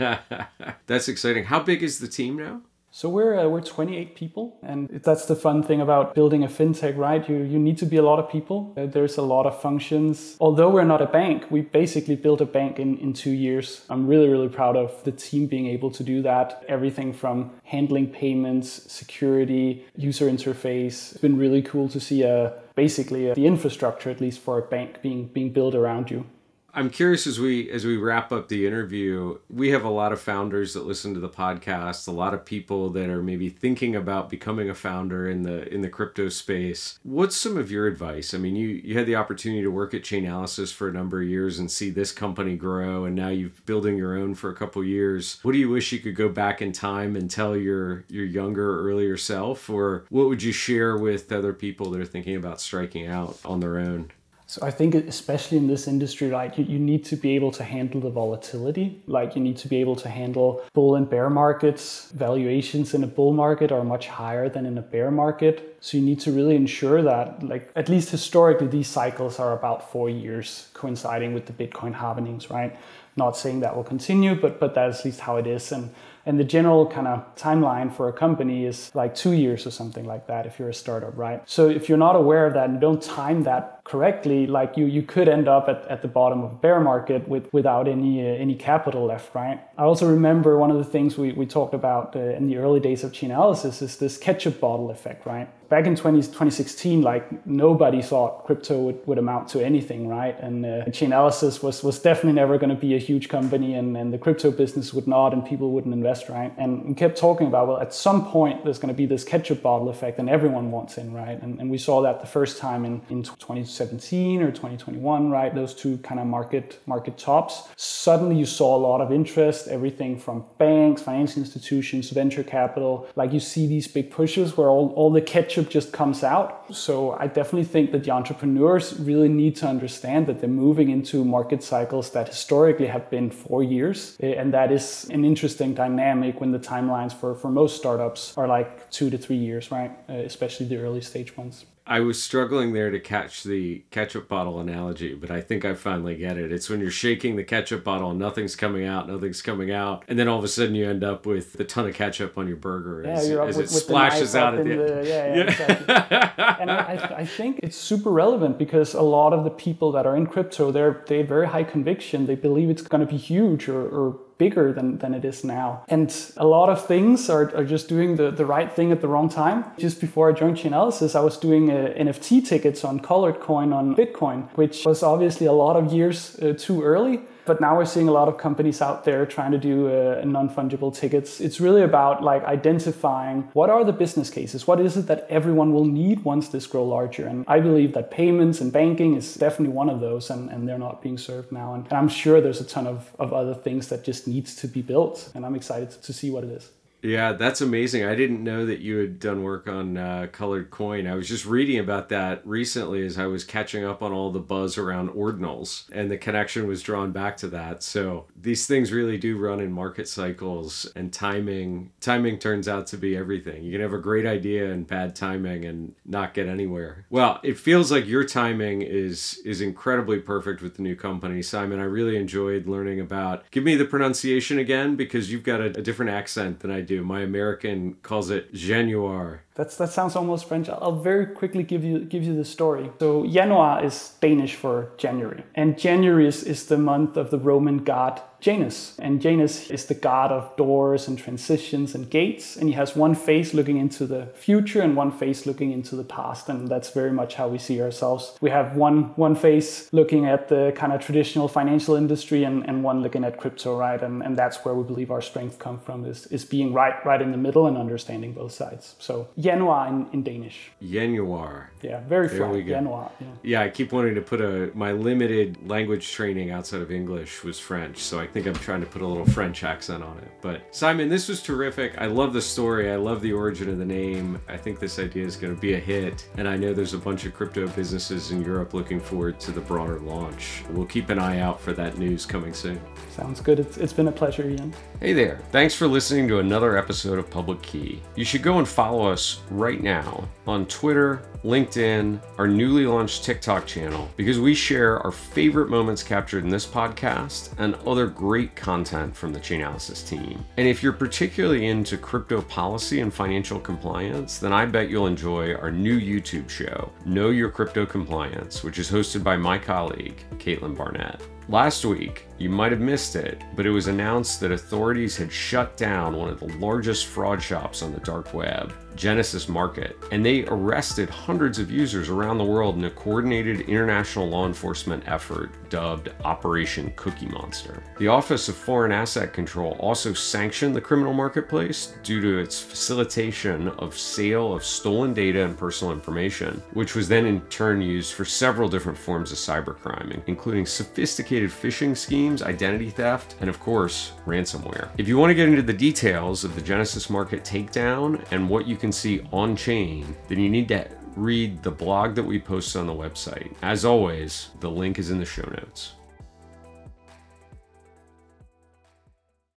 That's 0.86 1.08
exciting. 1.08 1.44
How 1.44 1.60
big 1.60 1.82
is 1.82 1.98
the 1.98 2.08
team 2.08 2.36
now? 2.36 2.62
So 2.92 3.08
we're 3.08 3.38
uh, 3.38 3.46
we're 3.46 3.60
28 3.60 4.16
people, 4.16 4.58
and 4.64 4.88
that's 5.04 5.26
the 5.26 5.36
fun 5.36 5.62
thing 5.62 5.80
about 5.80 6.12
building 6.12 6.42
a 6.42 6.48
fintech, 6.48 6.96
right? 6.96 7.26
You 7.28 7.36
you 7.36 7.58
need 7.58 7.78
to 7.78 7.86
be 7.86 7.96
a 7.96 8.02
lot 8.02 8.18
of 8.18 8.28
people. 8.28 8.74
Uh, 8.76 8.86
there's 8.86 9.16
a 9.16 9.22
lot 9.22 9.46
of 9.46 9.62
functions. 9.62 10.36
Although 10.40 10.70
we're 10.70 10.84
not 10.84 11.00
a 11.00 11.06
bank, 11.06 11.46
we 11.50 11.60
basically 11.60 12.16
built 12.16 12.40
a 12.40 12.46
bank 12.46 12.80
in 12.80 12.98
in 12.98 13.12
two 13.12 13.30
years. 13.30 13.86
I'm 13.88 14.08
really 14.08 14.28
really 14.28 14.48
proud 14.48 14.76
of 14.76 15.04
the 15.04 15.12
team 15.12 15.46
being 15.46 15.66
able 15.66 15.92
to 15.92 16.02
do 16.02 16.20
that. 16.22 16.64
Everything 16.66 17.12
from 17.12 17.52
handling 17.62 18.08
payments, 18.08 18.92
security, 18.92 19.84
user 19.94 20.28
interface. 20.28 21.12
It's 21.12 21.20
been 21.20 21.38
really 21.38 21.62
cool 21.62 21.88
to 21.90 22.00
see 22.00 22.22
a 22.22 22.46
uh, 22.46 22.52
basically 22.74 23.30
uh, 23.30 23.34
the 23.34 23.46
infrastructure, 23.46 24.10
at 24.10 24.20
least 24.20 24.40
for 24.40 24.58
a 24.58 24.62
bank, 24.62 25.00
being 25.00 25.28
being 25.28 25.52
built 25.52 25.76
around 25.76 26.10
you. 26.10 26.24
I'm 26.72 26.90
curious 26.90 27.26
as 27.26 27.40
we 27.40 27.70
as 27.70 27.84
we 27.84 27.96
wrap 27.96 28.32
up 28.32 28.48
the 28.48 28.66
interview, 28.66 29.38
we 29.48 29.70
have 29.70 29.84
a 29.84 29.90
lot 29.90 30.12
of 30.12 30.20
founders 30.20 30.74
that 30.74 30.86
listen 30.86 31.14
to 31.14 31.20
the 31.20 31.28
podcast, 31.28 32.06
a 32.06 32.12
lot 32.12 32.34
of 32.34 32.44
people 32.44 32.90
that 32.90 33.08
are 33.08 33.22
maybe 33.22 33.48
thinking 33.48 33.96
about 33.96 34.30
becoming 34.30 34.70
a 34.70 34.74
founder 34.74 35.28
in 35.28 35.42
the 35.42 35.72
in 35.72 35.80
the 35.80 35.88
crypto 35.88 36.28
space. 36.28 36.98
What's 37.02 37.36
some 37.36 37.56
of 37.56 37.70
your 37.70 37.86
advice? 37.86 38.34
I 38.34 38.38
mean, 38.38 38.56
you 38.56 38.68
you 38.68 38.96
had 38.96 39.06
the 39.06 39.16
opportunity 39.16 39.62
to 39.62 39.70
work 39.70 39.94
at 39.94 40.02
Chainalysis 40.02 40.72
for 40.72 40.88
a 40.88 40.92
number 40.92 41.20
of 41.20 41.28
years 41.28 41.58
and 41.58 41.70
see 41.70 41.90
this 41.90 42.12
company 42.12 42.56
grow 42.56 43.04
and 43.04 43.16
now 43.16 43.28
you've 43.28 43.64
building 43.66 43.96
your 43.96 44.16
own 44.16 44.34
for 44.34 44.50
a 44.50 44.56
couple 44.56 44.84
years. 44.84 45.38
What 45.42 45.52
do 45.52 45.58
you 45.58 45.68
wish 45.68 45.92
you 45.92 45.98
could 45.98 46.16
go 46.16 46.28
back 46.28 46.62
in 46.62 46.72
time 46.72 47.16
and 47.16 47.30
tell 47.30 47.56
your 47.56 48.04
your 48.08 48.24
younger 48.24 48.88
earlier 48.88 49.16
self 49.16 49.68
or 49.68 50.04
what 50.08 50.28
would 50.28 50.42
you 50.42 50.52
share 50.52 50.96
with 50.96 51.32
other 51.32 51.52
people 51.52 51.90
that 51.90 52.00
are 52.00 52.06
thinking 52.06 52.36
about 52.36 52.60
striking 52.60 53.06
out 53.06 53.38
on 53.44 53.60
their 53.60 53.78
own? 53.78 54.10
So 54.50 54.66
I 54.66 54.72
think 54.72 54.96
especially 54.96 55.58
in 55.58 55.68
this 55.68 55.86
industry, 55.86 56.28
like 56.28 56.58
you, 56.58 56.64
you 56.64 56.80
need 56.80 57.04
to 57.04 57.14
be 57.14 57.36
able 57.36 57.52
to 57.52 57.62
handle 57.62 58.00
the 58.00 58.10
volatility. 58.10 59.00
Like 59.06 59.36
you 59.36 59.40
need 59.40 59.56
to 59.58 59.68
be 59.68 59.76
able 59.76 59.94
to 59.94 60.08
handle 60.08 60.60
bull 60.72 60.96
and 60.96 61.08
bear 61.08 61.30
markets. 61.30 62.10
Valuations 62.16 62.92
in 62.92 63.04
a 63.04 63.06
bull 63.06 63.32
market 63.32 63.70
are 63.70 63.84
much 63.84 64.08
higher 64.08 64.48
than 64.48 64.66
in 64.66 64.76
a 64.76 64.82
bear 64.82 65.12
market. 65.12 65.76
So 65.78 65.98
you 65.98 66.02
need 66.02 66.18
to 66.22 66.32
really 66.32 66.56
ensure 66.56 67.00
that, 67.00 67.44
like 67.44 67.70
at 67.76 67.88
least 67.88 68.10
historically, 68.10 68.66
these 68.66 68.88
cycles 68.88 69.38
are 69.38 69.52
about 69.52 69.92
four 69.92 70.10
years, 70.10 70.68
coinciding 70.74 71.32
with 71.32 71.46
the 71.46 71.52
Bitcoin 71.52 71.94
halvings, 71.94 72.50
right? 72.50 72.76
Not 73.14 73.36
saying 73.36 73.60
that 73.60 73.76
will 73.76 73.84
continue, 73.84 74.34
but 74.34 74.58
but 74.58 74.74
that's 74.74 74.98
at 74.98 75.04
least 75.04 75.20
how 75.20 75.36
it 75.36 75.46
is. 75.46 75.70
And 75.70 75.94
and 76.26 76.38
the 76.38 76.44
general 76.44 76.86
kind 76.86 77.06
of 77.06 77.34
timeline 77.34 77.92
for 77.92 78.08
a 78.08 78.12
company 78.12 78.66
is 78.66 78.90
like 78.94 79.14
two 79.14 79.32
years 79.32 79.66
or 79.66 79.70
something 79.70 80.04
like 80.04 80.26
that 80.26 80.46
if 80.46 80.58
you're 80.58 80.68
a 80.68 80.74
startup, 80.74 81.16
right? 81.16 81.42
So 81.48 81.68
if 81.68 81.88
you're 81.88 81.98
not 81.98 82.14
aware 82.14 82.46
of 82.46 82.54
that 82.54 82.68
and 82.68 82.80
don't 82.80 83.02
time 83.02 83.44
that 83.44 83.79
correctly, 83.84 84.46
like 84.46 84.76
you 84.76 84.86
you 84.86 85.02
could 85.02 85.28
end 85.28 85.48
up 85.48 85.68
at, 85.68 85.86
at 85.88 86.02
the 86.02 86.08
bottom 86.08 86.42
of 86.42 86.52
a 86.52 86.56
bear 86.56 86.80
market 86.80 87.28
with 87.28 87.52
without 87.52 87.88
any 87.88 88.20
uh, 88.20 88.44
any 88.44 88.54
capital 88.54 89.06
left, 89.06 89.34
right? 89.34 89.60
I 89.78 89.84
also 89.84 90.08
remember 90.08 90.58
one 90.58 90.70
of 90.70 90.78
the 90.78 90.84
things 90.84 91.16
we, 91.16 91.32
we 91.32 91.46
talked 91.46 91.74
about 91.74 92.16
uh, 92.16 92.20
in 92.20 92.46
the 92.46 92.56
early 92.56 92.80
days 92.80 93.04
of 93.04 93.12
Chainalysis 93.12 93.82
is 93.82 93.96
this 93.96 94.16
ketchup 94.18 94.60
bottle 94.60 94.90
effect, 94.90 95.26
right? 95.26 95.48
back 95.70 95.86
in 95.86 95.94
20, 95.94 96.18
2016, 96.18 97.00
like 97.00 97.46
nobody 97.46 98.02
thought 98.02 98.44
crypto 98.44 98.76
would, 98.80 99.06
would 99.06 99.18
amount 99.18 99.48
to 99.48 99.64
anything, 99.64 100.08
right? 100.08 100.36
And 100.40 100.66
uh, 100.66 100.84
Chainalysis 100.86 101.62
was, 101.62 101.84
was 101.84 102.00
definitely 102.00 102.32
never 102.32 102.58
going 102.58 102.70
to 102.70 102.80
be 102.80 102.96
a 102.96 102.98
huge 102.98 103.28
company 103.28 103.74
and, 103.74 103.96
and 103.96 104.12
the 104.12 104.18
crypto 104.18 104.50
business 104.50 104.92
would 104.92 105.06
not 105.06 105.32
and 105.32 105.46
people 105.46 105.70
wouldn't 105.70 105.94
invest, 105.94 106.28
right? 106.28 106.52
And 106.58 106.84
we 106.84 106.94
kept 106.94 107.16
talking 107.16 107.46
about, 107.46 107.68
well, 107.68 107.78
at 107.78 107.94
some 107.94 108.26
point 108.26 108.64
there's 108.64 108.80
going 108.80 108.92
to 108.92 108.98
be 108.98 109.06
this 109.06 109.22
ketchup 109.22 109.62
bottle 109.62 109.88
effect 109.88 110.18
and 110.18 110.28
everyone 110.28 110.72
wants 110.72 110.98
in, 110.98 111.12
right? 111.12 111.40
And, 111.40 111.60
and 111.60 111.70
we 111.70 111.78
saw 111.78 112.02
that 112.02 112.20
the 112.20 112.26
first 112.26 112.58
time 112.58 112.84
in, 112.84 113.00
in 113.08 113.22
2017 113.70 114.42
or 114.42 114.50
2021, 114.50 115.30
right? 115.30 115.54
Those 115.54 115.74
two 115.74 115.98
kind 115.98 116.20
of 116.20 116.26
market, 116.26 116.80
market 116.86 117.16
tops. 117.16 117.68
Suddenly 117.76 118.36
you 118.36 118.46
saw 118.46 118.76
a 118.76 118.78
lot 118.78 119.00
of 119.00 119.12
interest, 119.12 119.68
everything 119.68 120.18
from 120.18 120.44
banks, 120.58 121.02
financial 121.02 121.40
institutions, 121.40 122.10
venture 122.10 122.42
capital. 122.42 123.08
Like 123.16 123.32
you 123.32 123.40
see 123.40 123.66
these 123.66 123.86
big 123.88 124.10
pushes 124.10 124.56
where 124.56 124.68
all, 124.68 124.92
all 124.96 125.10
the 125.10 125.20
ketchup 125.20 125.70
just 125.70 125.92
comes 125.92 126.22
out. 126.24 126.74
So 126.74 127.12
I 127.12 127.26
definitely 127.26 127.64
think 127.64 127.92
that 127.92 128.04
the 128.04 128.10
entrepreneurs 128.10 128.98
really 128.98 129.28
need 129.28 129.56
to 129.56 129.66
understand 129.66 130.26
that 130.26 130.40
they're 130.40 130.48
moving 130.48 130.90
into 130.90 131.24
market 131.24 131.62
cycles 131.62 132.10
that 132.10 132.28
historically 132.28 132.86
have 132.88 133.08
been 133.10 133.30
four 133.30 133.62
years. 133.62 134.16
Eh, 134.20 134.34
and 134.36 134.52
that 134.54 134.72
is 134.72 135.08
an 135.10 135.24
interesting 135.24 135.74
dynamic 135.74 136.40
when 136.40 136.50
the 136.52 136.58
timelines 136.58 137.12
for, 137.12 137.34
for 137.34 137.50
most 137.50 137.76
startups 137.76 138.36
are 138.36 138.48
like 138.48 138.90
two 138.90 139.10
to 139.10 139.18
three 139.18 139.36
years, 139.36 139.70
right? 139.70 139.92
Uh, 140.08 140.14
especially 140.14 140.66
the 140.66 140.76
early 140.76 141.00
stage 141.00 141.36
ones. 141.36 141.64
I 141.90 141.98
was 141.98 142.22
struggling 142.22 142.72
there 142.72 142.92
to 142.92 143.00
catch 143.00 143.42
the 143.42 143.82
ketchup 143.90 144.28
bottle 144.28 144.60
analogy, 144.60 145.12
but 145.12 145.28
I 145.28 145.40
think 145.40 145.64
I 145.64 145.74
finally 145.74 146.14
get 146.14 146.38
it. 146.38 146.52
It's 146.52 146.70
when 146.70 146.78
you're 146.78 146.92
shaking 146.92 147.34
the 147.34 147.42
ketchup 147.42 147.82
bottle 147.82 148.10
and 148.10 148.18
nothing's 148.18 148.54
coming 148.54 148.86
out, 148.86 149.08
nothing's 149.08 149.42
coming 149.42 149.72
out, 149.72 150.04
and 150.06 150.16
then 150.16 150.28
all 150.28 150.38
of 150.38 150.44
a 150.44 150.48
sudden 150.48 150.76
you 150.76 150.88
end 150.88 151.02
up 151.02 151.26
with 151.26 151.58
a 151.58 151.64
ton 151.64 151.88
of 151.88 151.96
ketchup 151.96 152.38
on 152.38 152.46
your 152.46 152.58
burger 152.58 153.02
yeah, 153.02 153.14
as, 153.14 153.28
as 153.28 153.56
with, 153.56 153.66
it 153.66 153.68
splashes 153.70 154.36
out 154.36 154.54
at 154.54 154.62
the, 154.64 154.76
the 154.76 155.02
Yeah, 155.04 155.34
yeah, 155.34 155.42
exactly. 155.42 155.86
and 156.60 156.70
I, 156.70 157.14
I 157.16 157.26
think 157.26 157.58
it's 157.60 157.76
super 157.76 158.10
relevant 158.10 158.56
because 158.56 158.94
a 158.94 159.02
lot 159.02 159.32
of 159.32 159.42
the 159.42 159.50
people 159.50 159.90
that 159.90 160.06
are 160.06 160.14
in 160.14 160.28
crypto, 160.28 160.70
they're 160.70 161.02
they 161.08 161.18
have 161.18 161.28
very 161.28 161.48
high 161.48 161.64
conviction. 161.64 162.26
They 162.26 162.36
believe 162.36 162.70
it's 162.70 162.82
going 162.82 163.04
to 163.04 163.12
be 163.12 163.16
huge 163.16 163.68
or, 163.68 163.82
or 163.82 164.20
bigger 164.44 164.72
than, 164.72 164.98
than 165.02 165.12
it 165.18 165.24
is 165.32 165.44
now. 165.44 165.84
And 165.88 166.08
a 166.36 166.46
lot 166.56 166.68
of 166.74 166.78
things 166.92 167.28
are, 167.34 167.46
are 167.58 167.68
just 167.76 167.86
doing 167.94 168.16
the, 168.16 168.28
the 168.40 168.46
right 168.56 168.70
thing 168.76 168.90
at 168.90 169.00
the 169.04 169.10
wrong 169.12 169.28
time. 169.28 169.58
Just 169.78 170.00
before 170.00 170.30
I 170.30 170.32
joined 170.32 170.56
Chainalysis, 170.56 171.14
I 171.14 171.22
was 171.28 171.36
doing 171.36 171.64
NFT 171.68 172.46
tickets 172.50 172.80
on 172.88 172.94
Colored 173.00 173.38
Coin 173.40 173.72
on 173.72 173.94
Bitcoin, 173.94 174.48
which 174.60 174.76
was 174.86 175.02
obviously 175.02 175.46
a 175.46 175.52
lot 175.64 175.76
of 175.76 175.92
years 175.92 176.38
uh, 176.40 176.54
too 176.66 176.82
early. 176.82 177.20
But 177.44 177.60
now 177.60 177.76
we're 177.76 177.84
seeing 177.84 178.08
a 178.08 178.12
lot 178.12 178.28
of 178.28 178.38
companies 178.38 178.80
out 178.82 179.04
there 179.04 179.26
trying 179.26 179.52
to 179.52 179.58
do 179.58 179.88
uh, 179.88 180.22
non-fungible 180.24 180.94
tickets. 180.94 181.40
It's 181.40 181.60
really 181.60 181.82
about 181.82 182.22
like 182.22 182.44
identifying 182.44 183.48
what 183.52 183.70
are 183.70 183.84
the 183.84 183.92
business 183.92 184.30
cases? 184.30 184.66
What 184.66 184.80
is 184.80 184.96
it 184.96 185.06
that 185.06 185.26
everyone 185.28 185.72
will 185.72 185.84
need 185.84 186.24
once 186.24 186.48
this 186.48 186.66
grow 186.66 186.84
larger? 186.84 187.26
And 187.26 187.44
I 187.48 187.60
believe 187.60 187.92
that 187.94 188.10
payments 188.10 188.60
and 188.60 188.72
banking 188.72 189.14
is 189.14 189.34
definitely 189.34 189.74
one 189.74 189.88
of 189.88 190.00
those 190.00 190.30
and, 190.30 190.50
and 190.50 190.68
they're 190.68 190.78
not 190.78 191.02
being 191.02 191.18
served 191.18 191.52
now. 191.52 191.74
And, 191.74 191.84
and 191.84 191.94
I'm 191.94 192.08
sure 192.08 192.40
there's 192.40 192.60
a 192.60 192.64
ton 192.64 192.86
of, 192.86 193.14
of 193.18 193.32
other 193.32 193.54
things 193.54 193.88
that 193.88 194.04
just 194.04 194.26
needs 194.26 194.54
to 194.56 194.66
be 194.66 194.82
built. 194.82 195.30
And 195.34 195.44
I'm 195.46 195.54
excited 195.54 195.90
to 195.90 196.12
see 196.12 196.30
what 196.30 196.44
it 196.44 196.50
is. 196.50 196.70
Yeah, 197.02 197.32
that's 197.32 197.60
amazing. 197.60 198.04
I 198.04 198.14
didn't 198.14 198.44
know 198.44 198.66
that 198.66 198.80
you 198.80 198.98
had 198.98 199.18
done 199.18 199.42
work 199.42 199.68
on 199.68 199.96
uh, 199.96 200.28
Colored 200.32 200.70
Coin. 200.70 201.06
I 201.06 201.14
was 201.14 201.28
just 201.28 201.46
reading 201.46 201.78
about 201.78 202.08
that 202.10 202.46
recently 202.46 203.04
as 203.04 203.18
I 203.18 203.26
was 203.26 203.44
catching 203.44 203.84
up 203.84 204.02
on 204.02 204.12
all 204.12 204.30
the 204.30 204.38
buzz 204.40 204.76
around 204.76 205.10
ordinals, 205.10 205.88
and 205.92 206.10
the 206.10 206.18
connection 206.18 206.66
was 206.66 206.82
drawn 206.82 207.12
back 207.12 207.36
to 207.38 207.48
that. 207.48 207.82
So 207.82 208.26
these 208.40 208.66
things 208.66 208.92
really 208.92 209.16
do 209.16 209.38
run 209.38 209.60
in 209.60 209.72
market 209.72 210.08
cycles, 210.08 210.90
and 210.94 211.12
timing 211.12 211.92
timing 212.00 212.38
turns 212.38 212.68
out 212.68 212.86
to 212.88 212.96
be 212.96 213.16
everything. 213.16 213.64
You 213.64 213.72
can 213.72 213.80
have 213.80 213.92
a 213.92 213.98
great 213.98 214.26
idea 214.26 214.70
and 214.70 214.86
bad 214.86 215.16
timing 215.16 215.64
and 215.64 215.94
not 216.04 216.34
get 216.34 216.48
anywhere. 216.48 217.06
Well, 217.10 217.40
it 217.42 217.58
feels 217.58 217.90
like 217.90 218.06
your 218.06 218.24
timing 218.24 218.82
is 218.82 219.40
is 219.44 219.60
incredibly 219.60 220.18
perfect 220.18 220.60
with 220.60 220.76
the 220.76 220.82
new 220.82 220.96
company, 220.96 221.42
Simon. 221.42 221.80
I 221.80 221.84
really 221.84 222.16
enjoyed 222.16 222.66
learning 222.66 223.00
about. 223.00 223.50
Give 223.50 223.64
me 223.64 223.74
the 223.74 223.84
pronunciation 223.84 224.58
again 224.58 224.96
because 224.96 225.32
you've 225.32 225.44
got 225.44 225.60
a, 225.60 225.66
a 225.66 225.82
different 225.82 226.10
accent 226.10 226.60
than 226.60 226.70
I 226.70 226.80
do. 226.90 227.02
My 227.02 227.20
American 227.20 227.78
calls 228.02 228.30
it 228.30 228.52
Januar. 228.52 229.40
That's 229.54 229.76
that 229.76 229.90
sounds 229.90 230.16
almost 230.16 230.48
French. 230.48 230.68
I'll 230.68 231.00
very 231.12 231.26
quickly 231.40 231.64
give 231.72 231.82
you 231.84 231.96
give 232.14 232.22
you 232.28 232.34
the 232.42 232.48
story. 232.56 232.90
So 232.98 233.08
Januar 233.36 233.84
is 233.84 233.96
Danish 234.20 234.54
for 234.62 234.74
January, 235.04 235.42
and 235.54 235.78
January 235.78 236.26
is, 236.26 236.42
is 236.44 236.66
the 236.66 236.78
month 236.78 237.16
of 237.16 237.30
the 237.30 237.38
Roman 237.38 237.78
god 237.92 238.14
Janus. 238.40 238.94
And 238.98 239.20
Janus 239.20 239.70
is 239.70 239.86
the 239.86 239.94
god 239.94 240.32
of 240.32 240.54
doors 240.56 241.08
and 241.08 241.18
transitions 241.18 241.94
and 241.94 242.08
gates. 242.08 242.56
And 242.56 242.68
he 242.68 242.74
has 242.74 242.96
one 242.96 243.14
face 243.14 243.54
looking 243.54 243.76
into 243.76 244.06
the 244.06 244.26
future 244.34 244.80
and 244.80 244.96
one 244.96 245.10
face 245.12 245.46
looking 245.46 245.72
into 245.72 245.96
the 245.96 246.04
past. 246.04 246.48
And 246.48 246.68
that's 246.68 246.90
very 246.90 247.12
much 247.12 247.34
how 247.34 247.48
we 247.48 247.58
see 247.58 247.80
ourselves. 247.82 248.36
We 248.40 248.50
have 248.50 248.76
one, 248.76 249.14
one 249.16 249.34
face 249.34 249.92
looking 249.92 250.26
at 250.26 250.48
the 250.48 250.72
kind 250.76 250.92
of 250.92 251.00
traditional 251.00 251.48
financial 251.48 251.94
industry 251.96 252.44
and, 252.44 252.66
and 252.68 252.82
one 252.82 253.02
looking 253.02 253.24
at 253.24 253.38
crypto, 253.38 253.76
right? 253.76 254.02
And, 254.02 254.22
and 254.22 254.36
that's 254.38 254.58
where 254.64 254.74
we 254.74 254.84
believe 254.84 255.10
our 255.10 255.22
strength 255.22 255.58
comes 255.58 255.82
from 255.82 256.04
is, 256.06 256.26
is 256.28 256.44
being 256.44 256.72
right 256.72 256.94
right 257.04 257.20
in 257.22 257.30
the 257.32 257.36
middle 257.38 257.66
and 257.66 257.76
understanding 257.76 258.32
both 258.32 258.52
sides. 258.52 258.94
So 258.98 259.28
Januar 259.38 259.88
in, 259.88 260.06
in 260.12 260.22
Danish. 260.22 260.70
Januar. 260.82 261.66
Yeah, 261.82 262.00
very 262.08 262.28
There 262.28 262.38
flat. 262.38 262.52
we 262.52 262.62
go. 262.62 262.74
Januar. 262.74 263.10
Yeah. 263.20 263.26
Yeah, 263.42 263.62
I 263.62 263.68
keep 263.70 263.92
wanting 263.92 264.14
to 264.14 264.20
put 264.22 264.40
a 264.40 264.70
my 264.74 264.92
limited 264.92 265.68
language 265.68 266.10
training 266.12 266.50
outside 266.50 266.80
of 266.82 266.90
English 266.90 267.42
was 267.44 267.58
French, 267.58 267.98
so 267.98 268.18
I 268.18 268.26
think 268.30 268.46
I'm 268.46 268.54
trying 268.54 268.80
to 268.80 268.86
put 268.86 269.02
a 269.02 269.06
little 269.06 269.26
French 269.26 269.64
accent 269.64 270.02
on 270.02 270.16
it. 270.18 270.30
But 270.40 270.74
Simon, 270.74 271.08
this 271.08 271.28
was 271.28 271.42
terrific. 271.42 271.98
I 271.98 272.06
love 272.06 272.32
the 272.32 272.42
story. 272.42 272.90
I 272.90 272.96
love 272.96 273.20
the 273.20 273.32
origin 273.32 273.68
of 273.68 273.78
the 273.78 273.84
name. 273.84 274.40
I 274.48 274.56
think 274.56 274.78
this 274.78 274.98
idea 274.98 275.24
is 275.24 275.36
going 275.36 275.54
to 275.54 275.60
be 275.60 275.74
a 275.74 275.78
hit, 275.78 276.28
and 276.36 276.48
I 276.48 276.56
know 276.56 276.72
there's 276.72 276.94
a 276.94 276.98
bunch 276.98 277.24
of 277.26 277.34
crypto 277.34 277.66
businesses 277.68 278.30
in 278.30 278.42
Europe 278.42 278.74
looking 278.74 279.00
forward 279.00 279.40
to 279.40 279.52
the 279.52 279.60
broader 279.60 279.98
launch. 280.00 280.62
We'll 280.70 280.86
keep 280.86 281.10
an 281.10 281.18
eye 281.18 281.40
out 281.40 281.60
for 281.60 281.72
that 281.74 281.98
news 281.98 282.24
coming 282.24 282.54
soon. 282.54 282.80
Sounds 283.10 283.40
good. 283.40 283.58
It's, 283.58 283.76
it's 283.76 283.92
been 283.92 284.08
a 284.08 284.12
pleasure, 284.12 284.48
Ian. 284.48 284.72
Hey 285.00 285.12
there. 285.12 285.40
Thanks 285.50 285.74
for 285.74 285.88
listening 285.88 286.28
to 286.28 286.38
another 286.38 286.78
episode 286.78 287.18
of 287.18 287.28
Public 287.28 287.60
Key. 287.60 288.00
You 288.14 288.24
should 288.24 288.42
go 288.42 288.58
and 288.58 288.68
follow 288.68 289.10
us 289.10 289.40
right 289.50 289.82
now 289.82 290.28
on 290.46 290.66
Twitter, 290.66 291.22
LinkedIn, 291.44 292.20
our 292.38 292.46
newly 292.46 292.86
launched 292.86 293.24
TikTok 293.24 293.66
channel, 293.66 294.08
because 294.16 294.38
we 294.38 294.54
share 294.54 295.00
our 295.00 295.10
favorite 295.10 295.68
moments 295.68 296.02
captured 296.02 296.44
in 296.44 296.50
this 296.50 296.66
podcast 296.66 297.52
and 297.58 297.74
other 297.86 298.06
great 298.06 298.54
content 298.54 299.14
from 299.16 299.32
the 299.32 299.40
Chainalysis 299.40 300.06
team. 300.08 300.44
And 300.56 300.68
if 300.68 300.82
you're 300.82 300.92
particularly 300.92 301.66
into 301.66 301.98
crypto 301.98 302.42
policy 302.42 303.00
and 303.00 303.12
financial 303.12 303.58
compliance, 303.58 304.38
then 304.38 304.52
I 304.52 304.66
bet 304.66 304.88
you'll 304.88 305.08
enjoy 305.08 305.54
our 305.54 305.70
new 305.70 305.98
YouTube 305.98 306.48
show, 306.48 306.92
Know 307.04 307.30
Your 307.30 307.50
Crypto 307.50 307.84
Compliance, 307.84 308.62
which 308.62 308.78
is 308.78 308.90
hosted 308.90 309.24
by 309.24 309.36
my 309.36 309.58
colleague, 309.58 310.22
Caitlin 310.36 310.76
Barnett. 310.76 311.20
Last 311.48 311.84
week, 311.84 312.26
you 312.40 312.48
might 312.48 312.72
have 312.72 312.80
missed 312.80 313.16
it, 313.16 313.42
but 313.54 313.66
it 313.66 313.70
was 313.70 313.86
announced 313.86 314.40
that 314.40 314.50
authorities 314.50 315.14
had 315.14 315.30
shut 315.30 315.76
down 315.76 316.16
one 316.16 316.30
of 316.30 316.40
the 316.40 316.56
largest 316.56 317.06
fraud 317.06 317.42
shops 317.42 317.82
on 317.82 317.92
the 317.92 318.00
dark 318.00 318.32
web, 318.32 318.72
Genesis 318.96 319.48
Market, 319.48 319.96
and 320.10 320.24
they 320.24 320.44
arrested 320.46 321.08
hundreds 321.08 321.58
of 321.58 321.70
users 321.70 322.08
around 322.08 322.38
the 322.38 322.44
world 322.44 322.76
in 322.76 322.84
a 322.84 322.90
coordinated 322.90 323.60
international 323.62 324.28
law 324.28 324.46
enforcement 324.46 325.02
effort 325.06 325.50
dubbed 325.70 326.10
Operation 326.24 326.92
Cookie 326.96 327.28
Monster. 327.28 327.82
The 327.98 328.08
Office 328.08 328.48
of 328.48 328.56
Foreign 328.56 328.92
Asset 328.92 329.32
Control 329.32 329.72
also 329.78 330.12
sanctioned 330.12 330.74
the 330.74 330.80
criminal 330.80 331.12
marketplace 331.12 331.94
due 332.02 332.20
to 332.20 332.38
its 332.38 332.60
facilitation 332.60 333.68
of 333.68 333.96
sale 333.96 334.52
of 334.52 334.64
stolen 334.64 335.14
data 335.14 335.44
and 335.44 335.56
personal 335.56 335.92
information, 335.94 336.62
which 336.72 336.94
was 336.94 337.08
then 337.08 337.26
in 337.26 337.40
turn 337.42 337.80
used 337.80 338.14
for 338.14 338.24
several 338.24 338.68
different 338.68 338.98
forms 338.98 339.30
of 339.30 339.38
cybercrime, 339.38 340.20
including 340.26 340.66
sophisticated 340.66 341.50
phishing 341.50 341.96
schemes, 342.30 342.42
identity 342.42 342.90
theft, 342.90 343.34
and 343.40 343.50
of 343.50 343.58
course, 343.58 344.12
ransomware. 344.26 344.88
If 344.98 345.08
you 345.08 345.18
want 345.18 345.30
to 345.30 345.34
get 345.34 345.48
into 345.48 345.62
the 345.62 345.72
details 345.72 346.44
of 346.44 346.54
the 346.54 346.62
Genesis 346.62 347.10
Market 347.10 347.44
takedown 347.44 348.24
and 348.30 348.48
what 348.48 348.66
you 348.66 348.76
can 348.76 348.92
see 348.92 349.22
on 349.32 349.56
chain, 349.56 350.16
then 350.28 350.38
you 350.38 350.48
need 350.48 350.68
to 350.68 350.88
read 351.16 351.62
the 351.62 351.70
blog 351.70 352.14
that 352.14 352.22
we 352.22 352.38
post 352.38 352.76
on 352.76 352.86
the 352.86 352.92
website. 352.92 353.52
As 353.62 353.84
always, 353.84 354.50
the 354.60 354.70
link 354.70 354.98
is 354.98 355.10
in 355.10 355.18
the 355.18 355.24
show 355.24 355.42
notes. 355.42 355.94